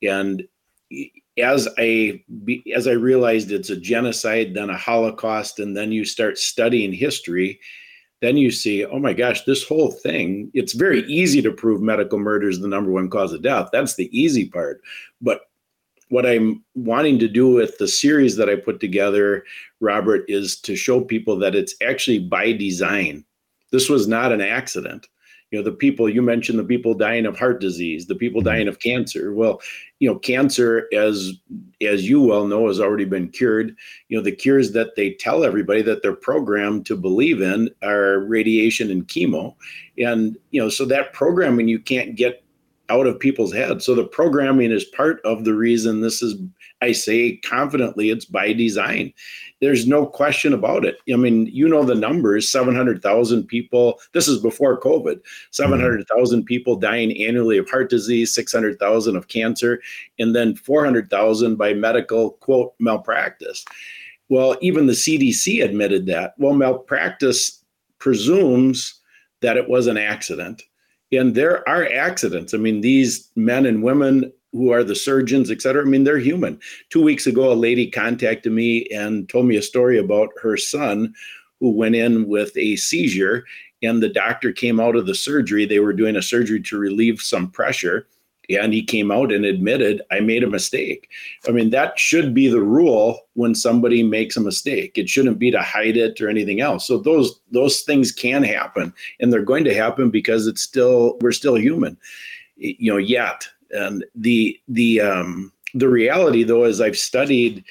[0.03, 0.45] and
[1.39, 2.23] as I
[2.75, 7.61] as I realized it's a genocide, then a Holocaust, and then you start studying history,
[8.21, 10.51] then you see, oh my gosh, this whole thing.
[10.55, 13.71] It's very easy to prove medical murder is the number one cause of death.
[13.73, 14.81] That's the easy part.
[15.21, 15.43] But
[16.09, 19.45] what I'm wanting to do with the series that I put together,
[19.81, 23.25] Robert, is to show people that it's actually by design.
[23.73, 25.09] This was not an accident
[25.55, 28.49] you know the people you mentioned the people dying of heart disease the people mm-hmm.
[28.49, 29.33] dying of cancer.
[29.33, 29.61] Well
[30.01, 31.33] you know cancer as
[31.81, 33.77] as you well know has already been cured.
[34.09, 38.19] You know the cures that they tell everybody that they're programmed to believe in are
[38.19, 39.55] radiation and chemo.
[39.97, 42.43] And you know so that programming you can't get
[42.89, 43.87] out of people's heads.
[43.87, 46.35] So the programming is part of the reason this is
[46.85, 49.13] i say confidently it's by design
[49.65, 50.99] there's no question about it.
[51.11, 53.99] I mean, you know the numbers 700,000 people.
[54.13, 55.21] This is before COVID
[55.53, 59.81] 700,000 people dying annually of heart disease, 600,000 of cancer,
[60.19, 63.65] and then 400,000 by medical, quote, malpractice.
[64.29, 66.35] Well, even the CDC admitted that.
[66.37, 67.65] Well, malpractice
[67.99, 69.01] presumes
[69.41, 70.63] that it was an accident.
[71.11, 72.53] And there are accidents.
[72.53, 75.83] I mean, these men and women who are the surgeons, et cetera.
[75.83, 76.59] I mean, they're human.
[76.89, 81.13] Two weeks ago, a lady contacted me and told me a story about her son
[81.61, 83.45] who went in with a seizure,
[83.83, 85.67] and the doctor came out of the surgery.
[85.67, 88.07] They were doing a surgery to relieve some pressure
[88.51, 91.09] and he came out and admitted i made a mistake
[91.49, 95.51] i mean that should be the rule when somebody makes a mistake it shouldn't be
[95.51, 99.65] to hide it or anything else so those those things can happen and they're going
[99.65, 101.97] to happen because it's still we're still human
[102.57, 107.65] you know yet and the the um the reality though as i've studied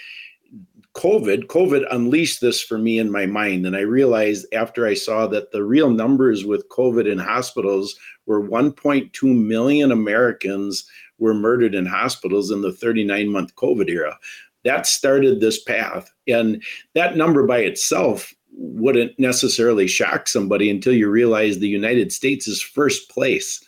[0.95, 3.65] COVID, COVID unleashed this for me in my mind.
[3.65, 7.95] And I realized after I saw that the real numbers with COVID in hospitals
[8.27, 10.85] were 1.2 million Americans
[11.17, 14.17] were murdered in hospitals in the 39 month COVID era.
[14.65, 16.11] That started this path.
[16.27, 16.63] And
[16.93, 22.61] that number by itself wouldn't necessarily shock somebody until you realize the United States is
[22.61, 23.63] first place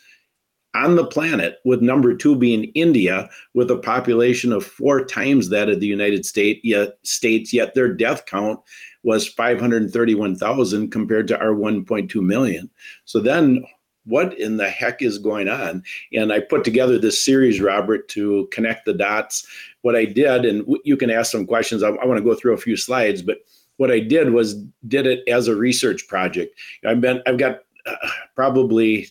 [0.76, 5.68] on the planet, with number two being India, with a population of four times that
[5.68, 8.60] of the United States, yet states, yet their death count
[9.02, 12.68] was 531,000 compared to our 1.2 million.
[13.04, 13.64] So then
[14.04, 15.82] what in the heck is going on?
[16.12, 19.46] And I put together this series, Robert, to connect the dots.
[19.82, 21.82] What I did, and you can ask some questions.
[21.82, 23.38] I, I want to go through a few slides, but
[23.78, 24.54] what I did was
[24.88, 26.58] did it as a research project.
[26.84, 27.94] I've been, I've got uh,
[28.34, 29.08] probably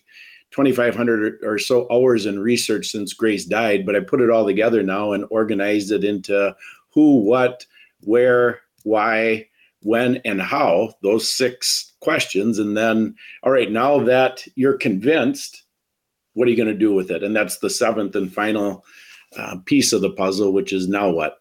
[0.55, 4.81] 2,500 or so hours in research since Grace died, but I put it all together
[4.83, 6.55] now and organized it into
[6.93, 7.65] who, what,
[8.01, 9.47] where, why,
[9.81, 12.57] when, and how, those six questions.
[12.57, 15.63] And then, all right, now that you're convinced,
[16.35, 17.21] what are you going to do with it?
[17.21, 18.85] And that's the seventh and final
[19.35, 21.39] uh, piece of the puzzle, which is now what?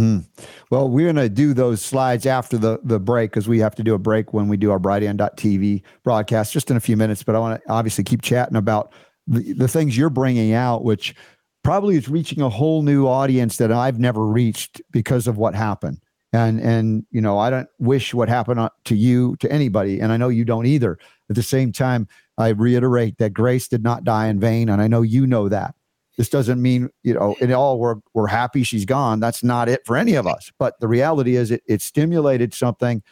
[0.00, 0.24] Mm.
[0.70, 3.82] Well, we're going to do those slides after the, the break because we have to
[3.82, 7.22] do a break when we do our brighteon.tv broadcast just in a few minutes.
[7.22, 8.94] But I want to obviously keep chatting about
[9.26, 11.14] the, the things you're bringing out, which
[11.62, 16.00] probably is reaching a whole new audience that I've never reached because of what happened.
[16.32, 20.00] And, and, you know, I don't wish what happened to you to anybody.
[20.00, 20.96] And I know you don't either.
[21.28, 22.08] At the same time,
[22.38, 24.70] I reiterate that grace did not die in vain.
[24.70, 25.74] And I know you know that.
[26.20, 29.20] This doesn't mean, you know, in all we're, we're happy she's gone.
[29.20, 30.52] That's not it for any of us.
[30.58, 33.02] But the reality is it, it stimulated something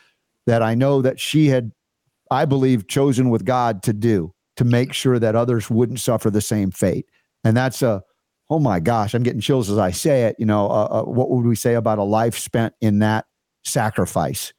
[0.47, 1.73] that I know that she had,
[2.31, 6.43] I believe, chosen with God to do to make sure that others wouldn't suffer the
[6.43, 7.07] same fate.
[7.45, 8.03] And that's a,
[8.51, 10.37] oh my gosh, I'm getting chills as I say it.
[10.39, 13.25] You know, uh, uh, what would we say about a life spent in that
[13.65, 14.53] sacrifice?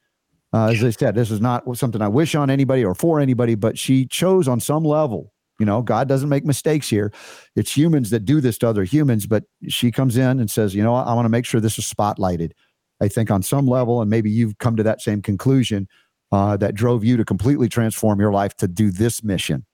[0.52, 3.54] Uh, as I said, this is not something I wish on anybody or for anybody,
[3.54, 7.12] but she chose on some level you know, God doesn't make mistakes here.
[7.54, 10.82] It's humans that do this to other humans, but she comes in and says, you
[10.82, 12.52] know, I want to make sure this is spotlighted.
[13.00, 15.86] I think on some level, and maybe you've come to that same conclusion
[16.32, 19.66] uh, that drove you to completely transform your life to do this mission.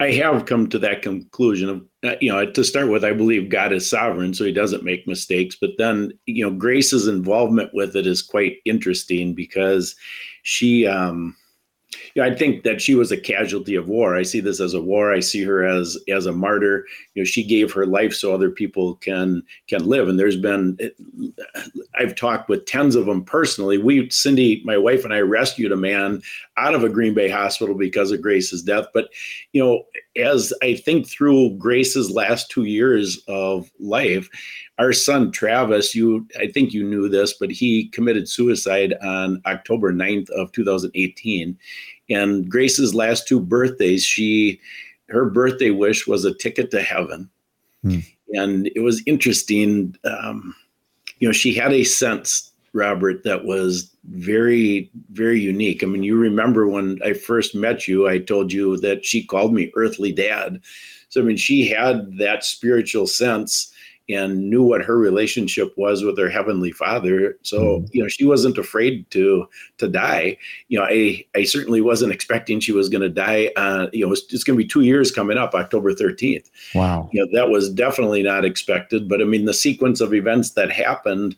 [0.00, 3.48] I have come to that conclusion of, uh, you know, to start with, I believe
[3.48, 5.56] God is sovereign, so he doesn't make mistakes.
[5.58, 9.96] But then, you know, Grace's involvement with it is quite interesting because
[10.42, 11.34] she, um,
[12.14, 14.14] you know, I think that she was a casualty of war.
[14.14, 15.12] I see this as a war.
[15.12, 16.86] I see her as as a martyr.
[17.14, 20.08] You know, she gave her life so other people can can live.
[20.08, 20.78] And there's been,
[21.98, 23.78] I've talked with tens of them personally.
[23.78, 26.22] We, Cindy, my wife, and I rescued a man
[26.56, 28.86] out of a Green Bay hospital because of Grace's death.
[28.94, 29.08] But
[29.52, 29.82] you know,
[30.16, 34.28] as I think through Grace's last two years of life,
[34.78, 39.92] our son Travis, you I think you knew this, but he committed suicide on October
[39.92, 41.58] 9th of 2018.
[42.10, 44.60] And Grace's last two birthdays, she
[45.08, 47.30] her birthday wish was a ticket to heaven.
[47.82, 47.98] Hmm.
[48.32, 49.96] And it was interesting.
[50.04, 50.54] Um,
[51.18, 55.82] you know, she had a sense, Robert, that was very, very unique.
[55.82, 59.54] I mean, you remember when I first met you, I told you that she called
[59.54, 60.60] me earthly dad.
[61.10, 63.72] So, I mean, she had that spiritual sense
[64.08, 67.38] and knew what her relationship was with her heavenly father.
[67.42, 67.86] So mm-hmm.
[67.92, 69.46] you know she wasn't afraid to
[69.78, 70.36] to die.
[70.68, 74.12] You know i i certainly wasn't expecting she was going to die uh you know
[74.12, 77.08] it's, it's going to be two years coming up october 13th wow.
[77.12, 80.70] You know that was definitely not expected but i mean the sequence of events that
[80.70, 81.36] happened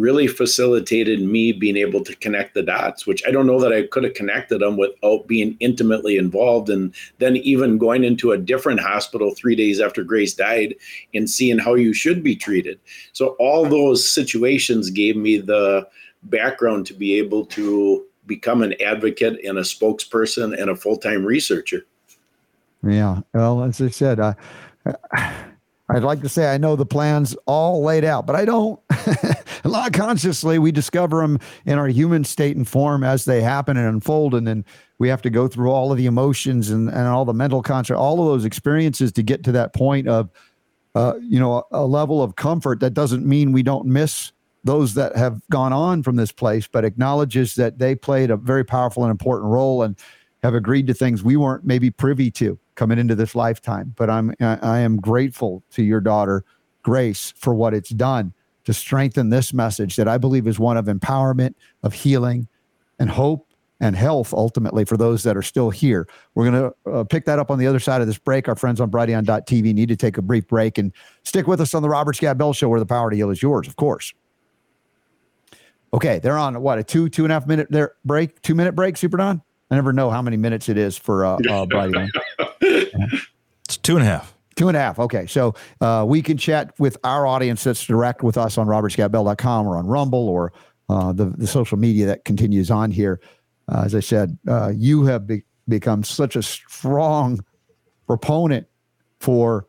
[0.00, 3.86] really facilitated me being able to connect the dots, which I don't know that I
[3.86, 6.70] could have connected them without being intimately involved.
[6.70, 10.74] And then even going into a different hospital three days after Grace died
[11.14, 12.80] and seeing how you should be treated.
[13.12, 15.86] So all those situations gave me the
[16.24, 21.84] background to be able to become an advocate and a spokesperson and a full-time researcher.
[22.82, 23.20] Yeah.
[23.34, 24.34] Well, as I said, uh,
[25.90, 28.80] I'd like to say I know the plans all laid out, but I don't.
[29.64, 33.76] a lot consciously, we discover them in our human state and form as they happen
[33.76, 34.34] and unfold.
[34.34, 34.64] And then
[34.98, 37.98] we have to go through all of the emotions and, and all the mental construct,
[37.98, 40.30] all of those experiences to get to that point of
[40.94, 44.32] uh, you know, a, a level of comfort that doesn't mean we don't miss
[44.64, 48.64] those that have gone on from this place, but acknowledges that they played a very
[48.64, 49.96] powerful and important role and
[50.42, 53.92] have agreed to things we weren't maybe privy to coming into this lifetime.
[53.94, 56.46] But I'm I am grateful to your daughter,
[56.82, 58.32] Grace, for what it's done
[58.64, 62.48] to strengthen this message that I believe is one of empowerment, of healing,
[62.98, 63.46] and hope
[63.80, 66.08] and health ultimately for those that are still here.
[66.34, 68.48] We're going to uh, pick that up on the other side of this break.
[68.48, 70.90] Our friends on Brighteon.tv need to take a brief break and
[71.24, 73.42] stick with us on the Robert Scott Bell Show where the power to heal is
[73.42, 74.14] yours, of course.
[75.92, 77.68] Okay, they're on what a two two and a half minute
[78.06, 78.96] break, two minute break.
[78.96, 79.42] Super Don.
[79.70, 82.08] I never know how many minutes it is for uh, uh Brighteon.
[83.64, 84.34] It's two and a half.
[84.56, 84.98] Two and a half.
[84.98, 85.26] Okay.
[85.26, 89.76] So uh, we can chat with our audience that's direct with us on robertscottbell.com or
[89.76, 90.52] on Rumble or
[90.88, 93.20] uh, the, the social media that continues on here.
[93.68, 97.44] Uh, as I said, uh, you have be- become such a strong
[98.06, 98.66] proponent
[99.20, 99.66] for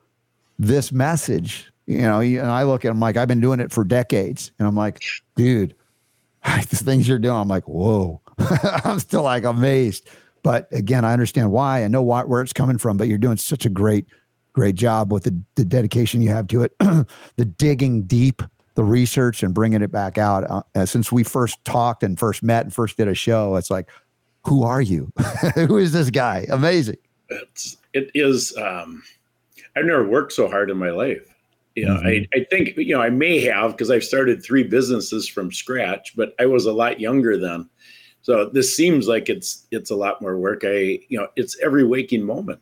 [0.57, 1.71] this message.
[1.85, 4.67] You know, and I look at him like I've been doing it for decades, and
[4.67, 5.01] I'm like,
[5.35, 5.75] dude,
[6.43, 8.21] the things you're doing, I'm like, whoa,
[8.83, 10.09] I'm still like amazed.
[10.43, 11.83] But again, I understand why.
[11.83, 12.97] I know why, where it's coming from.
[12.97, 14.05] But you're doing such a great,
[14.53, 18.41] great job with the, the dedication you have to it, the digging deep,
[18.75, 20.65] the research, and bringing it back out.
[20.75, 23.89] Uh, since we first talked and first met and first did a show, it's like,
[24.45, 25.11] who are you?
[25.55, 26.45] who is this guy?
[26.49, 26.97] Amazing.
[27.29, 28.55] It's it is.
[28.57, 29.03] Um,
[29.75, 31.27] I've never worked so hard in my life.
[31.75, 32.25] You know, mm-hmm.
[32.33, 36.15] I, I think you know I may have because I've started three businesses from scratch,
[36.15, 37.69] but I was a lot younger then.
[38.21, 40.61] So this seems like it's it's a lot more work.
[40.63, 42.61] I you know it's every waking moment,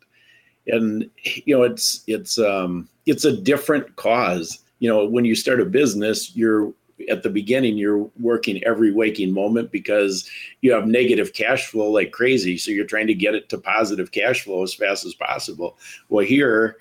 [0.68, 4.60] and you know it's it's um it's a different cause.
[4.80, 6.74] You know when you start a business, you're
[7.10, 10.30] at the beginning you're working every waking moment because
[10.60, 12.58] you have negative cash flow like crazy.
[12.58, 15.78] So you're trying to get it to positive cash flow as fast as possible.
[16.10, 16.78] Well here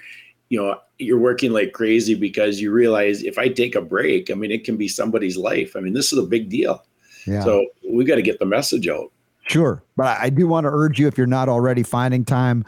[0.49, 4.35] you know you're working like crazy because you realize if i take a break i
[4.35, 5.77] mean it can be somebody's life.
[5.77, 6.83] I mean this is a big deal
[7.29, 7.43] yeah.
[7.43, 9.11] so we got to get the message out
[9.47, 12.65] sure but i do want to urge you if you're not already finding time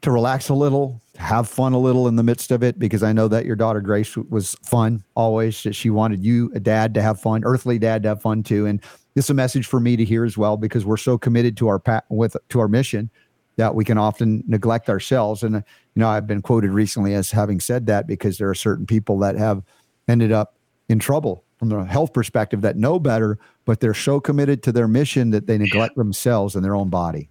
[0.00, 3.12] to relax a little have fun a little in the midst of it because i
[3.12, 7.02] know that your daughter grace was fun always that she wanted you a dad to
[7.02, 8.82] have fun earthly dad to have fun too and
[9.14, 11.78] it's a message for me to hear as well because we're so committed to our
[11.78, 13.10] pat with to our mission
[13.56, 15.42] that we can often neglect ourselves.
[15.42, 15.62] And, you
[15.96, 19.36] know, I've been quoted recently as having said that because there are certain people that
[19.36, 19.62] have
[20.08, 20.56] ended up
[20.88, 24.88] in trouble from the health perspective that know better, but they're so committed to their
[24.88, 27.28] mission that they neglect themselves and their own body.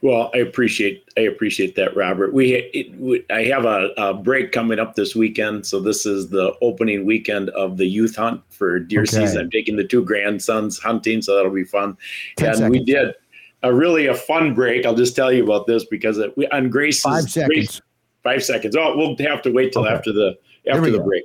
[0.00, 2.32] Well, I appreciate I appreciate that, Robert.
[2.32, 6.28] We, it, we I have a, a, break coming up this weekend, so this is
[6.28, 9.10] the opening weekend of the youth hunt for deer okay.
[9.10, 9.40] season.
[9.40, 11.96] I'm taking the two grandsons hunting, so that'll be fun.
[12.38, 12.70] And seconds.
[12.70, 13.12] we did
[13.64, 14.86] a really a fun break.
[14.86, 17.48] I'll just tell you about this because it, we, on Grace five seconds.
[17.48, 17.80] Grace,
[18.22, 18.76] five seconds.
[18.76, 19.92] Oh, we'll have to wait till okay.
[19.92, 21.04] after the after the go.
[21.04, 21.24] break.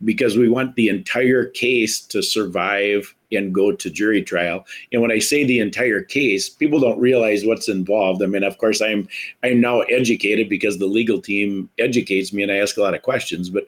[0.03, 4.65] because we want the entire case to survive and go to jury trial.
[4.91, 8.23] And when I say the entire case, people don't realize what's involved.
[8.23, 9.07] I mean, of course, I'm
[9.43, 13.01] I'm now educated because the legal team educates me and I ask a lot of
[13.01, 13.49] questions.
[13.49, 13.67] But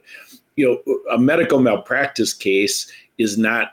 [0.56, 3.72] you know, a medical malpractice case is not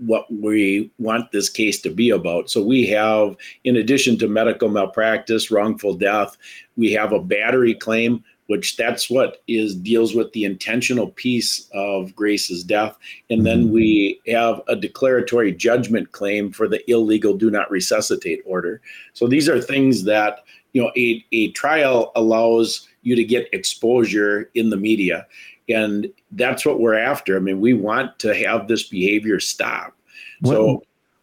[0.00, 2.50] what we want this case to be about.
[2.50, 6.36] So we have, in addition to medical malpractice, wrongful death,
[6.76, 12.14] we have a battery claim, which that's what is deals with the intentional piece of
[12.16, 12.96] Grace's death.
[13.30, 13.70] And then Mhm.
[13.70, 18.80] we have a declaratory judgment claim for the illegal do not resuscitate order.
[19.12, 24.50] So these are things that, you know, a, a trial allows you to get exposure
[24.54, 25.26] in the media.
[25.68, 27.36] And that's what we're after.
[27.36, 29.94] I mean, we want to have this behavior stop.
[30.42, 30.78] So When,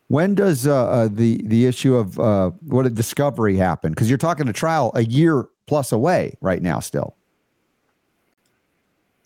[0.07, 3.93] when does uh, uh, the the issue of uh, what a discovery happen?
[3.93, 7.15] Because you're talking a trial a year plus away right now, still.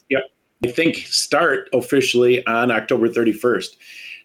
[0.09, 0.23] Yep.
[0.65, 3.75] I think start officially on October 31st.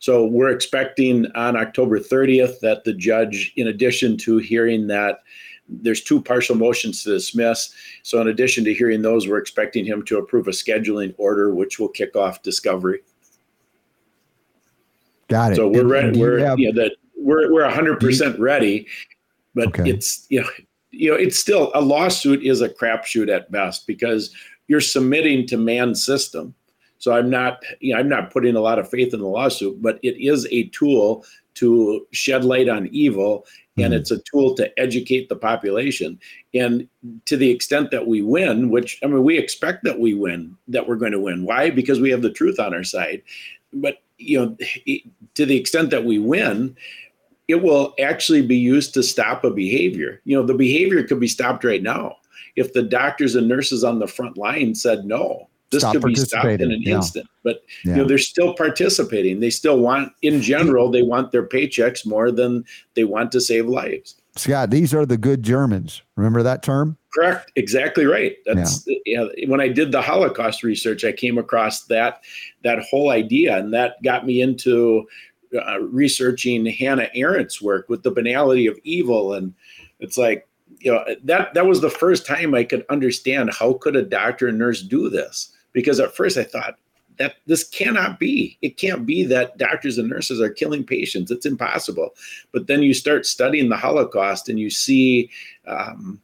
[0.00, 5.20] So we're expecting on October 30th that the judge, in addition to hearing that
[5.68, 7.72] there's two partial motions to dismiss.
[8.02, 11.78] So in addition to hearing those, we're expecting him to approve a scheduling order, which
[11.78, 13.00] will kick off discovery.
[15.28, 15.56] Got it.
[15.56, 16.18] So we're And- and ready.
[16.18, 18.86] you We're have- you know that we're we're hundred percent ready,
[19.54, 19.88] but Okay.
[19.88, 20.48] it's you know
[20.96, 24.34] you know it's still a lawsuit is a crapshoot at best because
[24.68, 26.54] you're submitting to man's system.
[26.98, 29.80] So I'm not you know I'm not putting a lot of faith in the lawsuit,
[29.82, 33.46] but it is a tool to shed light on evil
[33.76, 33.96] and Mhm.
[33.96, 36.18] it's a tool to educate the population
[36.52, 36.88] and
[37.26, 40.86] to the extent that we win which i mean we expect that we win that
[40.88, 43.22] we're going to win why because we have the truth on our side
[43.72, 44.56] but you know
[45.34, 46.76] to the extent that we win
[47.48, 51.28] it will actually be used to stop a behavior you know the behavior could be
[51.28, 52.16] stopped right now
[52.56, 56.14] if the doctors and nurses on the front line said no this Stop could be
[56.14, 56.96] stopped in an yeah.
[56.96, 57.92] instant but Yeah.
[57.92, 62.30] you know they're still participating they still want in general they want their paychecks more
[62.30, 62.64] than
[62.94, 66.02] they want to save lives Scott, these are the good Germans.
[66.16, 66.98] Remember that term?
[67.14, 69.24] correct exactly right that's yeah.
[69.46, 72.22] when i did the holocaust research i came across that
[72.64, 75.06] that whole idea and that got me into
[75.54, 79.34] uh, researching hannah arendt's work with the banality of evil.
[79.34, 79.54] And
[80.00, 80.48] it's like
[80.80, 84.48] you know that that was the first time i could understand how could a doctor
[84.48, 85.50] and nurse do this?
[85.72, 86.78] Because at first i thought
[87.16, 88.58] that this cannot be.
[88.60, 91.30] It can't be that doctors and nurses are killing patients.
[91.30, 92.14] It's impossible.
[92.52, 95.30] But then you start studying the holocaust and you see
[95.66, 96.20] um,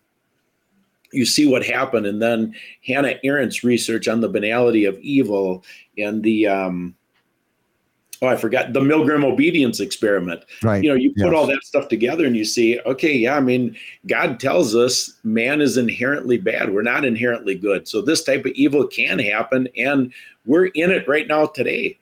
[1.12, 2.06] you see what happened.
[2.06, 2.54] And then
[2.86, 5.64] hannah arendt's research on the banality of evil
[5.98, 6.94] and the um,
[8.22, 10.82] oh i forgot the milgram obedience experiment Right.
[10.82, 11.34] you know you put Yes.
[11.34, 13.76] all that stuff together and you see okay yeah i mean
[14.06, 18.52] god tells us man is inherently bad we're not inherently good so this type of
[18.52, 20.12] evil can happen and
[20.46, 21.98] we're in it right now today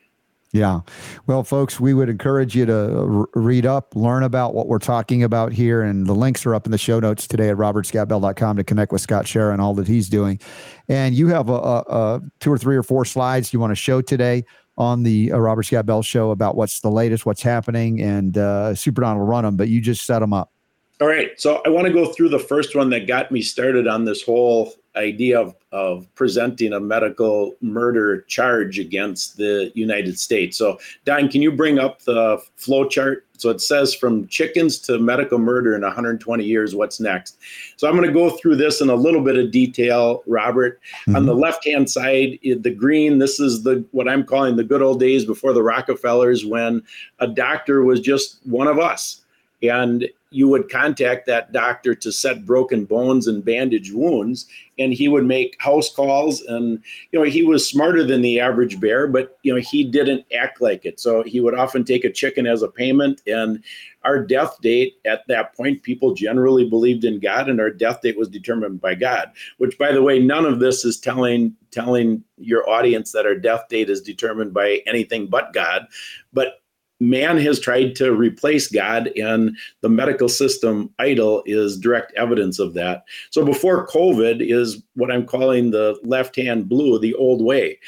[0.53, 0.81] Yeah.
[1.27, 5.53] Well, folks, we would encourage you to read up, learn about what we're talking about
[5.53, 5.83] here.
[5.83, 9.03] And the links are up in the show notes today at robertscottbell.com to connect with
[9.03, 10.41] Scott Schara and all that he's doing.
[10.89, 13.75] And you have a, a, a two or three or four slides you want to
[13.77, 14.47] show today
[14.79, 18.01] on the uh, Robert Scott Bell show about what's the latest, what's happening.
[18.01, 20.53] And uh, Super Don will run them, but you just set them up.
[21.01, 21.39] All right.
[21.39, 24.23] So I want to go through the first one that got me started on this
[24.23, 30.57] whole idea of, of presenting a medical murder charge against the United States.
[30.57, 33.25] So, Don, can you bring up the flow chart?
[33.39, 37.39] So it says from chickens to medical murder in 120 years, what's next?
[37.77, 40.81] So I'm going to go through this in a little bit of detail, Robert.
[41.07, 41.27] On mm-hmm.
[41.27, 44.99] the left hand side, the green, this is the what I'm calling the good old
[44.99, 46.83] days before the Rockefellers when
[47.21, 49.25] a doctor was just one of us.
[49.63, 54.47] And you would contact that doctor to set broken bones and bandage wounds
[54.79, 58.79] and he would make house calls and you know he was smarter than the average
[58.81, 61.01] bear but you know he didn't act like it.
[61.01, 63.63] So he would often take a chicken as a payment and
[64.05, 68.17] our death date at that point people generally believed in god and our death date
[68.17, 72.69] was determined by god which by the way none of this is telling telling your
[72.69, 75.87] audience that our death date is determined by anything but god.
[76.33, 76.61] But
[77.01, 82.75] man has tried to replace God, and the medical system idol is direct evidence of
[82.75, 83.05] that.
[83.31, 87.79] So before COVID is what I'm calling the left hand blue, the old way.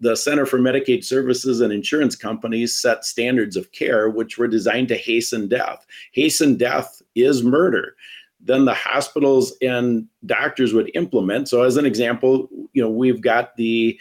[0.00, 4.88] The Center for Medicaid Services and insurance companies set standards of care which were designed
[4.88, 5.84] to hasten death.
[6.12, 7.96] Hasten death is murder.
[8.40, 11.48] Then the hospitals and doctors would implement.
[11.48, 13.98] So, as an example, you know, we've got the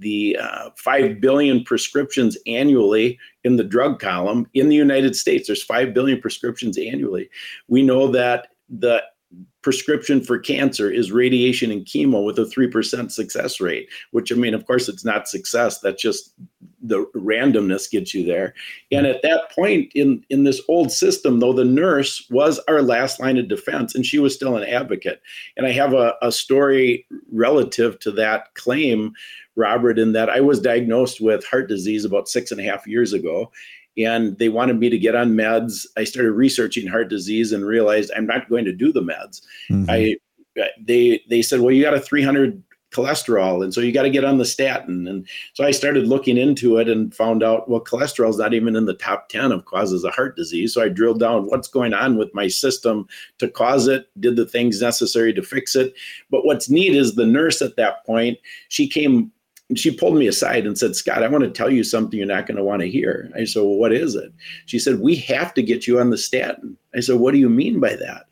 [0.00, 5.46] the uh, 5 billion prescriptions annually in the drug column in the United States.
[5.46, 7.30] There's 5 billion prescriptions annually.
[7.68, 9.02] We know that the
[9.62, 14.54] prescription for cancer is radiation and chemo with a 3% success rate, which I mean,
[14.54, 15.80] of course, it's not success.
[15.80, 16.32] That's just
[16.82, 18.54] the randomness gets you there.
[18.90, 23.20] And at that point in, in this old system, though, the nurse was our last
[23.20, 25.20] line of defense and she was still an advocate.
[25.56, 29.12] And I have a, a story relative to that claim,
[29.56, 33.12] Robert, in that I was diagnosed with heart disease about six and a half years
[33.12, 33.52] ago
[34.04, 35.86] and they wanted me to get on meds.
[35.96, 39.42] I started researching heart disease and realized I'm not going to do the meds.
[39.70, 39.86] Mhm.
[39.88, 40.16] I
[40.80, 44.24] they they said, well, you got a 300 cholesterol and so you got to get
[44.24, 45.24] on the statin and
[45.54, 48.84] so i started looking into it and found out well cholesterol is not even in
[48.84, 52.16] the top 10 of causes of heart disease so i drilled down what's going on
[52.16, 53.06] with my system
[53.38, 55.94] to cause it did the things necessary to fix it
[56.32, 58.36] but what's neat is the nurse at that point
[58.68, 59.30] she came
[59.76, 62.46] she pulled me aside and said scott i want to tell you something you're not
[62.46, 63.30] going to want to hear.
[63.36, 64.32] I said well what is it?
[64.66, 66.76] She said we have to get you on the statin.
[66.94, 68.26] I said what do you mean by that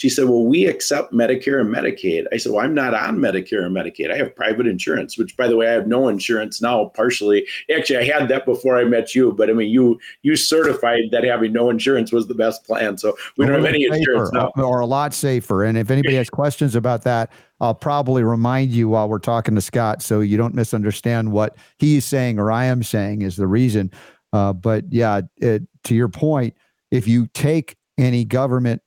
[0.00, 2.24] she said, Well, we accept Medicare and Medicaid.
[2.32, 4.10] I said, Well, I'm not on Medicare and Medicaid.
[4.10, 7.46] I have private insurance, which by the way, I have no insurance now, partially.
[7.70, 11.22] Actually, I had that before I met you, but I mean you you certified that
[11.24, 12.96] having no insurance was the best plan.
[12.96, 14.52] So we don't have any safer, insurance now.
[14.56, 15.64] Or a lot safer.
[15.64, 19.60] And if anybody has questions about that, I'll probably remind you while we're talking to
[19.60, 23.90] Scott so you don't misunderstand what he's saying or I am saying is the reason.
[24.32, 26.56] Uh, but yeah, it, to your point,
[26.90, 28.80] if you take any government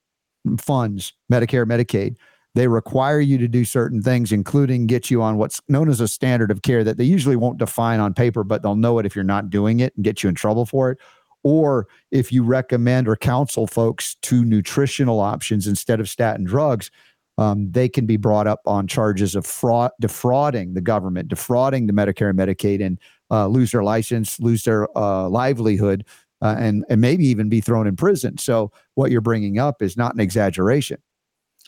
[0.60, 2.16] funds, Medicare, Medicaid,
[2.56, 6.08] they require you to do certain things, including get you on what's known as a
[6.08, 9.16] standard of care that they usually won't define on paper, but they'll know it if
[9.16, 11.00] you're not doing it and get you in trouble for it.
[11.44, 16.92] Or if you recommend or counsel folks to nutritional options instead of statin drugs,
[17.38, 21.94] um, they can be brought up on charges of fraud, defrauding the government, defrauding the
[21.94, 23.00] Medicare and Medicaid, and
[23.32, 26.06] uh, lose their license, lose their uh, livelihood
[26.44, 28.38] uh, and and maybe even be thrown in prison.
[28.38, 30.98] So what you're bringing up is not an exaggeration.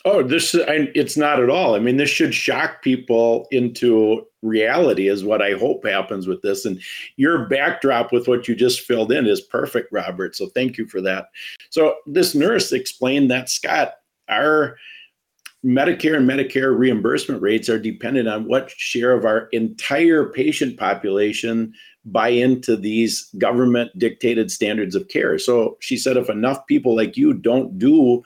[0.03, 1.73] Oh, this I, it's not at all.
[1.73, 6.65] I mean, this should shock people into reality, is what I hope happens with this.
[6.65, 6.79] And
[7.15, 10.35] your backdrop with what you just filled in is perfect, Robert.
[10.35, 11.29] So thank you for that.
[11.71, 13.95] So this nurse explained that Scott,
[14.29, 14.77] our
[15.65, 21.73] Medicare and Medicare reimbursement rates are dependent on what share of our entire patient population
[22.05, 25.39] buy into these government dictated standards of care.
[25.39, 28.23] So she said, if enough people like you don't do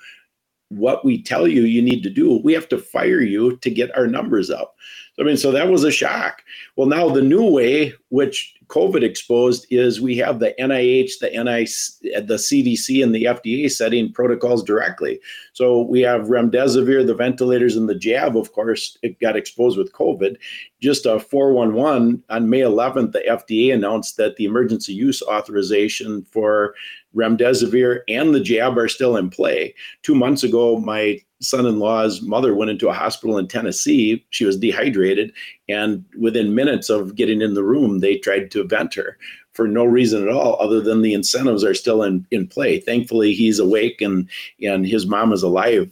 [0.69, 3.95] what we tell you you need to do, we have to fire you to get
[3.97, 4.75] our numbers up.
[5.19, 6.43] I mean, so that was a shock.
[6.75, 12.27] Well, now the new way, which COVID exposed, is we have the NIH, the NIC,
[12.27, 15.19] the CDC, and the FDA setting protocols directly.
[15.53, 18.37] So we have remdesivir, the ventilators, and the jab.
[18.37, 20.37] Of course, it got exposed with COVID.
[20.79, 26.75] Just a 411 on May 11th, the FDA announced that the emergency use authorization for
[27.15, 29.73] remdesivir and the jab are still in play.
[30.03, 34.25] Two months ago, my son-in-law's mother went into a hospital in Tennessee.
[34.29, 35.31] She was dehydrated,
[35.67, 39.17] and within minutes of getting in the room, they tried to vent her
[39.53, 42.79] for no reason at all, other than the incentives are still in in play.
[42.79, 44.29] Thankfully, he's awake and
[44.61, 45.91] and his mom is alive,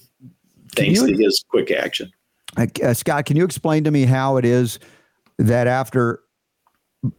[0.75, 2.11] thanks you, to his quick action.
[2.57, 4.79] Uh, Scott, can you explain to me how it is
[5.37, 6.21] that after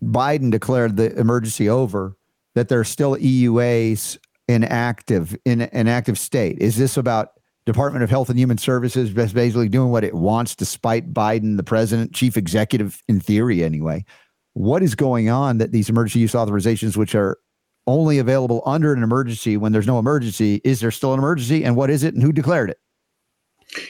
[0.03, 2.16] Biden declared the emergency over,
[2.59, 4.19] that there's still EUAs
[4.49, 6.59] inactive in an active state?
[6.59, 7.31] Is this about
[7.67, 12.15] Department of Health and Human Services basically doing what it wants despite Biden, the president,
[12.15, 14.05] chief executive, in theory anyway.
[14.55, 17.39] What is going on that these emergency use authorizations, which are
[17.87, 21.63] only available under an emergency when there's no emergency, is there still an emergency?
[21.63, 22.79] And what is it and who declared it?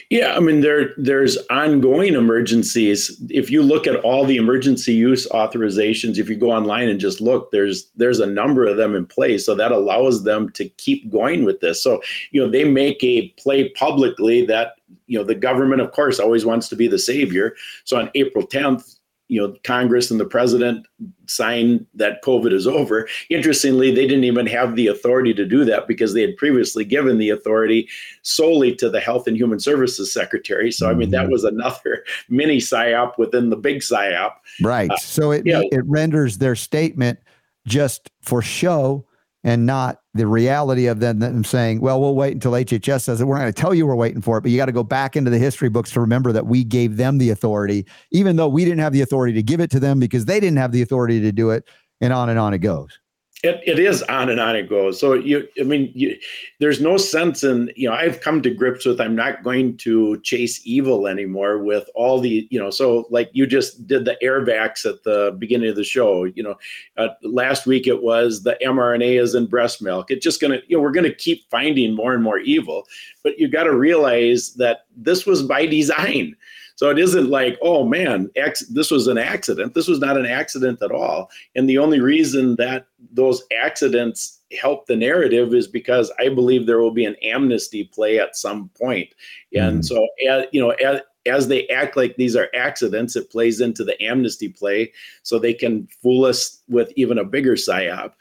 [0.09, 3.15] Yeah, I mean there there's ongoing emergencies.
[3.29, 7.21] If you look at all the emergency use authorizations, if you go online and just
[7.21, 9.45] look, there's there's a number of them in place.
[9.45, 11.81] So that allows them to keep going with this.
[11.81, 12.01] So,
[12.31, 14.75] you know, they make a play publicly that,
[15.07, 17.55] you know, the government of course always wants to be the savior.
[17.85, 18.98] So on April 10th,
[19.29, 20.85] you know Congress and the president
[21.27, 23.07] sign that COVID is over.
[23.29, 27.17] Interestingly, they didn't even have the authority to do that because they had previously given
[27.19, 27.87] the authority
[28.23, 30.71] solely to the Health and Human Services Secretary.
[30.71, 31.31] So I mean that mm-hmm.
[31.31, 34.33] was another mini psyop within the big psyop.
[34.61, 34.89] Right.
[34.89, 35.61] Uh, so it yeah.
[35.71, 37.19] it renders their statement
[37.67, 39.05] just for show
[39.43, 43.25] and not the reality of them, them saying, well, we'll wait until HHS says it.
[43.25, 44.83] We're not going to tell you we're waiting for it, but you got to go
[44.83, 48.47] back into the history books to remember that we gave them the authority, even though
[48.47, 50.81] we didn't have the authority to give it to them because they didn't have the
[50.81, 51.67] authority to do it.
[52.01, 52.99] And on and on it goes
[53.41, 54.99] it, it is on and on it goes.
[54.99, 56.17] So you, I mean, you,
[56.59, 57.95] there's no sense in you know.
[57.95, 62.47] I've come to grips with I'm not going to chase evil anymore with all the
[62.51, 62.69] you know.
[62.69, 66.25] So like you just did the airvacs at the beginning of the show.
[66.25, 66.55] You know,
[66.97, 70.11] uh, last week it was the mRNA is in breast milk.
[70.11, 72.87] It's just gonna you know we're gonna keep finding more and more evil,
[73.23, 76.35] but you got to realize that this was by design.
[76.79, 78.31] So it isn't like, oh man,
[78.69, 79.73] this was an accident.
[79.73, 81.29] This was not an accident at all.
[81.53, 86.79] And the only reason that those accidents help the narrative is because I believe there
[86.79, 89.09] will be an amnesty play at some point.
[89.53, 89.85] And mm.
[89.85, 90.07] so,
[90.53, 94.47] you know, as, as they act like these are accidents, it plays into the amnesty
[94.47, 94.93] play
[95.23, 98.13] so they can fool us with even a bigger psyop.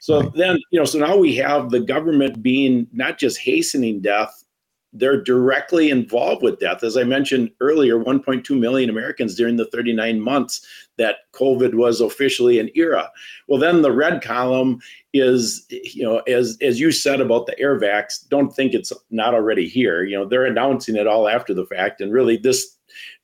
[0.00, 0.32] So right.
[0.34, 4.42] then, you know, so now we have the government being not just hastening death
[4.92, 6.82] they're directly involved with death.
[6.82, 12.58] As I mentioned earlier, 1.2 million Americans during the 39 months that COVID was officially
[12.58, 13.10] an era.
[13.48, 14.80] Well, then the red column
[15.12, 19.34] is, you know, as as you said about the air vax, don't think it's not
[19.34, 20.04] already here.
[20.04, 22.75] You know, they're announcing it all after the fact, and really this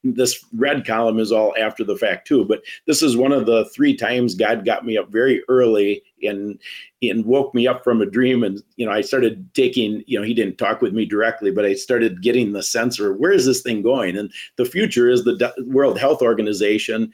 [0.05, 2.45] this red column is all after the fact too.
[2.45, 6.59] But this is one of the three times god got me up very early and
[7.03, 8.43] and woke me up from a dream.
[8.43, 11.65] And you know i started taking you know he didn't talk with me directly but
[11.65, 14.17] i started getting the sense of where is this thing going?
[14.17, 17.13] And the future is the world health organization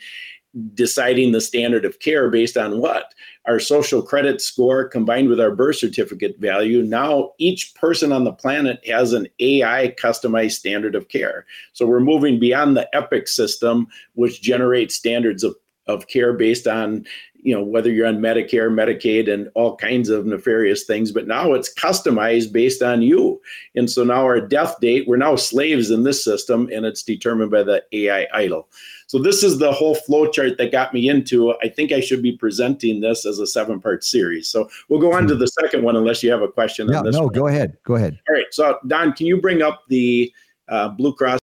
[0.75, 3.15] deciding the standard of care based on what?
[3.47, 6.83] Our social credit score combined with our birth certificate value.
[6.83, 11.47] Now each person on the planet has an ai customized standard of care.
[11.73, 15.55] So we're moving beyond the epic system which generates standards of,
[15.87, 17.05] of care based on
[17.41, 21.53] you know whether you're on medicare medicaid and all kinds of nefarious things but now
[21.53, 23.41] it's customized based on you
[23.75, 27.51] and so now our death date we're now slaves in this system and it's determined
[27.51, 28.69] by the ai idol
[29.09, 31.55] so this is the whole flow chart that got me into.
[31.63, 34.51] I think I should be presenting this as a seven part series.
[34.51, 36.89] So we'll go on to the second one unless you have a question.
[36.91, 37.33] Yeah, no, one.
[37.33, 37.79] go ahead.
[37.85, 38.21] Go ahead.
[38.29, 38.45] All right.
[38.51, 40.31] So Don, can you bring up the
[40.69, 41.41] uh, Blue Cross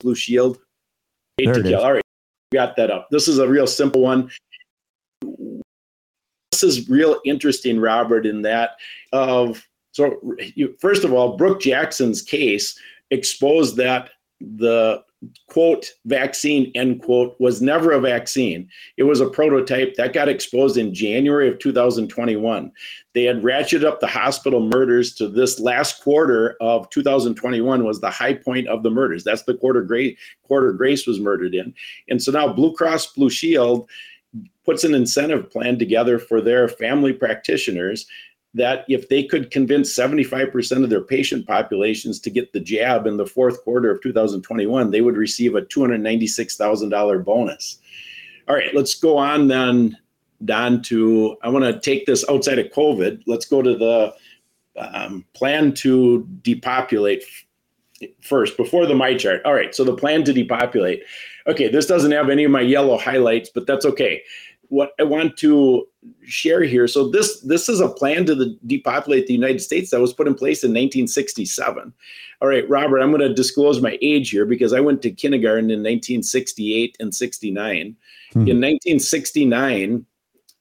[0.00, 0.58] Blue Shield?
[1.38, 1.72] There it is.
[1.72, 2.02] All right,
[2.52, 3.08] got that up.
[3.10, 4.30] This is a real simple one.
[6.60, 8.76] This is real interesting, Robert, in that
[9.12, 10.20] of so
[10.54, 12.78] you, first of all, Brook Jackson's case
[13.10, 14.10] exposed that
[14.40, 15.02] the
[15.48, 18.68] quote vaccine end quote was never a vaccine.
[18.98, 22.70] It was a prototype that got exposed in january of 2021
[23.16, 28.10] they had ratcheted up the hospital murders to this last quarter of 2021 was the
[28.10, 29.24] high point of the murders.
[29.24, 31.72] That's the quarter grace quarter grace was murdered in.
[32.10, 33.88] And so now blue cross blue shield
[34.64, 38.06] puts an incentive plan together for their family practitioners
[38.54, 43.18] that if they could convince 75% of their patient populations to get the jab in
[43.18, 47.78] the fourth quarter of 2021, they would receive a $296,000 bonus.
[48.48, 49.98] All right, let's go on then,
[50.44, 53.24] Don, to I want to take this outside of COVID.
[53.26, 54.14] Let's go to the
[54.78, 57.24] um, plan to depopulate
[58.20, 59.42] first before the my chart.
[59.44, 61.02] All right, so the plan to depopulate.
[61.46, 64.22] Okay, this doesn't have any of my yellow highlights, but that's okay
[64.68, 65.86] what I want to
[66.24, 66.88] share here.
[66.88, 70.26] So this this is a plan to the, depopulate the United States that was put
[70.26, 71.92] in place in 1967.
[72.40, 75.70] All right, Robert, I'm going to disclose my age here because I went to kindergarten
[75.70, 77.96] in 1968 and 69.
[78.32, 78.38] Hmm.
[78.38, 80.04] In 1969,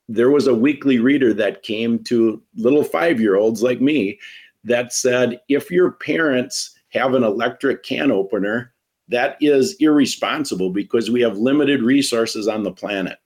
[0.07, 4.19] there was a weekly reader that came to little five year olds like me
[4.63, 8.73] that said, if your parents have an electric can opener,
[9.07, 13.19] that is irresponsible because we have limited resources on the planet.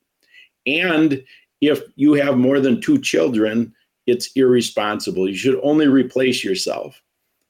[0.65, 1.23] And
[1.61, 3.73] if you have more than two children,
[4.07, 5.29] it's irresponsible.
[5.29, 7.01] You should only replace yourself.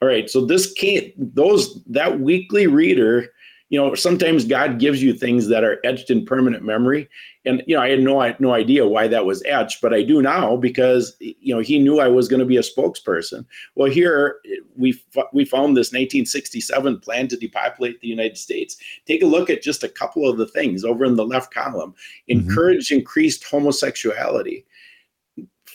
[0.02, 0.30] All right.
[0.30, 3.30] So this can't, those, that weekly reader
[3.70, 7.08] you know, sometimes God gives you things that are etched in permanent memory.
[7.46, 10.24] And, you know, I had no, no idea why that was etched, but I do
[10.24, 13.46] now because, you know, he knew I was going to be a spokesperson.
[13.76, 14.38] Well, here
[14.76, 15.00] we,
[15.34, 18.76] we found this 1967 plan to depopulate the United States.
[19.06, 21.92] Take a look at just a couple of the things over in the left column.
[21.92, 22.40] Mm-hmm.
[22.40, 23.00] Encourage mm-hmm.
[23.00, 24.66] increased homosexuality,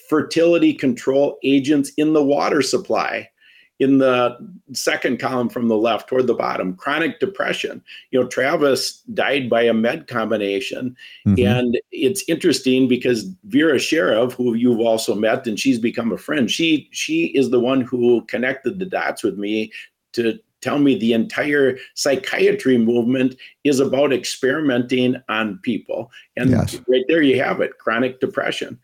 [0.08, 3.28] fertility control agents in the water supply
[3.80, 4.36] in the
[4.72, 9.62] second column from the left toward the bottom chronic depression you know travis died by
[9.62, 10.96] a med combination
[11.26, 11.46] mm-hmm.
[11.46, 16.51] and it's interesting because Vera Sharav who you've also met and she's become a friend
[16.51, 19.72] she she is the one who connected the dots with me
[20.12, 26.78] to tell me the entire psychiatry movement is about experimenting on people and yes.
[26.86, 28.78] right there you have it chronic depression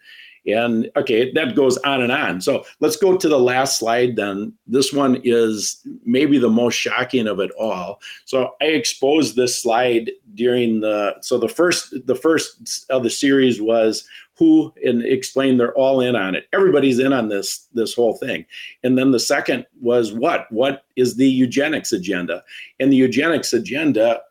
[0.46, 2.40] and okay, that goes on and on.
[2.40, 4.52] So let's go to the last slide then.
[4.66, 8.00] This one is maybe the most shocking of it all.
[8.24, 13.60] So I exposed this slide during the so the first the first of the series
[13.60, 14.06] was
[14.40, 16.48] who and explained they're all in on it.
[16.54, 18.46] Everybody's in on this this whole thing.
[18.82, 20.50] And then the second was what?
[20.50, 22.42] What is the eugenics agenda?
[22.80, 24.22] And the eugenics agenda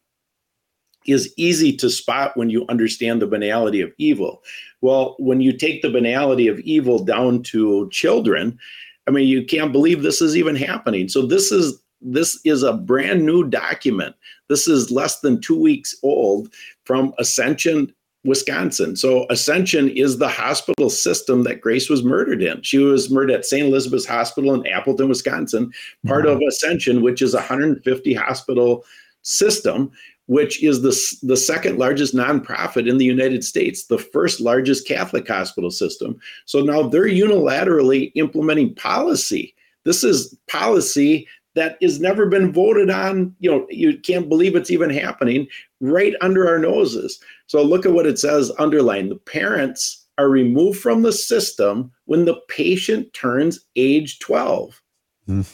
[1.11, 4.43] is easy to spot when you understand the banality of evil.
[4.81, 8.57] Well, when you take the banality of evil down to children,
[9.07, 11.09] I mean, you can't believe this is even happening.
[11.09, 14.15] So this is this is a brand new document.
[14.47, 16.53] This is less than two weeks old
[16.85, 18.95] from Ascension, Wisconsin.
[18.95, 22.61] So Ascension is the hospital system that Grace was murdered in.
[22.61, 23.67] She was murdered at St.
[23.67, 25.71] Elizabeth's Hospital in Appleton, Wisconsin,
[26.07, 26.41] part mm-hmm.
[26.41, 28.85] of Ascension, which is a 150 hospital
[29.21, 29.91] system
[30.29, 35.27] which is the, the second largest nonprofit in the United States, the first largest Catholic
[35.27, 36.19] hospital system.
[36.45, 39.55] So now they're unilaterally implementing policy.
[39.85, 43.35] This is policy that has never been voted on.
[43.39, 45.47] You know, you can't believe it's even happening
[45.81, 47.19] right under our noses.
[47.47, 49.09] So look at what it says underlined.
[49.09, 54.79] The parents are removed from the system when the patient turns age 12.
[55.27, 55.51] Mm.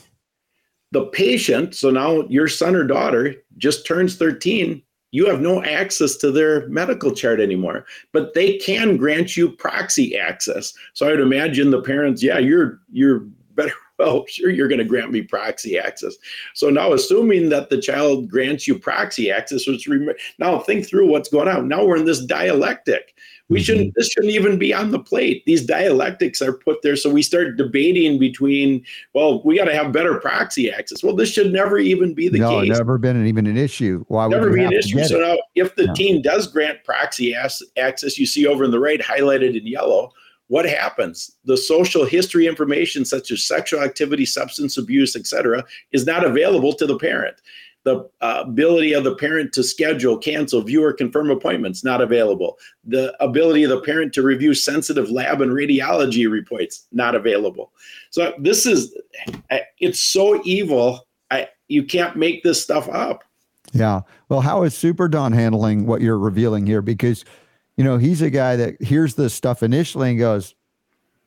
[0.96, 4.82] The patient, so now your son or daughter just turns 13,
[5.12, 10.16] you have no access to their medical chart anymore, but they can grant you proxy
[10.16, 10.74] access.
[10.94, 14.86] So I would imagine the parents, yeah, you're you're better well, sure, you're going to
[14.86, 16.16] grant me proxy access.
[16.54, 20.10] So now, assuming that the child grants you proxy access, which rem-
[20.40, 21.68] now think through what's going on.
[21.68, 23.16] Now we're in this dialectic.
[23.48, 23.64] We mm-hmm.
[23.64, 23.94] shouldn't.
[23.96, 25.44] This shouldn't even be on the plate.
[25.46, 28.84] These dialectics are put there, so we start debating between.
[29.14, 31.04] Well, we got to have better proxy access.
[31.04, 32.70] Well, this should never even be the no, case.
[32.70, 34.04] No, never been even an issue.
[34.08, 35.04] Why never would be an issue?
[35.04, 35.94] So now, if the no.
[35.94, 40.12] teen does grant proxy access, you see over in the right highlighted in yellow
[40.48, 41.32] what happens?
[41.46, 46.86] The social history information, such as sexual activity, substance abuse, etc., is not available to
[46.86, 47.36] the parent.
[47.84, 52.58] The uh, ability of the parent to schedule, cancel, view, or confirm appointments not available.
[52.84, 57.72] The ability of the parent to review sensitive lab and radiology reports not available.
[58.10, 58.96] So this is,
[59.80, 61.06] it's so evil.
[61.30, 63.24] I, you can't make this stuff up.
[63.72, 64.02] Yeah.
[64.30, 66.82] Well, how is Super Don handling what you're revealing here?
[66.82, 67.24] Because
[67.78, 70.56] you know, he's a guy that hears this stuff initially and goes,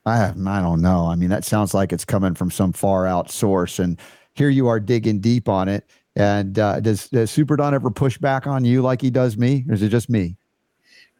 [0.06, 1.06] I, I don't know.
[1.06, 3.78] I mean, that sounds like it's coming from some far out source.
[3.78, 4.00] And
[4.34, 5.88] here you are digging deep on it.
[6.16, 9.64] And uh, does, does Super Don ever push back on you like he does me?
[9.68, 10.36] Or is it just me?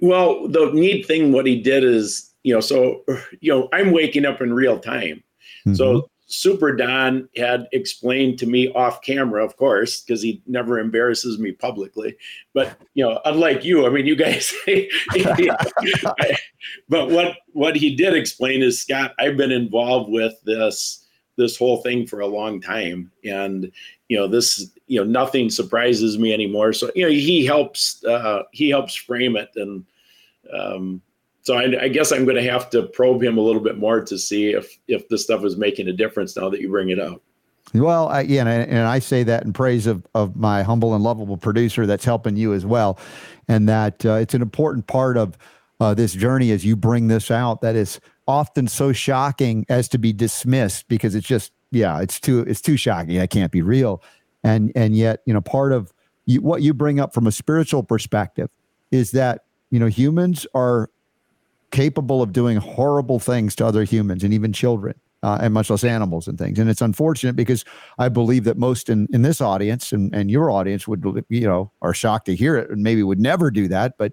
[0.00, 3.05] Well, the neat thing, what he did is, you know, so,
[3.40, 5.22] you know, I'm waking up in real time.
[5.66, 5.74] Mm-hmm.
[5.74, 11.38] So Super Don had explained to me off camera, of course, because he never embarrasses
[11.38, 12.16] me publicly.
[12.52, 14.52] But you know, unlike you, I mean, you guys.
[16.88, 21.06] but what what he did explain is, Scott, I've been involved with this
[21.36, 23.72] this whole thing for a long time, and
[24.09, 26.74] you know, this you know, nothing surprises me anymore.
[26.74, 29.84] So you know, he helps uh, he helps frame it and.
[30.52, 31.02] Um,
[31.48, 34.02] so I, I guess I'm going to have to probe him a little bit more
[34.02, 37.00] to see if if this stuff is making a difference now that you bring it
[37.00, 37.22] up.
[37.72, 41.02] Well, I, yeah, and, and I say that in praise of of my humble and
[41.02, 42.98] lovable producer that's helping you as well,
[43.48, 45.38] and that uh, it's an important part of
[45.80, 49.96] uh, this journey as you bring this out that is often so shocking as to
[49.96, 53.16] be dismissed because it's just yeah, it's too it's too shocking.
[53.16, 54.02] That can't be real,
[54.44, 55.94] and and yet you know part of
[56.26, 58.50] you, what you bring up from a spiritual perspective
[58.90, 60.90] is that you know humans are
[61.70, 64.95] capable of doing horrible things to other humans and even children.
[65.20, 66.61] Uh, and much less animals and things.
[66.61, 67.65] And it's unfortunate because
[67.99, 71.73] I believe that most in, in this audience and, and your audience would, you know,
[71.82, 73.99] are shocked to hear it and maybe would never do that.
[73.99, 74.12] But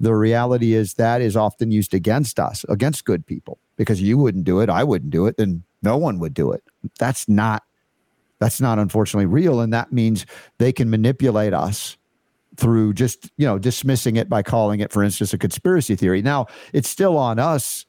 [0.00, 4.44] the reality is that is often used against us, against good people, because you wouldn't
[4.44, 6.64] do it, I wouldn't do it, then no one would do it.
[6.98, 7.62] That's not
[8.38, 9.60] that's not unfortunately real.
[9.60, 10.26] And that means
[10.58, 11.96] they can manipulate us
[12.56, 16.22] through just you know dismissing it by calling it for instance a conspiracy theory.
[16.22, 17.86] Now it's still on us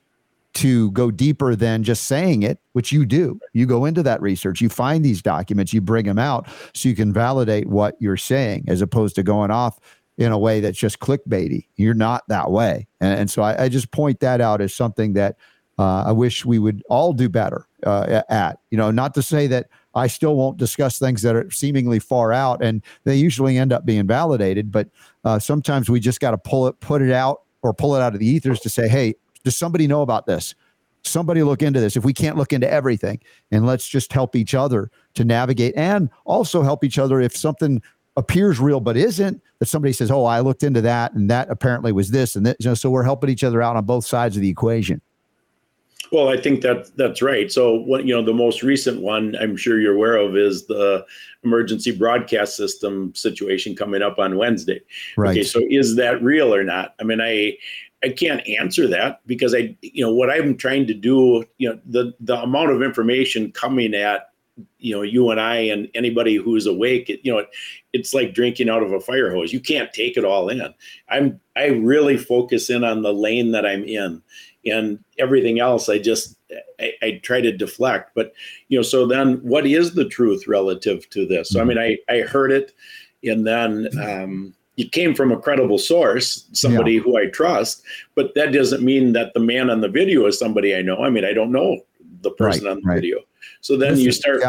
[0.54, 3.40] to go deeper than just saying it which you do.
[3.54, 6.96] You go into that research you find these documents you bring them out so you
[6.96, 9.80] can validate what you're saying as opposed to going off
[10.18, 11.68] in a way that's just clickbaity.
[11.76, 12.88] You're not that way.
[13.00, 15.38] And, and so I, I, just point that out as something that
[15.78, 18.60] uh, i wish we would all do better uh, at.
[18.72, 22.32] You know not to say that I still won't discuss things that are seemingly far
[22.32, 24.72] out, and they usually end up being validated.
[24.72, 24.90] But
[25.26, 28.14] uh, sometimes we just got to pull it, put it out, or pull it out
[28.14, 30.54] of the ethers to say, "Hey, does somebody know about this?
[31.04, 31.98] Somebody look into this.
[31.98, 33.20] If we can't look into everything,
[33.52, 37.82] and let's just help each other to navigate, and also help each other if something."
[38.16, 41.92] appears real but isn't that somebody says oh i looked into that and that apparently
[41.92, 44.36] was this and that you know, so we're helping each other out on both sides
[44.36, 45.00] of the equation
[46.12, 47.52] well, I think that that's right.
[47.52, 51.06] So, what you know, the most recent one I'm sure you're aware of is the
[51.44, 54.82] emergency broadcast system situation coming up on Wednesday.
[55.16, 55.32] Right.
[55.32, 56.96] Okay, so is that real or not?
[57.00, 57.58] I mean, I
[58.04, 61.80] I can't answer that because I, you know, what I'm trying to do, you know,
[61.86, 64.30] the the amount of information coming at
[64.80, 67.50] you know you and I and anybody who's awake, it, you know, it,
[67.94, 69.54] it's like drinking out of a fire hose.
[69.54, 70.74] You can't take it all in.
[71.10, 74.22] I'm I really focus in on the lane that I'm in
[74.70, 76.36] and everything else i just
[76.80, 78.12] I, I, try to deflect.
[78.16, 78.32] But
[78.70, 81.50] you know so then what is the truth relative to this?
[81.50, 82.74] So i mean i i heard it
[83.24, 87.00] and then um it came from a credible source somebody yeah.
[87.02, 87.82] who i trust
[88.16, 91.04] but that doesn't mean that the man on the video is somebody i know.
[91.04, 91.82] I mean i don't know
[92.22, 92.96] the person right, on the right.
[92.96, 93.20] video.
[93.62, 94.42] So then you start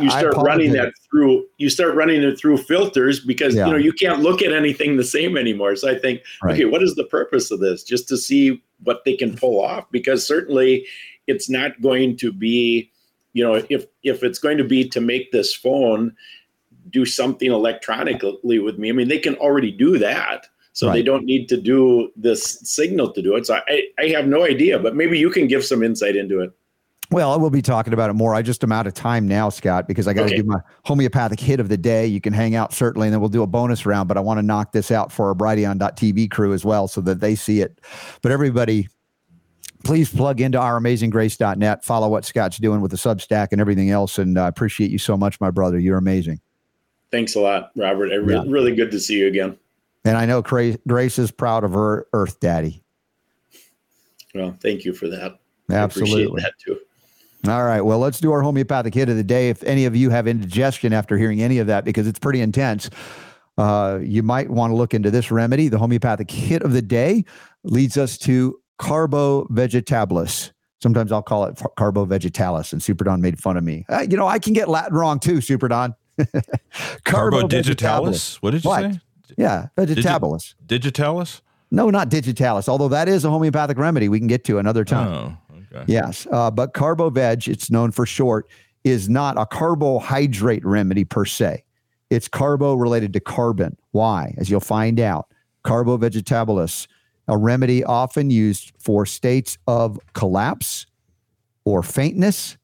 [0.00, 3.66] you start running that through you start running it through filters because yeah.
[3.66, 6.54] you know you can't look at anything the same anymore so i think right.
[6.54, 9.90] okay what is the purpose of this just to see what they can pull off
[9.90, 10.86] because certainly
[11.26, 12.90] it's not going to be
[13.38, 16.14] you know, if if it's going to be to make this phone
[16.90, 20.46] do something electronically with me, I mean, they can already do that.
[20.72, 20.94] So right.
[20.94, 23.46] they don't need to do this signal to do it.
[23.46, 26.52] So I, I have no idea, but maybe you can give some insight into it.
[27.10, 28.34] Well, I will be talking about it more.
[28.34, 30.36] I just am out of time now, Scott, because I got to okay.
[30.36, 32.06] do my homeopathic hit of the day.
[32.06, 34.08] You can hang out certainly, and then we'll do a bonus round.
[34.08, 37.20] But I want to knock this out for our Brighteon.tv crew as well, so that
[37.20, 37.80] they see it.
[38.20, 38.88] But everybody,
[39.84, 41.82] please plug into our amazinggrace.net.
[41.82, 44.18] Follow what Scott's doing with the Substack and everything else.
[44.18, 45.78] And I uh, appreciate you so much, my brother.
[45.78, 46.40] You're amazing.
[47.10, 48.10] Thanks a lot, Robert.
[48.22, 48.44] Re- yeah.
[48.46, 49.56] Really good to see you again.
[50.04, 52.82] And I know Grace is proud of her Earth Daddy.
[54.34, 55.38] Well, thank you for that.
[55.70, 56.42] Absolutely.
[56.42, 56.78] that too.
[57.46, 57.80] All right.
[57.80, 59.48] Well, let's do our homeopathic hit of the day.
[59.48, 62.90] If any of you have indigestion after hearing any of that, because it's pretty intense,
[63.56, 65.68] uh, you might want to look into this remedy.
[65.68, 67.24] The homeopathic hit of the day
[67.62, 70.52] leads us to carbo vegetabilis.
[70.80, 73.84] Sometimes I'll call it carbo vegetalis, and Super Don made fun of me.
[73.88, 75.94] Uh, you know, I can get Latin wrong too, Super Don.
[77.04, 78.40] carbo digitalis.
[78.42, 78.92] What did you what?
[78.92, 79.00] say?
[79.36, 80.54] Yeah, vegetabilis.
[80.66, 81.42] Digi- digitalis?
[81.70, 82.68] No, not digitalis.
[82.68, 85.08] Although that is a homeopathic remedy we can get to another time.
[85.08, 85.84] Oh, okay.
[85.86, 88.48] Yes, uh, but carbo veg, it's known for short,
[88.84, 91.64] is not a carbohydrate remedy per se.
[92.10, 93.76] It's carbo related to carbon.
[93.90, 94.34] Why?
[94.38, 95.26] As you'll find out,
[95.62, 96.86] carbo vegetabilis,
[97.26, 100.86] a remedy often used for states of collapse
[101.64, 102.56] or faintness.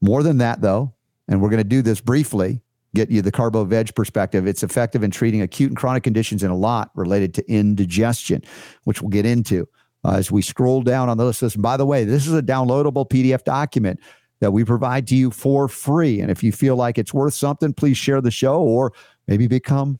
[0.00, 0.94] More than that, though,
[1.28, 2.62] and we're going to do this briefly
[2.96, 4.46] get you the carbo veg perspective.
[4.46, 8.42] It's effective in treating acute and chronic conditions and a lot related to indigestion,
[8.84, 9.68] which we'll get into
[10.06, 11.42] uh, as we scroll down on the list.
[11.42, 13.98] And by the way, this is a downloadable PDF document
[14.40, 16.20] that we provide to you for free.
[16.20, 18.92] And if you feel like it's worth something, please share the show or
[19.26, 19.98] maybe become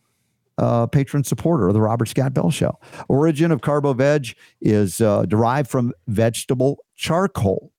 [0.59, 2.79] a patron supporter of the Robert Scott Bell Show.
[3.09, 7.73] Origin of Carbo Veg is uh, derived from vegetable charcoal.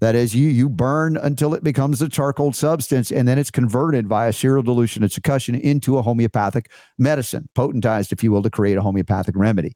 [0.00, 4.06] That is, you you burn until it becomes a charcoal substance, and then it's converted
[4.06, 8.76] via serial dilution and succussion into a homeopathic medicine, potentized, if you will, to create
[8.76, 9.74] a homeopathic remedy.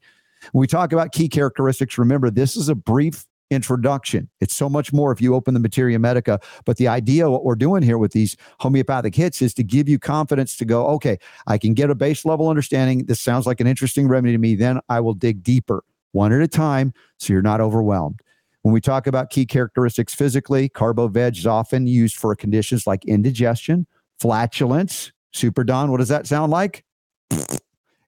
[0.53, 4.29] When we talk about key characteristics, remember this is a brief introduction.
[4.41, 6.39] It's so much more if you open the Materia Medica.
[6.65, 9.99] But the idea, what we're doing here with these homeopathic hits, is to give you
[9.99, 13.07] confidence to go, okay, I can get a base level understanding.
[13.07, 14.55] This sounds like an interesting remedy to me.
[14.55, 15.83] Then I will dig deeper
[16.13, 18.21] one at a time so you're not overwhelmed.
[18.63, 23.05] When we talk about key characteristics physically, carbo veg is often used for conditions like
[23.05, 23.87] indigestion,
[24.21, 25.13] flatulence.
[25.33, 26.85] Super Don, what does that sound like?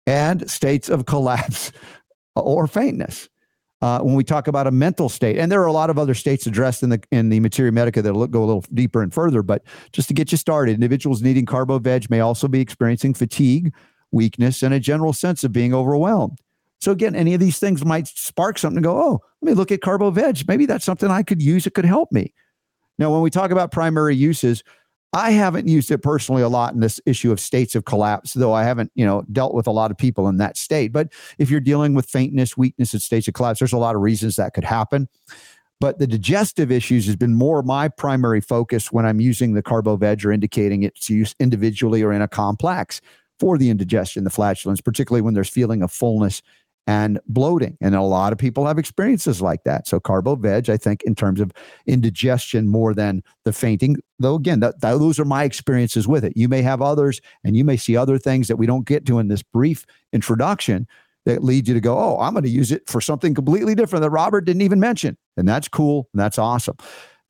[0.06, 1.70] And states of collapse
[2.40, 3.28] or faintness.
[3.82, 6.12] Uh, when we talk about a mental state, and there are a lot of other
[6.12, 9.42] states addressed in the in the Materia Medica that go a little deeper and further.
[9.42, 9.62] But
[9.92, 13.72] just to get you started, individuals needing carbo veg may also be experiencing fatigue,
[14.10, 16.40] weakness, and a general sense of being overwhelmed.
[16.80, 19.70] So again, any of these things might spark something to go, oh, let me look
[19.72, 20.46] at carbo veg.
[20.48, 21.66] Maybe that's something I could use.
[21.66, 22.34] It could help me.
[22.98, 24.62] Now, when we talk about primary uses,
[25.12, 28.52] I haven't used it personally a lot in this issue of states of collapse, though
[28.52, 30.92] I haven't, you know, dealt with a lot of people in that state.
[30.92, 34.02] But if you're dealing with faintness, weakness, and states of collapse, there's a lot of
[34.02, 35.08] reasons that could happen.
[35.80, 39.96] But the digestive issues has been more my primary focus when I'm using the carbo
[39.96, 43.00] veg or indicating its use individually or in a complex
[43.40, 46.42] for the indigestion, the flatulence, particularly when there's feeling of fullness
[46.90, 47.78] and bloating.
[47.80, 49.86] And a lot of people have experiences like that.
[49.86, 51.52] So carbo veg, I think, in terms of
[51.86, 56.32] indigestion more than the fainting, though again, that, that, those are my experiences with it.
[56.34, 59.20] You may have others and you may see other things that we don't get to
[59.20, 60.88] in this brief introduction
[61.26, 64.02] that lead you to go, oh, I'm going to use it for something completely different
[64.02, 65.16] that Robert didn't even mention.
[65.36, 66.08] And that's cool.
[66.12, 66.76] And that's awesome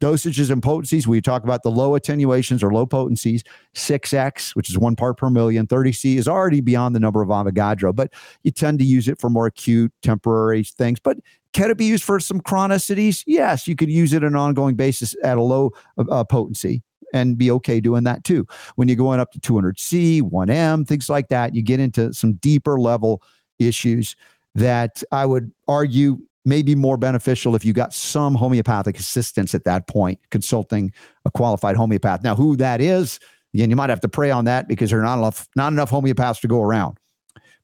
[0.01, 3.45] dosages and potencies, we talk about the low attenuations or low potencies.
[3.75, 7.95] 6x, which is one part per million, 30C is already beyond the number of Avogadro,
[7.95, 8.13] but
[8.43, 10.99] you tend to use it for more acute, temporary things.
[10.99, 11.19] But
[11.53, 13.23] can it be used for some chronicities?
[13.27, 16.83] Yes, you could use it on an ongoing basis at a low uh, uh potency
[17.13, 18.47] and be okay doing that too.
[18.77, 22.79] When you're going up to 200C, 1M, things like that, you get into some deeper
[22.79, 23.23] level
[23.59, 24.17] issues
[24.55, 29.65] that I would argue may be more beneficial if you got some homeopathic assistance at
[29.65, 30.93] that point, consulting
[31.25, 32.23] a qualified homeopath.
[32.23, 33.21] Now, who that is,
[33.55, 35.91] again, you might have to pray on that because there are not enough, not enough
[35.91, 36.99] homeopaths to go around.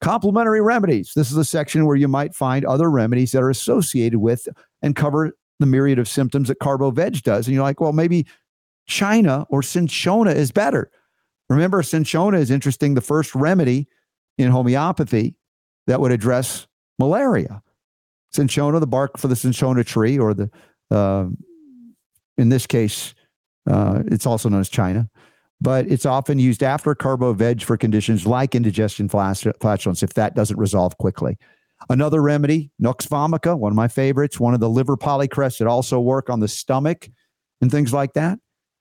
[0.01, 1.13] Complementary remedies.
[1.17, 4.47] This is a section where you might find other remedies that are associated with
[4.83, 7.47] and cover the myriad of symptoms that Carbo Veg does.
[7.47, 8.27] And you're like, well, maybe
[8.87, 10.91] China or Cinchona is better.
[11.49, 13.89] Remember, Cinchona is interesting, the first remedy
[14.37, 15.35] in homeopathy
[15.87, 16.67] that would address
[16.99, 17.63] malaria
[18.33, 20.51] cinchona, the bark for the cinchona tree, or the
[20.91, 21.27] uh,
[22.39, 23.15] in this case,
[23.69, 25.09] uh, it's also known as China,
[25.61, 30.59] but it's often used after carbo veg for conditions like indigestion flatulence if that doesn't
[30.59, 31.39] resolve quickly.
[31.89, 36.01] Another remedy, Nux vomica, one of my favorites, one of the liver polycrests that also
[36.01, 37.09] work on the stomach
[37.61, 38.39] and things like that.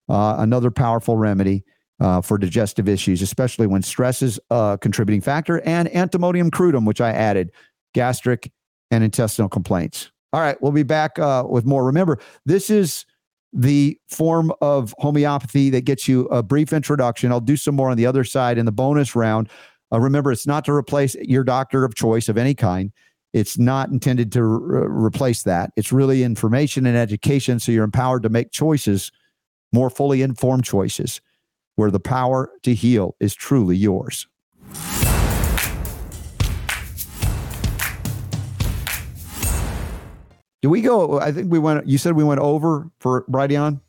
[0.09, 1.63] uh, another powerful remedy
[1.99, 7.01] uh, for digestive issues, especially when stress is a contributing factor, and antimonium crudum, which
[7.01, 7.51] I added,
[7.93, 8.51] gastric
[8.95, 10.09] and intestinal complaints.
[10.33, 11.85] All right, we'll be back uh, with more.
[11.85, 13.05] Remember, this is
[13.53, 17.31] the form of homeopathy that gets you a brief introduction.
[17.31, 19.49] I'll do some more on the other side in the bonus round.
[19.93, 22.91] Uh, remember, it's not to replace your doctor of choice of any kind.
[23.33, 25.71] It's not intended to re- replace that.
[25.75, 29.11] It's really information and education so you're empowered to make choices,
[29.71, 31.21] more fully informed choices,
[31.75, 34.27] where the power to heal is truly yours.
[40.65, 41.19] Do we go?
[41.19, 41.85] I think we went.
[41.85, 43.81] You said we went over for Brighteon.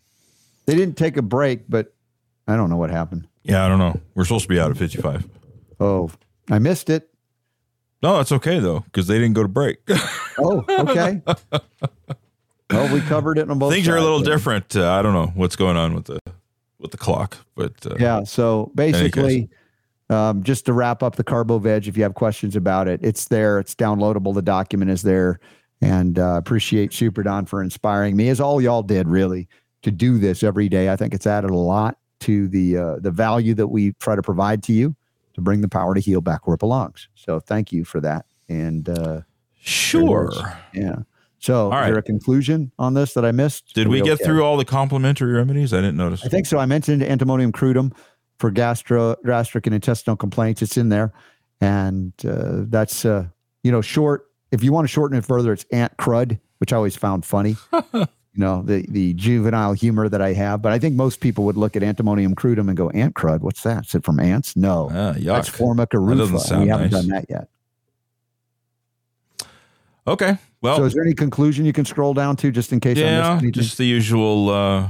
[0.66, 1.94] They didn't take a break, but
[2.47, 3.27] I don't know what happened.
[3.44, 3.98] Yeah, I don't know.
[4.15, 5.27] We're supposed to be out at 55.
[5.81, 6.11] Oh,
[6.51, 7.09] I missed it.
[8.03, 9.78] No, that's okay though, because they didn't go to break.
[10.39, 11.23] Oh, okay.
[12.70, 13.73] well, we covered it on both.
[13.73, 14.77] Things are a little different.
[14.77, 16.20] Uh, I don't know what's going on with the
[16.78, 18.24] with the clock, but uh, Yeah.
[18.24, 19.48] So basically,
[20.11, 23.28] um, just to wrap up the Carbo Veg, if you have questions about it, it's
[23.28, 23.59] there.
[23.59, 24.35] It's downloadable.
[24.35, 25.40] The document is there.
[25.82, 29.47] And uh, appreciate Super Don for inspiring me, as all y'all did, really,
[29.82, 30.89] to do this every day.
[30.90, 34.23] I think it's added a lot to the uh, the value that we try to
[34.23, 34.97] provide to you
[35.35, 37.09] to bring the power to heal back where it belongs.
[37.15, 38.24] So thank you for that.
[38.48, 39.20] And uh,
[39.61, 40.32] sure.
[40.73, 40.97] yeah.
[41.39, 43.74] So, All is there a conclusion on this that I missed?
[43.74, 44.24] Did Are we get okay?
[44.24, 45.73] through all the complementary remedies?
[45.73, 46.24] I didn't notice.
[46.24, 46.59] I think so.
[46.59, 47.94] I mentioned antimonium crudum
[48.39, 50.62] for gastro, gastric and intestinal complaints.
[50.62, 51.12] It's in there,
[51.61, 53.27] and uh, that's uh,
[53.62, 54.27] you know short.
[54.52, 57.56] If you want to shorten it further, it's ant crud, which I always found funny.
[57.93, 61.56] you know the the juvenile humor that I have, but I think most people would
[61.56, 63.40] look at antimonium crudum and go, "Ant crud?
[63.40, 63.86] What's that?
[63.86, 64.56] Is it from ants?
[64.56, 65.56] No, Ah, that's yuck.
[65.56, 67.02] Formica That doesn't sound We haven't nice.
[67.02, 67.48] done that yet.
[70.06, 70.39] Okay.
[70.62, 73.01] Well, so, is there any conclusion you can scroll down to, just in case I
[73.01, 73.52] yeah, missed anything?
[73.52, 74.51] just the usual.
[74.51, 74.89] Uh,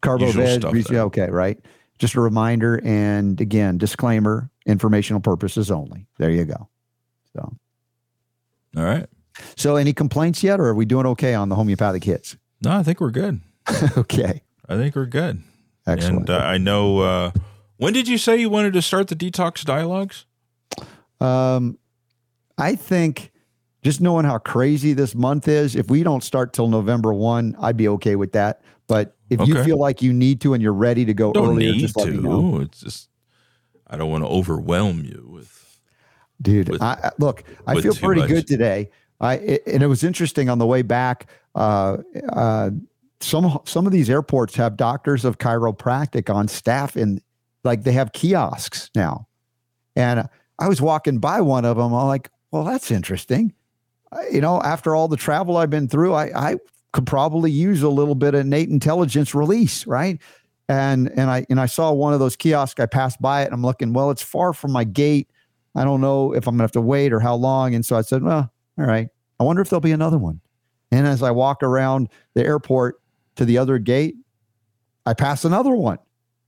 [0.00, 1.58] Carbo usual veg, stuff yeah, okay, right.
[1.98, 6.06] Just a reminder, and again, disclaimer: informational purposes only.
[6.18, 6.68] There you go.
[7.34, 7.56] So,
[8.76, 9.06] all right.
[9.56, 12.36] so any complaints yet, or are we doing okay on the homeopathic hits?
[12.62, 13.40] No, I think we're good.
[13.96, 15.42] okay, I think we're good.
[15.86, 16.28] excellent.
[16.28, 16.98] And uh, I know.
[17.00, 17.30] Uh,
[17.76, 20.24] when did you say you wanted to start the detox dialogues?
[21.20, 21.78] um,
[22.58, 23.32] I think
[23.82, 27.76] just knowing how crazy this month is, if we don't start till November one, I'd
[27.76, 28.62] be okay with that.
[28.86, 31.72] But if you feel like you need to and you're ready to go Don't earlier,
[31.72, 32.58] need just let me know.
[32.58, 32.64] to.
[32.64, 33.08] It's just.
[33.86, 35.51] I don't want to overwhelm you with.
[36.42, 38.30] Dude with- I, look i feel pretty much.
[38.30, 38.90] good today.
[39.20, 41.98] I it, and it was interesting on the way back uh
[42.32, 42.70] uh
[43.20, 47.22] some some of these airports have doctors of chiropractic on staff and
[47.62, 49.28] like they have kiosks now.
[49.94, 50.28] And
[50.58, 53.52] i was walking by one of them i'm like well that's interesting.
[54.30, 56.56] You know after all the travel i've been through i i
[56.92, 60.20] could probably use a little bit of innate intelligence release right?
[60.68, 63.54] And and i and i saw one of those kiosks i passed by it and
[63.54, 65.28] i'm looking well it's far from my gate
[65.74, 67.74] I don't know if I'm gonna have to wait or how long.
[67.74, 69.08] And so I said, well, all right.
[69.40, 70.40] I wonder if there'll be another one.
[70.90, 73.00] And as I walk around the airport
[73.36, 74.14] to the other gate,
[75.06, 75.98] I pass another one.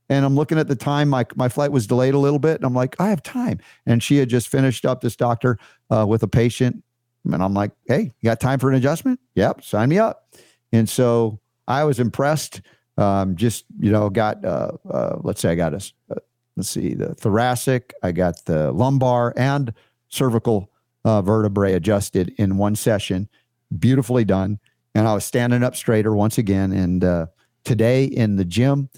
[0.07, 1.09] And I'm looking at the time.
[1.09, 3.59] My my flight was delayed a little bit, and I'm like, I have time.
[3.87, 5.57] And she had just finished up this doctor
[5.89, 6.83] uh, with a patient,
[7.25, 9.19] and I'm like, Hey, you got time for an adjustment?
[9.33, 10.29] Yep, sign me up.
[10.71, 12.61] And so I was impressed.
[12.97, 16.19] Um, just you know, got uh, uh, let's say I got a, uh,
[16.55, 19.73] let's see the thoracic, I got the lumbar and
[20.07, 20.71] cervical
[21.03, 23.29] uh, vertebrae adjusted in one session,
[23.77, 24.59] beautifully done.
[24.93, 26.71] And I was standing up straighter once again.
[26.71, 27.27] And uh,
[27.63, 28.89] today in the gym,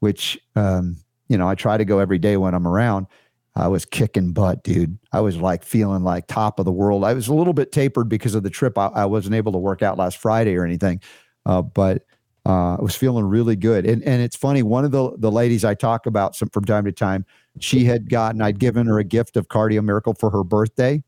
[0.00, 0.98] which um,
[1.28, 3.06] you know I try to go every day when I'm around,
[3.54, 4.98] I was kicking butt, dude.
[5.12, 7.04] I was like feeling like top of the world.
[7.04, 8.76] I was a little bit tapered because of the trip.
[8.76, 11.00] I, I wasn't able to work out last Friday or anything,
[11.46, 12.02] uh, but
[12.46, 13.84] uh, was feeling really good.
[13.84, 14.62] And and it's funny.
[14.62, 17.26] One of the the ladies I talk about some from time to time,
[17.58, 18.40] she had gotten.
[18.40, 21.02] I'd given her a gift of Cardio Miracle for her birthday,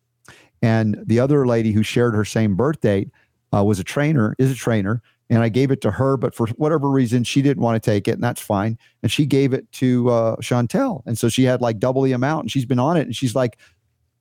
[0.62, 3.10] and the other lady who shared her same birth date
[3.54, 4.34] uh, was a trainer.
[4.38, 5.00] Is a trainer.
[5.30, 8.08] And I gave it to her, but for whatever reason, she didn't want to take
[8.08, 8.78] it, and that's fine.
[9.02, 12.44] And she gave it to uh, Chantel, and so she had like double the amount,
[12.44, 13.58] and she's been on it, and she's like,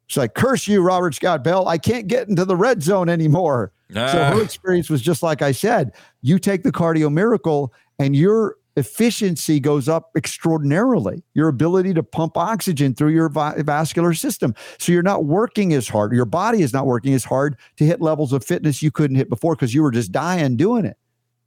[0.07, 1.67] she's like, "Curse you, Robert Scott Bell!
[1.67, 4.31] I can't get into the red zone anymore." So Ah.
[4.33, 5.91] her experience was just like I said.
[6.21, 11.23] You take the cardio miracle and your efficiency goes up extraordinarily.
[11.33, 14.53] Your ability to pump oxygen through your va- vascular system.
[14.77, 16.13] So you're not working as hard.
[16.13, 19.29] Your body is not working as hard to hit levels of fitness you couldn't hit
[19.29, 20.97] before because you were just dying doing it.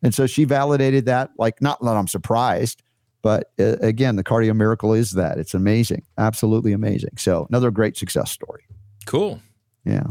[0.02, 1.30] And so she validated that.
[1.38, 2.82] Like, not that I'm surprised,
[3.22, 5.38] but uh, again, the cardio miracle is that.
[5.38, 6.02] It's amazing.
[6.18, 7.16] Absolutely amazing.
[7.16, 8.62] So another great success story.
[9.06, 9.40] Cool.
[9.84, 10.04] Yeah.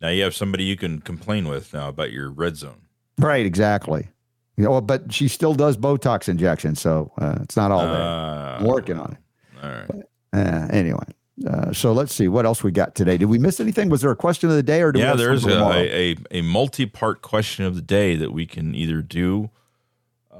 [0.00, 2.82] Now you have somebody you can complain with now about your red zone.
[3.18, 4.08] Right, exactly.
[4.56, 8.00] You know, but she still does Botox injections, so uh, it's not all there.
[8.00, 9.18] Uh, I'm working on it.
[9.62, 9.90] all right.
[10.32, 11.04] Uh, anyway,
[11.46, 13.16] uh, so let's see what else we got today.
[13.16, 13.88] Did we miss anything?
[13.88, 16.42] Was there a question of the day, or do we Yeah, there's a, a, a
[16.42, 19.50] multi-part question of the day that we can either do,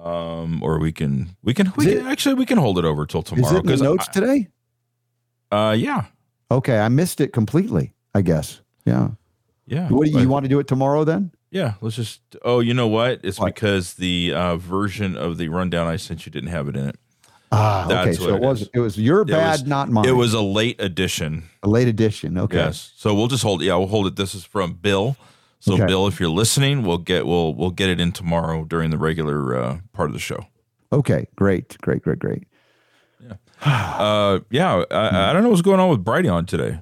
[0.03, 2.85] um, or we can we can we Is can it- actually we can hold it
[2.85, 3.57] over till Is tomorrow.
[3.57, 4.49] it in the 'cause notes today?
[5.53, 6.05] Uh, yeah,
[6.51, 7.93] Okay, I missed it completely.
[8.15, 8.61] I guess.
[8.85, 9.11] Yeah.
[9.67, 9.89] yeah.
[9.89, 11.31] What do you, you want to do it tomorrow then?
[11.53, 12.21] Yeah, let's just.
[12.43, 13.21] Oh, you know what?
[13.23, 13.55] It's What?
[13.55, 16.97] because the uh, version of the rundown I sent you didn't have it in it.
[17.53, 18.13] Ah, okay.
[18.15, 18.63] So it it was.
[18.63, 18.69] is.
[18.75, 20.07] It was your bad, was- not mine.
[20.09, 21.45] It was a late edition.
[21.63, 22.39] a late edition.
[22.39, 22.57] Okay.
[22.57, 22.93] Yes.
[22.97, 23.63] So we'll just hold.
[23.63, 24.17] Yeah, we'll hold it.
[24.17, 25.17] This is from Bill.
[25.61, 25.87] So Okay.
[25.87, 29.57] Bill, if you're listening, we'll get we'll we'll get it in tomorrow during the regular
[29.57, 30.47] uh, part of the show.
[30.93, 31.27] Okay.
[31.37, 31.77] Great.
[31.81, 32.03] Great.
[32.03, 32.19] Great.
[32.19, 32.47] Great.
[33.63, 36.79] Uh, yeah, I, I don't know what's going on with Brighteon today.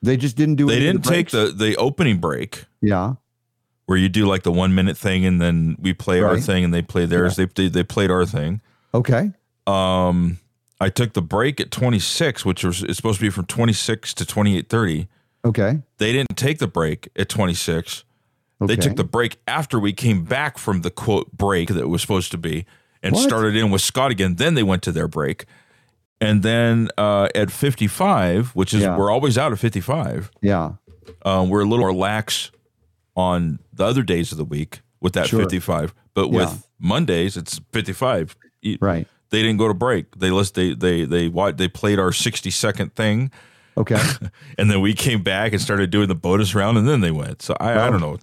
[0.00, 0.66] They just didn't do.
[0.66, 3.14] They didn't take the the opening break Yeah.
[3.86, 6.72] where you do like the one minute thing and then we play our thing and
[6.72, 7.34] they play theirs.
[7.34, 8.60] They, they they played our thing.
[8.94, 9.32] Okay.
[9.66, 10.38] Um,
[10.80, 14.24] I took the break at 26, which was it's supposed to be from 26 to
[14.24, 15.08] 28:30.
[15.44, 15.80] Okay.
[15.98, 18.04] They didn't take the break at 26.
[18.62, 18.74] Okay.
[18.74, 22.30] They took the break after we came back from the quote break that was supposed
[22.32, 22.66] to be
[23.02, 23.22] and What?
[23.22, 24.34] started in with Scott again.
[24.36, 25.46] Then they went to their break.
[26.20, 28.96] And then uh, at 55, which is Yeah.
[28.98, 30.72] we're always out at 55, Yeah.
[31.24, 32.50] um, we're a little more lax
[33.16, 35.40] on the other days of the week with that Sure.
[35.40, 35.94] 55.
[36.12, 36.40] But Yeah.
[36.40, 38.36] with Mondays, it's 55.
[38.80, 39.08] Right.
[39.30, 40.18] They didn't go to break.
[40.18, 43.30] They list they they they wa- they played our 60 second thing,
[43.76, 43.96] Okay.
[44.58, 47.40] and then we came back and started doing the bonus round, and then they went.
[47.40, 48.18] So I, I don't know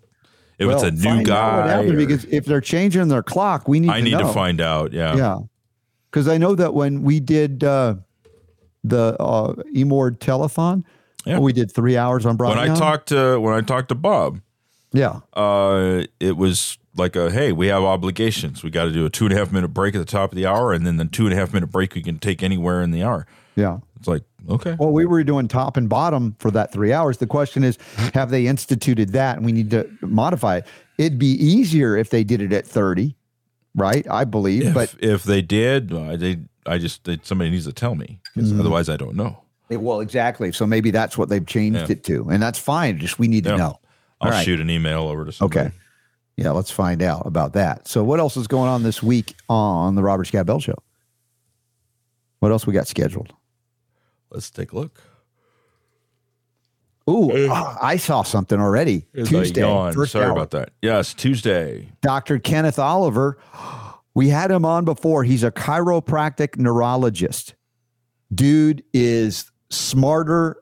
[0.59, 1.84] if well, it's a new find out what guy.
[1.84, 3.89] or- because if they're changing their clock, we need.
[3.89, 4.27] I to need know.
[4.27, 4.91] to find out.
[4.93, 5.15] Yeah.
[5.15, 5.39] Yeah.
[6.09, 7.95] Because I know that when we did uh,
[8.84, 10.84] the uh, Emord telethon,
[11.25, 11.39] Yeah.
[11.39, 12.71] we did three hours on When Broadway.
[12.71, 14.39] I talked to when I talked to Bob,
[14.93, 15.19] yeah.
[15.34, 18.63] uh, it was like a hey, we have obligations.
[18.63, 20.35] We got to do a two and a half minute break at the top of
[20.35, 22.81] the hour, and then the two and a half minute break we can take anywhere
[22.81, 23.27] in the hour.
[23.55, 23.79] Yeah.
[23.99, 27.17] It's like okay, Well, we were doing top and bottom for that three hours.
[27.17, 27.77] The question is,
[28.13, 29.37] have they instituted that?
[29.37, 30.65] And we need to modify it.
[30.97, 33.15] It'd be easier if they did it at 30,
[33.75, 34.05] right?
[34.09, 34.67] I believe.
[34.67, 38.19] if, but if they did, uh, they I just they, somebody needs to tell me
[38.35, 38.59] because Mm-hmm.
[38.61, 39.43] otherwise I don't know.
[39.69, 40.51] well, exactly.
[40.51, 41.91] So maybe that's what they've changed Yeah.
[41.91, 42.29] it to.
[42.29, 42.99] And that's fine.
[42.99, 43.79] Just we need to know.
[44.21, 44.43] I'll right.
[44.45, 45.59] shoot an email over to somebody.
[45.67, 45.75] Okay.
[46.37, 47.87] Yeah, let's find out about that.
[47.87, 50.75] So, what else is going on this week on the Robert Scott Bell Show?
[52.39, 53.33] What else we got scheduled?
[54.29, 55.01] Let's take a look.
[57.09, 59.05] Ooh, ah, I saw something already.
[59.13, 59.61] Here's Tuesday.
[59.61, 60.31] Sorry hour.
[60.31, 60.71] about that.
[60.81, 61.87] Yes, Tuesday.
[62.01, 62.37] Dr.
[62.37, 63.37] Kenneth Oliver.
[64.13, 65.23] We had him on before.
[65.23, 67.55] He's a chiropractic neurologist.
[68.33, 70.61] Dude is smarter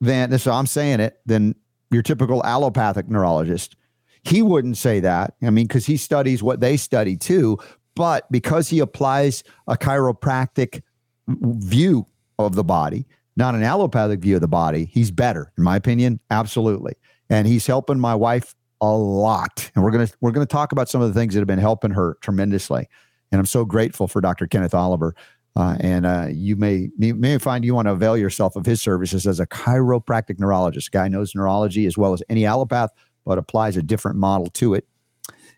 [0.00, 1.54] than, so I'm saying it, than
[1.90, 3.76] your typical allopathic neurologist.
[4.24, 5.34] He wouldn't say that.
[5.42, 7.58] I mean, because he studies what they study too.
[7.94, 10.82] But because he applies a chiropractic
[11.28, 12.06] view
[12.38, 13.06] of the body,
[13.36, 16.20] not an allopathic view of the body, he's better, in my opinion.
[16.30, 16.94] Absolutely.
[17.30, 19.70] And he's helping my wife a lot.
[19.74, 21.92] And we're gonna we're gonna talk about some of the things that have been helping
[21.92, 22.88] her tremendously.
[23.32, 24.46] And I'm so grateful for Dr.
[24.46, 25.14] Kenneth Oliver.
[25.56, 29.26] Uh, and uh, you may may find you want to avail yourself of his services
[29.26, 30.90] as a chiropractic neurologist.
[30.90, 32.88] Guy knows neurology as well as any allopath,
[33.24, 34.86] but applies a different model to it.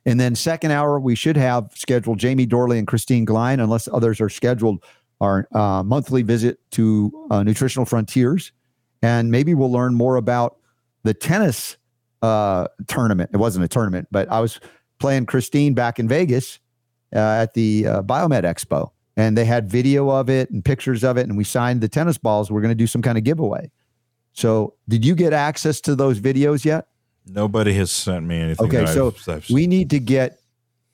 [0.04, 4.20] And then second hour, we should have scheduled Jamie Dorley and Christine Glein, unless others
[4.20, 4.84] are scheduled,
[5.20, 8.52] our uh, monthly visit to uh, Nutritional Frontiers.
[9.02, 10.56] And maybe we'll learn more about
[11.04, 11.76] the tennis
[12.22, 13.30] uh, tournament.
[13.32, 14.58] It wasn't a tournament, but I was
[14.98, 16.58] playing Christine back in Vegas
[17.14, 18.90] uh, at the uh, Biomed Expo.
[19.18, 21.26] And they had video of it and pictures of it.
[21.26, 22.50] And we signed the tennis balls.
[22.50, 23.70] We're going to do some kind of giveaway.
[24.34, 26.88] So, did you get access to those videos yet?
[27.26, 28.66] Nobody has sent me anything.
[28.66, 30.40] Okay, so I've- I've- we need to get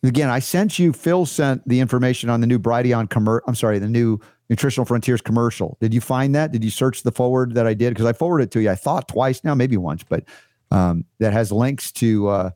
[0.02, 0.28] again.
[0.28, 0.92] I sent you.
[0.92, 3.44] Phil sent the information on the new Brighteon commercial.
[3.46, 4.18] I'm sorry, the new
[4.50, 5.78] Nutritional Frontiers commercial.
[5.80, 6.52] Did you find that?
[6.52, 7.90] Did you search the forward that I did?
[7.94, 8.70] Because I forwarded it to you.
[8.70, 10.24] I thought twice now, maybe once, but
[10.70, 12.50] um, that has links to uh,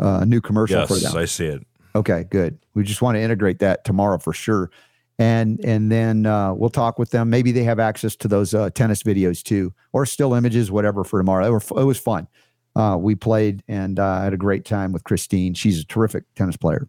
[0.00, 1.16] uh, a new commercial for yes, them.
[1.16, 1.66] I see it.
[1.94, 2.58] Okay, good.
[2.74, 4.70] We just want to integrate that tomorrow for sure.
[5.18, 7.28] And and then uh, we'll talk with them.
[7.28, 11.20] Maybe they have access to those uh, tennis videos too, or still images, whatever for
[11.20, 11.46] tomorrow.
[11.46, 12.26] It, were, it was fun.
[12.76, 15.54] Uh, we played and uh, I had a great time with Christine.
[15.54, 16.88] She's a terrific tennis player.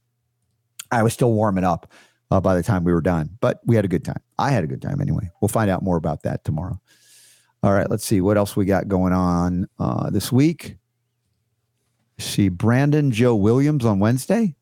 [0.91, 1.91] I was still warming up
[2.29, 4.21] uh, by the time we were done, but we had a good time.
[4.37, 5.29] I had a good time anyway.
[5.41, 6.79] We'll find out more about that tomorrow.
[7.63, 10.77] All right, let's see what else we got going on uh, this week.
[12.17, 14.55] See Brandon Joe Williams on Wednesday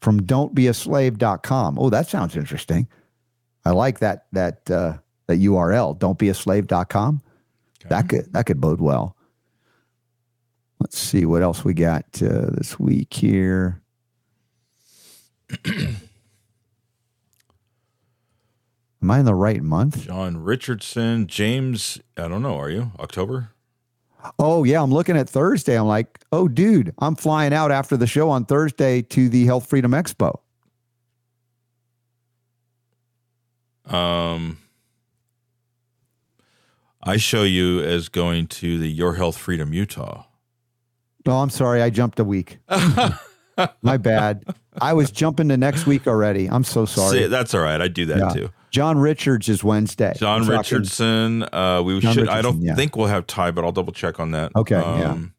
[0.00, 1.78] from don'tbeaslave.com.
[1.78, 2.88] Oh, that sounds interesting.
[3.64, 7.22] I like that that uh, that URL, don'tbeaslave.com.
[7.88, 9.16] That could that could bode well.
[10.80, 13.82] Let's see what else we got uh, this week here.
[15.66, 15.96] Am
[19.10, 20.04] I in the right month?
[20.04, 21.98] John Richardson, James.
[22.16, 22.58] I don't know.
[22.58, 23.50] Are you October?
[24.38, 25.78] Oh yeah, I'm looking at Thursday.
[25.78, 29.68] I'm like, oh dude, I'm flying out after the show on Thursday to the Health
[29.68, 30.40] Freedom Expo.
[33.86, 34.58] Um,
[37.02, 40.24] I show you as going to the Your Health Freedom Utah.
[41.26, 42.58] No, I'm sorry, I jumped a week.
[43.82, 44.44] My bad.
[44.80, 46.48] I was jumping to next week already.
[46.48, 47.18] I'm so sorry.
[47.18, 47.80] See, that's all right.
[47.80, 48.28] I do that Yeah.
[48.28, 48.50] too.
[48.70, 50.12] John Richards is Wednesday.
[50.16, 51.42] John I'm Richardson.
[51.52, 52.28] Uh, we John should.
[52.28, 52.74] I don't yeah.
[52.74, 54.52] think we'll have Ty, but I'll double check on that.
[54.54, 55.10] Okay, yeah.
[55.10, 55.32] Um,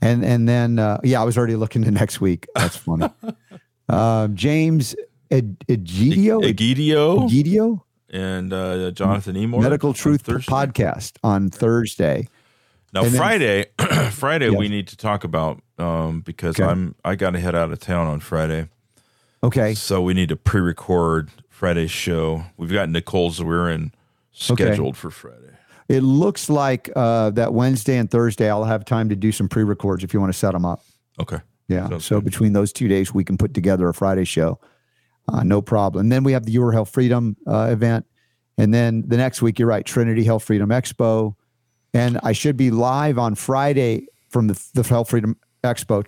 [0.00, 2.46] And and then uh, yeah, I was already looking to next week.
[2.54, 3.08] That's funny.
[3.88, 4.94] uh, James
[5.30, 7.80] Ed- Egidio Egidio Egidio
[8.10, 9.62] and uh, Jonathan Emord.
[9.62, 10.50] Medical Truth Thursday.
[10.50, 12.28] podcast on Thursday.
[12.92, 13.66] Now And then- Friday,
[14.12, 14.58] Friday Yes.
[14.58, 16.64] we need to talk about um, because Okay.
[16.68, 18.68] I'm I got to head out of town on Friday,
[19.42, 19.74] Okay.
[19.74, 22.44] so we need to pre-record Friday's show.
[22.56, 23.92] We've got Nicole Zwerin
[24.32, 25.52] scheduled for Friday.
[25.88, 30.02] It looks like uh, that Wednesday and Thursday I'll have time to do some pre-records
[30.04, 30.82] if you want to set them up.
[31.20, 31.38] Okay.
[31.68, 31.88] Yeah.
[31.88, 32.24] Sounds so good.
[32.24, 34.58] between those two days, we can put together a Friday show.
[35.30, 36.06] Uh, no problem.
[36.06, 38.06] And then we have the Your Health Freedom uh, event.
[38.56, 41.34] And then the next week, you're right, Trinity Health Freedom Expo.
[41.94, 46.04] And I should be live on Friday from the, the Health Freedom Expo.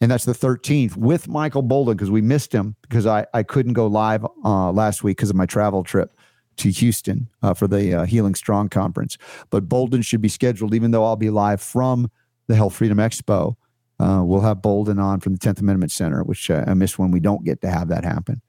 [0.00, 3.72] And that's the 13th with Michael Boldin because we missed him because I, I couldn't
[3.72, 6.12] go live uh, last week because of my travel trip
[6.58, 9.18] to Houston uh, for the uh, Healing Strong conference.
[9.50, 12.10] But Boldin should be scheduled, even though I'll be live from
[12.46, 13.56] the Health Freedom Expo.
[13.98, 17.20] Uh, we'll have Boldin on from the 10th Amendment Center, which I miss when we
[17.20, 18.42] don't get to have that happen.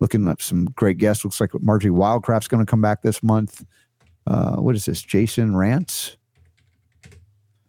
[0.00, 1.24] Looking up some great guests.
[1.24, 3.64] Looks like Marjorie Wildcraft's going to come back this month.
[4.26, 5.02] Uh, what is this?
[5.02, 6.16] Jason Rance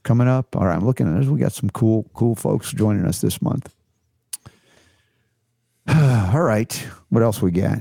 [0.03, 0.55] coming up.
[0.55, 1.27] All right, I'm looking at this.
[1.29, 3.73] We got some cool, cool folks joining us this month.
[5.87, 6.73] All right,
[7.09, 7.79] what else we got?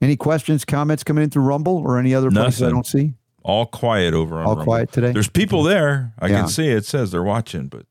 [0.00, 3.14] Any questions, comments coming in through Rumble or any other places I don't see?
[3.44, 4.64] All quiet over on All Rumble.
[4.64, 5.12] quiet today.
[5.12, 6.12] There's people there.
[6.18, 6.40] I Yeah.
[6.40, 7.86] can see it says they're watching, but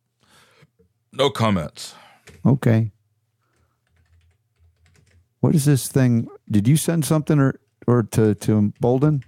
[1.13, 1.93] no comments.
[2.45, 2.91] Okay.
[5.41, 6.27] What is this thing?
[6.49, 9.23] Did you send something or or to to Boldin?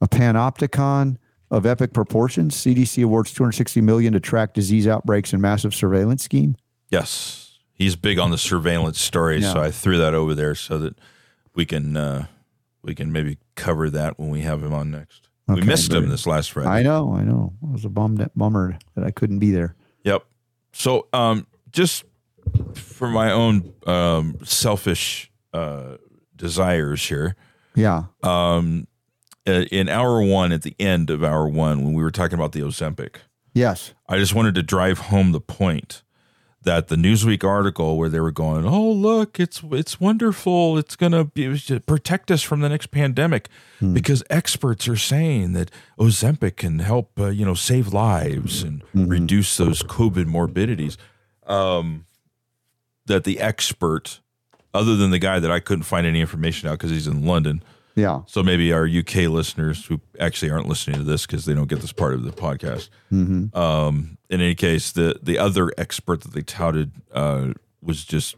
[0.00, 1.18] A panopticon
[1.50, 2.56] of epic proportions.
[2.56, 6.56] CDC awards 260 million to track disease outbreaks and massive surveillance scheme.
[6.90, 10.98] Yes, he's big on the surveillance story, so I threw that over there so that
[11.54, 12.26] we can uh,
[12.82, 15.28] we can maybe cover that when we have him on next.
[15.48, 16.68] we missed him this last Friday.
[16.68, 17.52] I know, I know.
[17.66, 19.74] I was a bummed bummer that I couldn't be there.
[20.04, 20.24] Yep.
[20.72, 22.04] So, um, just
[22.74, 25.96] for my own um, selfish uh,
[26.36, 27.36] desires here,
[27.74, 28.04] Yeah.
[28.22, 28.86] um,
[29.46, 32.60] in hour one, at the end of hour one, when we were talking about the
[32.60, 33.16] Ozempic,
[33.52, 33.92] Yes.
[34.08, 36.02] I just wanted to drive home the point
[36.62, 40.76] that the Newsweek article where they were going, "Oh, look, it's it's wonderful.
[40.78, 43.48] It's going to be protect us from the next pandemic
[43.92, 49.56] because experts are saying that Ozempic can help, uh, you know, save lives and reduce
[49.58, 50.96] those COVID morbidities."
[51.46, 52.06] Um,
[53.06, 54.20] that the expert,
[54.72, 57.62] other than the guy that I couldn't find any information out because he's in London,
[57.94, 58.22] Yeah.
[58.26, 61.80] so maybe our UK listeners who actually aren't listening to this because they don't get
[61.80, 62.88] this part of the podcast.
[63.12, 63.56] Mm-hmm.
[63.56, 67.52] Um, in any case, the the other expert that they touted uh,
[67.82, 68.34] was just,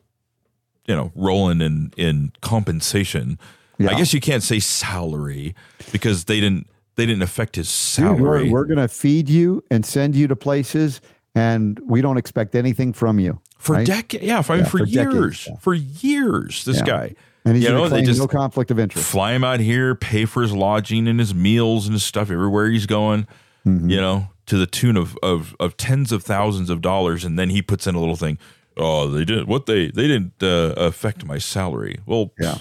[0.86, 3.38] you know, rolling in in compensation.
[3.78, 3.90] Yeah.
[3.90, 5.54] I guess you can't say salary
[5.92, 6.66] because they didn't
[6.96, 10.26] they didn't affect his Dude, we're, salary we're going to feed you and send you
[10.28, 11.00] to places,
[11.34, 13.38] and we don't expect anything from you.
[13.58, 13.86] For right?
[13.86, 14.24] decades.
[14.24, 15.56] Yeah, for, I mean, Yeah, for, for decades, years, yeah.
[15.60, 16.64] for years.
[16.64, 16.84] This Yeah.
[16.84, 17.14] guy.
[17.44, 19.08] And he's You know, they just no conflict of interest.
[19.08, 22.68] fly him out here, pay for his lodging and his meals and his stuff everywhere
[22.70, 23.26] he's going,
[23.64, 23.88] Mm-hmm.
[23.90, 27.50] you know, to the tune of, of of tens of thousands of dollars, and then
[27.50, 28.38] he puts in a little thing.
[28.76, 29.46] Oh, they didn't.
[29.48, 31.98] what they they didn't uh, affect my salary.
[32.06, 32.58] Well, Yeah.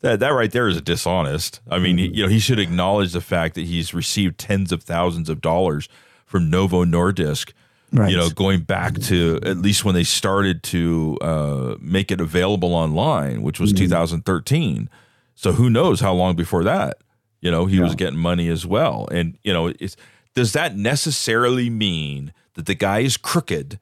[0.00, 1.60] that that right there is dishonest.
[1.70, 2.12] I mean, Mm-hmm.
[2.12, 5.40] he, you know, he should acknowledge the fact that he's received tens of thousands of
[5.40, 5.88] dollars
[6.26, 7.52] from Novo Nordisk.
[7.92, 8.10] Right.
[8.10, 12.74] You know, going back to at least when they started to uh, make it available
[12.74, 13.64] online, which Mm-hmm.
[13.64, 14.88] was 2013.
[15.34, 16.98] So who knows how long before that?
[17.40, 19.08] You know, he was getting money as well.
[19.12, 19.96] And you know, it's,
[20.34, 23.78] does that necessarily mean that the guy is crooked?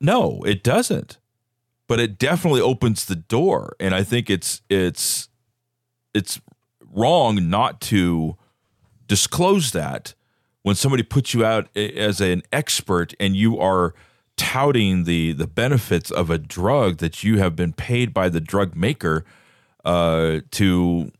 [0.00, 1.18] No, it doesn't.
[1.86, 5.28] But it definitely opens the door, and I think it's it's
[6.12, 6.40] it's
[6.92, 8.36] wrong not to
[9.06, 10.14] disclose that
[10.68, 13.94] when somebody puts you out as an expert and you are
[14.36, 18.76] touting the the benefits of a drug that you have been paid by the drug
[18.76, 19.24] maker
[19.84, 21.10] uh, to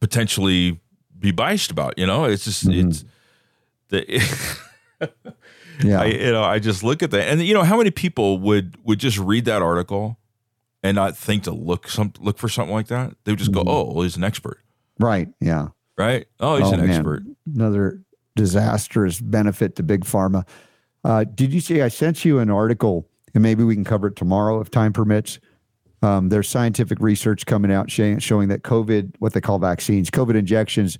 [0.00, 0.80] potentially
[1.18, 1.98] be biased about.
[1.98, 3.04] You know, it's just it's
[3.88, 4.04] the
[5.84, 6.00] Yeah.
[6.00, 8.76] I, you know, I just look at that, and you know, how many people would
[8.84, 10.18] would just read that article
[10.82, 13.14] and not think to look some look for something like that?
[13.24, 13.68] They would just go, Mhm.
[13.68, 14.58] "Oh, well, he's an expert,
[14.98, 15.28] Right.
[15.40, 15.68] Yeah.
[15.98, 16.26] Right?
[16.40, 16.90] Oh, he's Oh, an man.
[16.90, 17.22] expert."
[17.54, 18.00] Another
[18.36, 20.46] disastrous benefit to big pharma.
[21.04, 21.82] Uh, did you see?
[21.82, 25.38] I sent you an article, and maybe we can cover it tomorrow if time permits.
[26.02, 30.36] Um, there's scientific research coming out showing, showing that COVID, what they call vaccines, COVID
[30.36, 30.96] injections,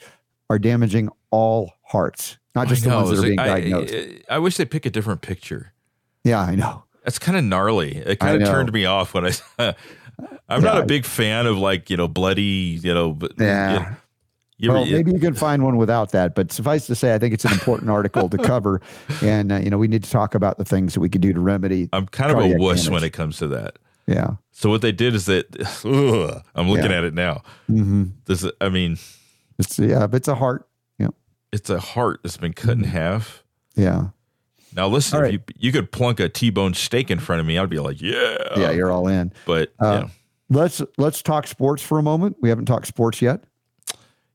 [0.51, 3.95] are damaging all hearts, not just the ones that are being like, diagnosed.
[4.29, 5.73] I, I wish they pick a different picture.
[6.25, 6.85] yeah, I know.
[7.05, 7.97] That's kind of gnarly.
[7.97, 9.27] It kind of turned me off when
[9.59, 9.75] I.
[10.49, 12.43] I'm not a big fan of like you know bloody
[12.83, 13.13] you know.
[13.13, 13.91] But, Yeah.
[13.91, 13.97] You,
[14.61, 17.45] well, maybe you can find one without that, but suffice to say, I think it's
[17.45, 18.81] an important article to cover,
[19.23, 21.33] and uh, you know we need to talk about the things that we could do
[21.33, 21.89] to remedy.
[21.93, 22.93] I'm kind of a wuss damage.
[22.95, 23.79] when it comes to that.
[24.07, 25.47] Yeah, So what they did is that
[25.85, 26.97] ugh, I'm looking Yeah.
[26.99, 27.43] at it now.
[27.67, 28.97] hmm This, I mean,
[29.59, 30.67] it's yeah, but it's a heart.
[30.99, 31.09] Yeah,
[31.53, 33.45] it's a heart that's been cut in half.
[33.77, 34.07] yeah,
[34.75, 37.69] Now listen, if you you could plunk a T-bone steak in front of me, I'd
[37.69, 38.71] be like, yeah, yeah.
[38.71, 39.31] You're all in.
[39.47, 40.11] But Uh, know,
[40.51, 42.39] Let's let's talk sports for a moment.
[42.41, 43.45] We haven't talked sports yet.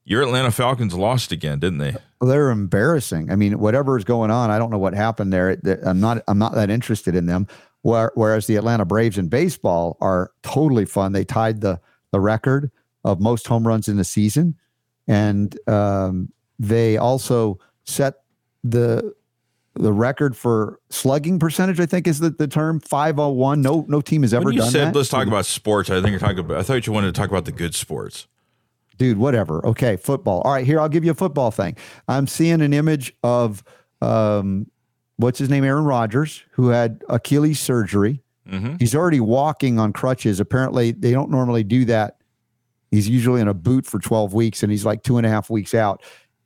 [0.05, 1.95] Your Atlanta Falcons lost again, didn't they?
[2.19, 3.31] Well, they're embarrassing.
[3.31, 5.57] I mean, whatever is going on, I don't know what happened there.
[5.85, 7.47] I'm not I'm not that interested in them.
[7.81, 11.11] Whereas the Atlanta Braves in baseball are totally fun.
[11.11, 11.81] They tied the
[12.11, 12.71] the record
[13.03, 14.55] of most home runs in the season,
[15.07, 18.15] and um, they also set
[18.63, 19.13] the
[19.75, 21.79] the record for slugging percentage.
[21.81, 23.61] I think is the, the term five oh one.
[23.61, 24.95] No no team has ever When you done said that.
[24.95, 26.57] let's talk about sports, I think you're talking about.
[26.57, 28.27] I thought you wanted to talk about the good sports.
[28.97, 29.65] Dude, whatever.
[29.65, 30.41] Okay, football.
[30.41, 31.75] All right, here I'll give you a football thing.
[32.07, 33.63] I'm seeing an image of
[34.01, 34.69] um,
[35.17, 38.21] what's his name, Aaron Rodgers, who had Achilles surgery.
[38.47, 40.39] hmm He's already walking on crutches.
[40.39, 42.17] Apparently, they don't normally do that.
[42.91, 45.49] He's usually in a boot for 12 weeks, and he's like two and a half
[45.49, 46.03] weeks out.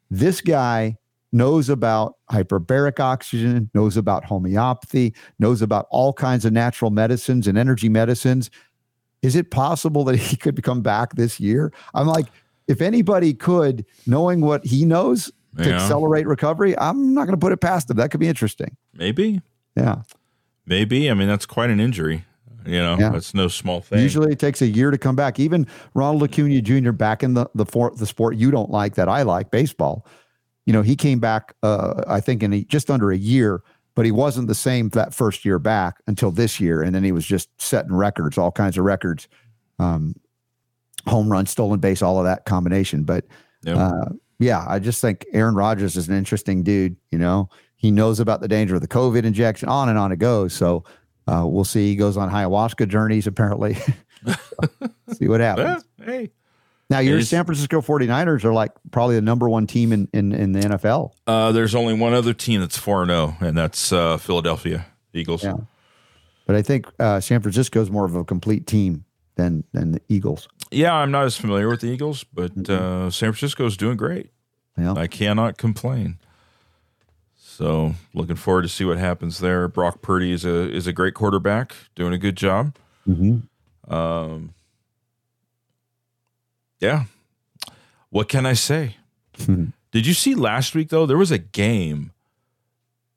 [0.10, 0.98] This guy
[1.34, 7.58] knows about hyperbaric oxygen, knows about homeopathy, knows about all kinds of natural medicines and
[7.58, 8.50] energy medicines.
[9.22, 11.72] Is it possible that he could come back this year?
[11.94, 12.28] I'm like,
[12.68, 15.76] if anybody could, knowing what he knows to Yeah.
[15.82, 17.98] accelerate recovery, I'm not going to put it past him.
[17.98, 18.76] That could be interesting.
[18.94, 19.42] Maybe,
[19.76, 20.02] Yeah.
[20.66, 21.10] maybe.
[21.10, 22.26] I mean, that's quite an injury.
[22.66, 23.10] You know, Yeah.
[23.12, 24.00] that's no small thing.
[24.04, 25.40] Usually it takes a year to come back.
[25.40, 26.92] Even Ronald Acuna Jr.
[26.92, 30.06] back in the the, for, the sport you don't like that I like, baseball.
[30.66, 33.62] You know, he came back, uh, I think, in a, just under a year,
[33.98, 37.12] but he wasn't the same that first year back until this year, and then he
[37.12, 39.28] was just setting records, all kinds of records,
[39.80, 40.14] um,
[41.08, 43.04] home run, stolen base, all of that combination.
[43.06, 43.26] But
[43.64, 43.76] Yep.
[43.76, 44.06] uh,
[44.38, 46.96] yeah, I just think Aaron Rodgers is an interesting dude.
[47.10, 50.20] You know, he knows about the danger of the COVID injection, on and on it
[50.20, 50.54] goes.
[50.54, 50.84] So
[51.26, 51.88] uh, we'll see.
[51.88, 53.78] He goes on ayahuasca journeys, apparently.
[55.14, 55.86] see what happens.
[56.06, 56.30] Hey,
[56.90, 60.54] Now, your San Francisco 49ers are like probably the number one team in, in, in
[60.54, 61.12] the NFL.
[61.28, 65.44] uh, there's only one other team that's four and zero, and that's uh, Philadelphia Eagles.
[65.44, 65.58] Yeah.
[66.46, 69.04] But I think uh, San Francisco is more of a complete team
[69.36, 70.48] than than the Eagles.
[70.72, 74.32] Yeah, I'm not as familiar with the Eagles, but uh, San Francisco is doing great.
[74.78, 74.94] Yeah.
[74.94, 76.20] I cannot complain.
[77.36, 79.68] So, looking forward to see what happens there.
[79.68, 82.76] Brock Purdy is a is a great quarterback, doing a good job.
[83.08, 83.94] Mm-hmm.
[83.94, 84.54] Um,
[86.80, 87.04] yeah.
[88.10, 88.98] What can I say?
[89.46, 89.66] Hmm.
[89.92, 91.06] Did you see last week though?
[91.06, 92.12] There was a game.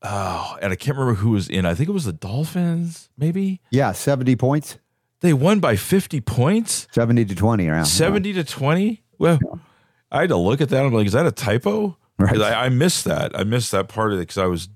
[0.03, 1.67] Oh, and I can't remember who was in.
[1.67, 3.11] I think it was the Dolphins.
[3.19, 4.79] Maybe Yeah, 70 points,
[5.21, 6.89] they won by fifty points.
[6.93, 7.85] 70 to 20 around.
[7.85, 9.39] 70 to 20 well
[10.11, 12.41] i had to look at that i'm like is that a typo Right.
[12.41, 14.69] I, I missed that i missed that part of it because i was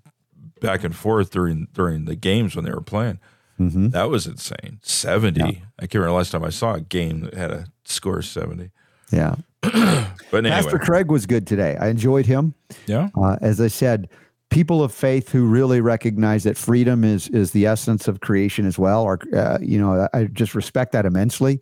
[0.61, 3.19] back and forth during during the games when they were playing
[3.61, 3.93] Mhm.
[3.93, 5.47] that was insane 70 i
[5.83, 8.71] can't remember the last time i saw a game that had a score of 70
[9.11, 9.37] Yeah.
[9.63, 9.73] but
[10.35, 11.77] anyway Pastor Craig was good today.
[11.81, 12.55] I enjoyed him.
[12.87, 14.09] yeah Uh, as I said,
[14.51, 18.79] people of faith who really recognize that freedom is is the essence of creation as
[18.79, 19.03] well.
[19.03, 21.61] Or uh, you know, I just respect that immensely.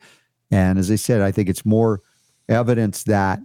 [0.50, 2.00] And as I said, I think it's more
[2.48, 3.38] evidence that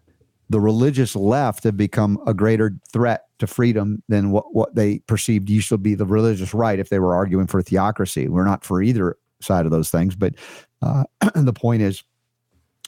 [0.49, 5.49] the religious left have become a greater threat to freedom than what, what they perceived
[5.49, 8.27] used to be the religious right if they were arguing for theocracy.
[8.27, 10.35] We're not for either side of those things, but
[10.81, 11.03] uh,
[11.35, 12.03] the point is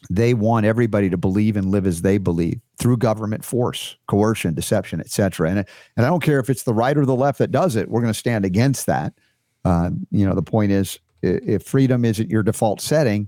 [0.10, 5.02] they want everybody to believe and live as they believe through government force, coercion, deception,
[5.02, 5.49] et cetera.
[5.49, 5.60] And,
[5.98, 8.02] and I don't care if it's the right or the left that does it, we're
[8.02, 9.14] going to stand against that.
[9.65, 13.27] Uh, you know, the point is if freedom isn't your default setting,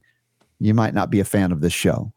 [0.59, 2.13] you might not be a fan of this show.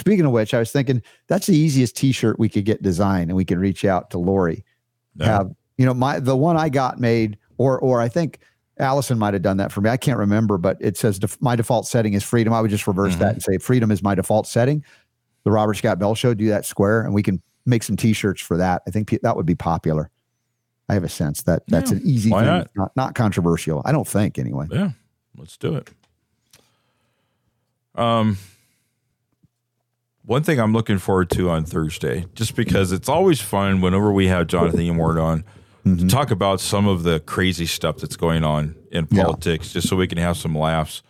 [0.00, 3.36] Speaking of which, I was thinking that's the easiest T-shirt we could get designed, and
[3.36, 4.64] we can reach out to Lori.
[5.16, 5.26] Yeah.
[5.26, 8.40] Have you know my the one I got made, or or I think
[8.78, 9.90] Allison might have done that for me.
[9.90, 12.52] I can't remember, but it says def- my default setting is freedom.
[12.52, 14.82] I would just reverse that and say freedom is my default setting.
[15.44, 18.56] The Robert Scott Bell Show do that square, and we can make some T-shirts for
[18.56, 18.82] that.
[18.88, 20.10] I think pe- that would be popular.
[20.88, 22.70] I have a sense that that's Yeah, an easy why thing, not?
[22.74, 23.82] not not controversial.
[23.84, 24.66] I don't think anyway.
[24.70, 24.90] Yeah,
[25.36, 25.90] let's do it.
[27.94, 28.38] Um,
[30.24, 34.28] one thing I'm looking forward to on Thursday, just because it's always fun whenever we
[34.28, 35.44] have Jonathan and Ward on
[35.84, 39.24] to talk about some of the crazy stuff that's going on in Yeah.
[39.24, 41.02] politics, just so we can have some laughs.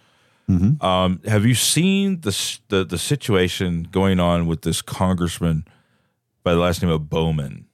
[0.50, 0.82] Mhm.
[0.82, 5.64] Um, have you seen the, the the situation going on with this congressman
[6.42, 7.66] by the last name of Bowman?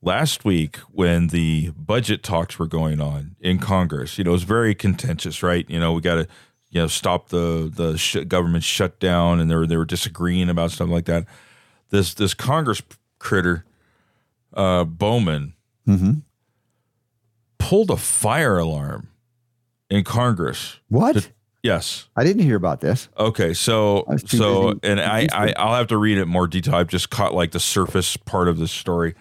[0.00, 4.42] last week when the budget talks were going on in Congress, you know, it was
[4.44, 5.68] very contentious, right?
[5.68, 6.28] You know, we got to,
[6.70, 10.70] you know, stop the the sh- government shutdown, and they were they were disagreeing about
[10.70, 11.24] stuff like that.
[11.90, 12.82] This this Congress
[13.18, 13.64] critter,
[14.54, 15.54] uh, Bowman,
[15.88, 16.22] Mhm.
[17.58, 19.08] pulled a fire alarm
[19.90, 20.78] in Congress.
[20.88, 21.30] What?
[21.62, 22.06] Yes.
[22.16, 23.08] I didn't hear about this.
[23.18, 24.80] Okay, so so busy.
[24.84, 26.74] and I, I I'll have to read it in more detail.
[26.76, 29.14] I've just caught like the surface part of the story,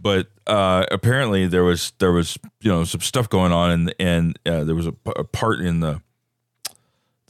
[0.00, 4.38] but uh, apparently there was there was you know some stuff going on and and
[4.46, 6.00] uh, there was a, p- a part in the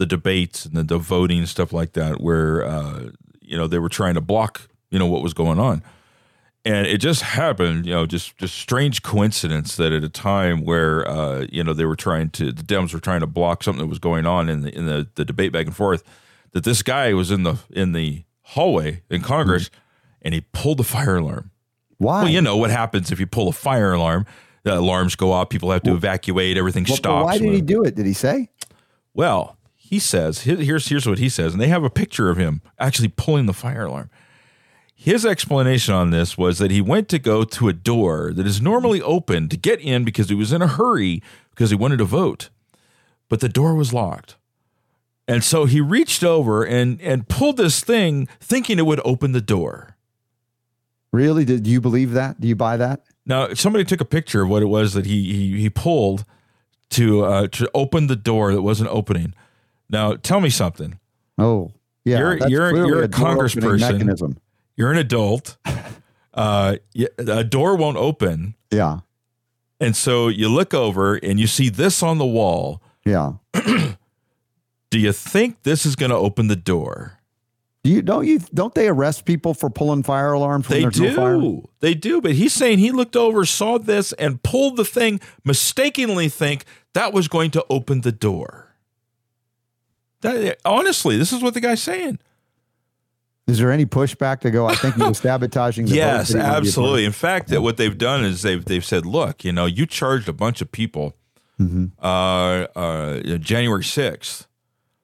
[0.00, 3.10] the debates and the, the voting and stuff like that where uh,
[3.42, 5.82] you know they were trying to block you know what was going on.
[6.64, 11.06] And it just happened, you know, just just strange coincidence that at a time where
[11.06, 13.88] uh, you know they were trying to the Dems were trying to block something that
[13.88, 16.02] was going on in the in the, the debate back and forth,
[16.52, 19.70] that this guy was in the in the hallway in Congress,
[20.22, 21.50] and he pulled the fire alarm.
[21.98, 22.22] Why?
[22.22, 24.24] Well, you know what happens if you pull a fire alarm?
[24.62, 27.24] The alarms go off, people have to evacuate, everything Well, stops.
[27.24, 27.94] why did he do it?
[27.94, 28.50] Did he say?
[29.14, 29.56] Well,
[29.90, 33.08] he says here's here's what he says, and they have a picture of him actually
[33.08, 34.08] pulling the fire alarm.
[34.94, 38.62] His explanation on this was that he went to go to a door that is
[38.62, 42.04] normally open to get in because he was in a hurry because he wanted to
[42.04, 42.50] vote,
[43.28, 44.36] but the door was locked.
[45.26, 49.40] And so he reached over and and pulled this thing thinking it would open the
[49.40, 49.96] door.
[51.12, 51.44] Really?
[51.44, 52.40] Did you believe that?
[52.40, 53.02] Do you buy that?
[53.26, 56.24] Now, somebody took a picture of what it was that he he, he pulled
[56.90, 59.34] to uh, to open the door that wasn't opening.
[59.90, 60.98] Now, tell me something.
[61.38, 61.72] Oh,
[62.04, 62.18] yeah.
[62.18, 63.80] You're- that's you're- you're a opening congressperson.
[63.80, 64.38] Mechanism.
[64.76, 65.56] You're an adult.
[66.32, 66.76] Uh,
[67.18, 69.00] a door won't open, Yeah.
[69.80, 72.80] and so you look over and you see this on the wall.
[73.04, 73.32] Yeah.
[73.52, 77.18] Do you think this is going to open the door?
[77.82, 81.00] Do you don't you don't they arrest people for pulling fire alarms when They there's
[81.00, 81.34] no fire?
[81.36, 81.68] do.
[81.80, 82.20] They do.
[82.20, 86.64] But he's saying he looked over, saw this, and pulled the thing, mistakenly think
[86.94, 88.69] that was going to open the door.
[90.22, 92.18] That, honestly, this is what the guy's saying.
[93.46, 94.66] Is there any pushback to go?
[94.66, 95.86] I think he was sabotaging.
[95.86, 96.66] The yes, that he wanted to be a part of?
[96.68, 97.04] absolutely.
[97.04, 100.28] In fact, that what they've done is they've they've said, look, you know, you charged
[100.28, 101.16] a bunch of people
[101.60, 101.90] Mhm.
[102.00, 104.46] uh, uh, January sixth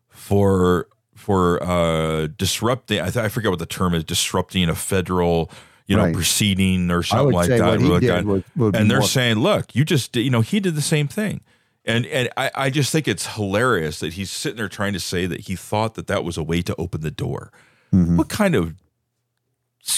[0.08, 3.00] for for uh, disrupting.
[3.00, 4.04] I, th- I forget what the term is.
[4.04, 5.50] Disrupting a federal,
[5.86, 6.14] you know, Right.
[6.14, 7.80] proceeding or something like that.
[7.80, 8.24] Like that.
[8.24, 8.42] was,
[8.74, 11.40] and they're more- saying, look, you just did, you know, he did the same thing.
[11.86, 15.26] And and I, I just think it's hilarious that he's sitting there trying to say
[15.26, 17.52] that he thought that that was a way to open the door.
[17.94, 18.16] Mhm.
[18.16, 18.74] What kind of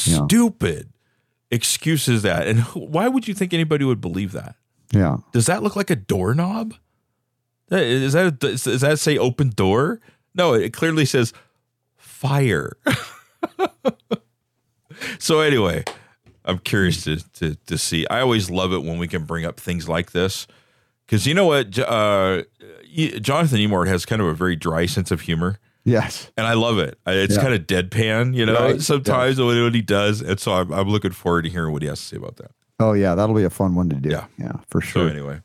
[0.05, 0.27] Yeah.
[0.27, 0.91] stupid
[1.51, 2.47] excuse is that?
[2.47, 4.55] And why would you think anybody would believe that?
[4.93, 5.17] yeah.
[5.33, 6.75] Does that look like a doorknob?
[7.71, 10.01] Is that a, does that say open door?
[10.35, 11.33] No, it clearly says
[11.97, 12.77] fire.
[15.19, 15.85] so anyway,
[16.45, 18.07] I'm curious to, to to see.
[18.09, 20.47] I always love it when we can bring up things like this
[21.09, 22.43] because you know what, uh,
[23.21, 25.59] Jonathan Emord has kind of a very dry sense of humor.
[25.85, 26.31] Yes.
[26.37, 26.99] And I love it.
[27.07, 27.41] It's Yeah.
[27.43, 28.81] kind of deadpan, you know, Right.
[28.83, 30.21] sometimes when, when he does.
[30.21, 32.51] And so I'm, I'm looking forward to hearing what he has to say about that.
[32.79, 34.11] Oh yeah, that'll be a fun one to do.
[34.11, 34.27] Yeah.
[34.39, 35.09] Yeah, for sure.
[35.09, 35.11] So sure.
[35.11, 35.41] anyway,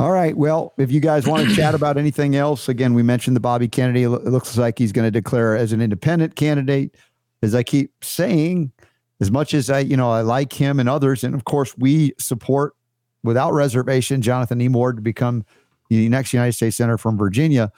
[0.00, 0.36] All right.
[0.36, 3.68] Well, if you guys want to chat about anything else, again, we mentioned the Bobby
[3.68, 4.02] Kennedy.
[4.02, 6.96] It looks like he's going to declare as an independent candidate.
[7.42, 8.72] As I keep saying,
[9.20, 12.12] as much as I, you know, I like him and others, and of course, we
[12.18, 12.74] support
[13.22, 15.44] without reservation Jonathan Emord to become
[15.88, 17.70] the next United States Senator from Virginia.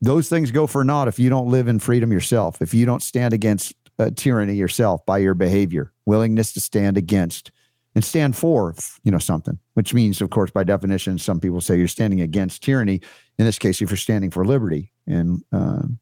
[0.00, 3.02] Those things go for naught if you don't live in freedom yourself, if you don't
[3.02, 7.50] stand against uh, tyranny yourself by your behavior, willingness to stand against
[7.94, 11.76] and stand for you know something which means of course by definition some people say
[11.76, 13.00] you're standing against tyranny
[13.38, 15.98] in this case if you're standing for liberty and um,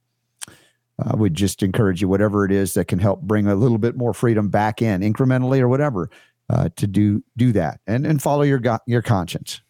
[1.03, 3.97] i would just encourage you whatever it is that can help bring a little bit
[3.97, 6.11] more freedom back in incrementally or whatever
[6.51, 9.60] uh, to do do that and and follow your your conscience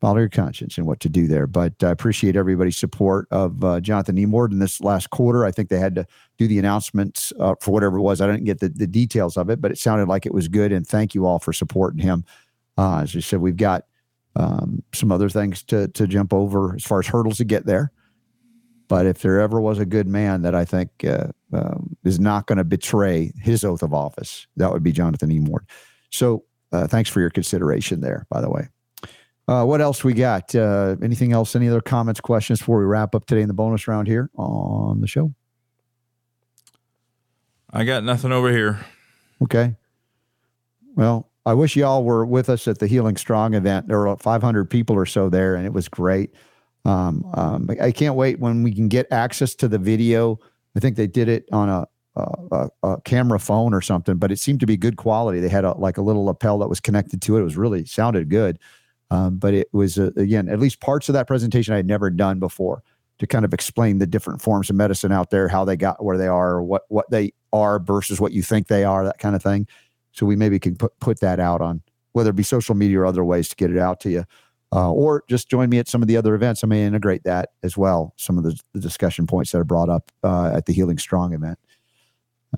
[0.00, 3.80] follow your conscience and what to do there but i appreciate everybody's support of uh,
[3.80, 6.06] jonathan emord in this last quarter i think they had to
[6.40, 8.22] do the announcements uh, for whatever it was.
[8.22, 10.72] I didn't get the, the details of it, but it sounded like it was good.
[10.72, 12.24] And thank you all for supporting him.
[12.78, 13.84] Uh, as you said, we've got
[14.36, 17.92] um, some other things to to jump over as far as hurdles to get there.
[18.88, 22.46] But if there ever was a good man that I think uh, um, is not
[22.46, 25.68] going to betray his oath of office, that would be Jonathan Emord.
[26.10, 28.68] So uh, thanks for your consideration there, by the way.
[29.48, 30.54] Uh, what else we got?
[30.54, 31.56] Uh, anything else?
[31.56, 35.00] Any other comments, questions before we wrap up today in the bonus round here on
[35.00, 35.34] the show?
[37.72, 38.78] I got nothing over here.
[39.42, 39.74] Okay.
[40.94, 43.88] Well, I wish y'all were with us at the Healing Strong event.
[43.88, 46.34] There were 500 people or so there, and it was great.
[46.84, 50.38] Um, um, I can't wait when we can get access to the video.
[50.76, 54.38] I think they did it on a, a, a, camera phone or something, but it
[54.38, 55.40] seemed to be good quality.
[55.40, 57.40] They had a, like a little lapel that was connected to it.
[57.40, 58.58] It was really sounded good.
[59.10, 62.10] Um, but it was uh, again, at least parts of that presentation I had never
[62.10, 62.82] done before
[63.18, 66.16] to kind of explain the different forms of medicine out there, how they got where
[66.16, 69.42] they are, what what they are versus what you think they are, that kind of
[69.42, 69.66] thing.
[70.12, 71.82] So we maybe can put put that out on
[72.12, 74.24] whether it be social media or other ways to get it out to you,
[74.72, 76.64] uh, or just join me at some of the other events.
[76.64, 78.14] I may integrate that as well.
[78.16, 81.34] Some of the, the discussion points that are brought up uh, at the Healing Strong
[81.34, 81.58] event.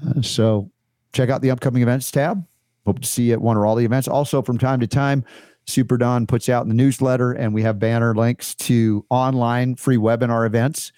[0.01, 0.70] Uh, so
[1.12, 2.44] check out the upcoming events tab.
[2.86, 4.09] Hope to see you at one or all the events.
[4.09, 5.24] Also, from time to time,
[5.66, 9.97] Super Don puts out in the newsletter, and we have banner links to online free
[9.97, 10.93] webinar events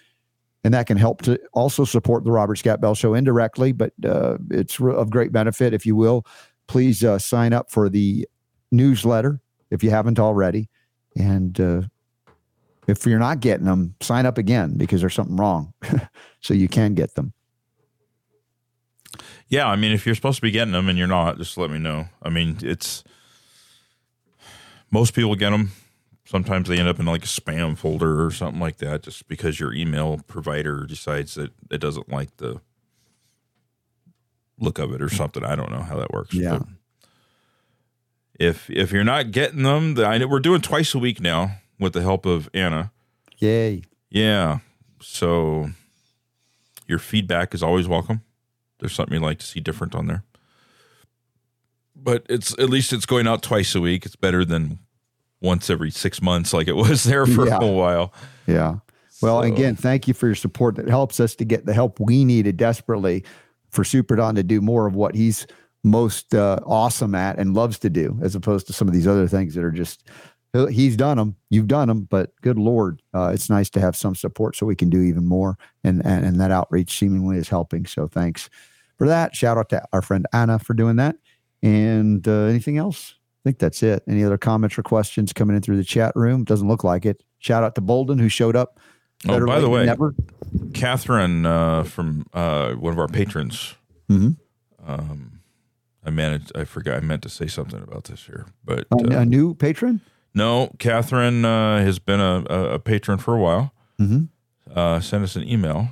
[0.65, 4.39] and that can help to also support the Robert Scott Bell Show indirectly, but uh,
[4.51, 5.75] it's of great benefit.
[5.75, 6.27] If you will,
[6.67, 8.27] please uh, sign up for the
[8.73, 9.41] newsletter
[9.71, 10.71] if you haven't already.
[11.17, 11.83] And uh,
[12.89, 15.75] if you're not getting them, sign up again because there's something wrong
[16.41, 17.35] so you can get them.
[19.49, 21.71] Yeah, I mean, if you're supposed to be getting them and you're not, just let
[21.71, 22.07] me know.
[22.23, 23.05] I mean, it's
[24.91, 25.73] most people get them
[26.25, 29.61] sometimes they end up in like a spam folder or something like that just because
[29.61, 32.61] your email provider decides that it doesn't like the
[34.59, 35.45] look of it or something.
[35.45, 36.59] I don't know how that works yeah.
[36.59, 36.69] but
[38.39, 41.59] if if you're not getting them the, I know we're doing twice a week now
[41.79, 42.91] with the help of anna.
[43.39, 43.83] Yay.
[44.11, 44.59] Yeah.
[45.01, 45.71] So
[46.87, 48.23] your feedback is always welcome
[48.81, 50.23] there's something you'd like to see different on there
[51.97, 54.79] but it's at least it's going out twice a week it's better than
[55.41, 57.59] once every six months like it was there for Yeah.
[57.61, 58.13] a while.
[58.47, 58.77] Yeah.
[59.23, 60.77] Well, So- again, thank you for your support.
[60.77, 63.25] That helps us to get the help we needed desperately
[63.71, 65.47] for Super Don to do more of what he's
[65.83, 69.29] most uh, awesome at and loves to do, as opposed to some of these other
[69.29, 70.03] things that are just
[70.55, 74.15] he's done them, you've done them, but good lord, uh, it's nice to have some
[74.15, 77.87] support so we can do even more, and, and and that outreach seemingly is helping.
[77.87, 78.49] So thanks
[78.97, 79.35] for that.
[79.35, 81.17] Shout out to our friend Anna for doing that.
[81.63, 83.15] And uh, anything else?
[83.17, 84.03] I think that's it.
[84.09, 86.45] Any other comments or questions coming in through the chat room?
[86.45, 87.23] Doesn't look like it.
[87.39, 88.79] Shout out to Boldin who showed up.
[89.29, 90.15] Oh, by the way, never.
[90.75, 93.75] Catherine uh, from uh, one of our patrons.
[94.11, 94.37] Mhm.
[94.87, 95.41] Um,
[96.05, 96.53] I managed.
[96.55, 96.99] I forgot.
[96.99, 100.01] I meant to say something about this here, but A, uh, a new patron.
[100.35, 100.73] No.
[100.79, 103.73] Catherine uh, has been a, a, patron for a while.
[104.01, 104.29] Mhm.
[104.75, 105.89] Uh, sent us an email,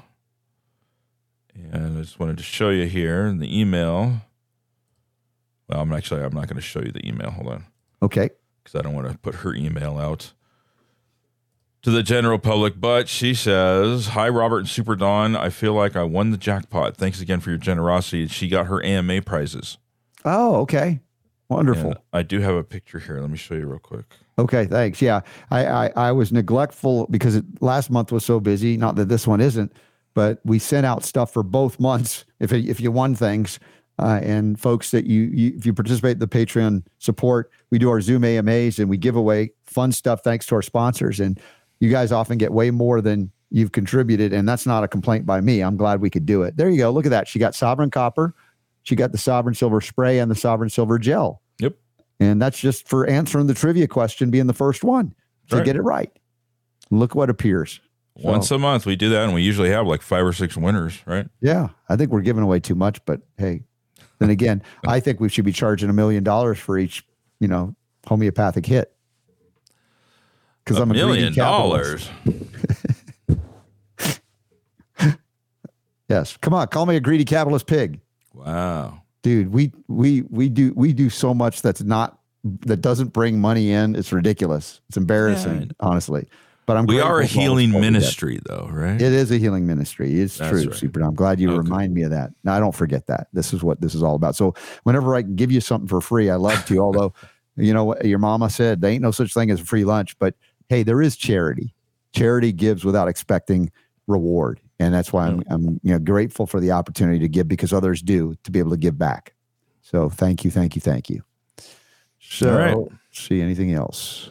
[1.55, 4.23] and I just wanted to show you here in the email.
[5.69, 7.31] Well, I'm actually I'm not going to show you the email.
[7.31, 7.65] Hold on.
[8.03, 8.31] Okay.
[8.63, 10.33] because I don't want to put her email out
[11.83, 12.81] to the general public.
[12.81, 15.37] But she says, Hi, Robert and Super Don.
[15.37, 16.97] I feel like I won the jackpot.
[16.97, 18.27] Thanks again for your generosity.
[18.29, 19.79] She got her AMA prizes.
[20.25, 21.01] Oh, okay.
[21.49, 21.91] Wonderful.
[21.91, 23.21] And I do have a picture here.
[23.21, 24.07] Let me show you real quick.
[24.43, 25.01] Okay, thanks.
[25.01, 25.21] Yeah,
[25.53, 28.77] I, I I was neglectful because it, last month was so busy.
[28.77, 29.73] Not that this one isn't,
[30.15, 32.25] but we sent out stuff for both months.
[32.41, 33.61] If if you won things,
[34.01, 37.89] uh, and folks that you, you if you participate in the Patreon support, we do
[37.89, 41.21] our Zoom AMAs and we give away fun stuff thanks to our sponsors.
[41.21, 41.39] And
[41.79, 45.41] you guys often get way more than you've contributed, and that's not a complaint by
[45.41, 45.61] me.
[45.61, 46.57] I'm glad we could do it.
[46.57, 46.91] There you go.
[46.91, 47.29] Look at that.
[47.29, 48.35] She got Sovereign Copper,
[48.83, 51.41] she got the Sovereign Silver spray and the Sovereign Silver gel.
[52.23, 55.15] And that's just for answering the trivia question, being the first one
[55.49, 55.65] to Right.
[55.65, 56.11] get it right.
[56.91, 57.81] Look what appears.
[58.21, 60.57] So, Once a month, we do that, and we usually have like five or six
[60.57, 61.27] winners, right?
[61.41, 63.63] yeah, I think we're giving away too much, but hey,
[64.19, 67.05] then again, I think we should be charging a million dollars for each,
[67.41, 67.75] you know,
[68.07, 68.95] homeopathic hit.
[70.65, 72.09] Because I'm a greedy million capitalist.
[72.25, 73.39] dollars.
[76.09, 78.01] Yes, come on, call me a greedy capitalist pig,
[78.35, 79.02] Wow.
[79.23, 79.53] Dude.
[79.53, 82.19] We we we do we do so much that's not
[82.67, 83.95] that doesn't bring money in.
[83.97, 84.81] It's ridiculous.
[84.89, 86.27] It's embarrassing, Yeah, honestly.
[86.67, 87.93] But I'm We are a for all the healing support we get.
[87.93, 88.95] ministry, though, right?
[89.01, 90.21] It is a healing ministry.
[90.21, 90.77] It's That's true, right.
[90.79, 91.01] Super.
[91.03, 91.59] I'm glad you Okay.
[91.59, 92.31] remind me of that.
[92.45, 93.27] Now I don't forget that.
[93.33, 94.37] This is what this is all about.
[94.37, 96.79] So whenever I can give you something for free, I love to.
[96.79, 97.13] although,
[97.57, 100.17] you know what your mama said, there ain't no such thing as a free lunch.
[100.19, 100.35] But
[100.69, 101.75] hey, there is charity.
[102.15, 103.71] Charity gives without expecting
[104.07, 107.73] reward, and that's why I'm, I'm you know grateful for the opportunity to give because
[107.73, 109.35] others do to be able to give back.
[109.83, 111.23] So thank you, thank you, thank you.
[112.21, 112.99] So All right.
[113.13, 114.31] see anything else.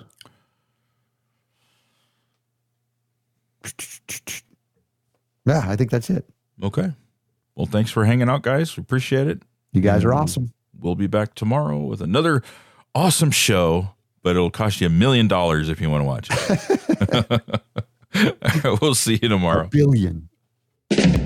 [5.46, 6.26] Yeah, I think that's it.
[6.62, 6.92] Okay.
[7.56, 8.76] Well, thanks for hanging out, guys.
[8.76, 9.44] We appreciate it.
[9.72, 10.54] You guys are awesome.
[10.80, 12.44] We'll be back tomorrow with another
[12.94, 13.90] awesome show,
[14.24, 17.62] but it'll cost you a million dollars if you want to watch it.
[18.82, 19.68] we'll see you tomorrow.
[19.68, 20.30] billion.
[20.94, 21.21] Thank you.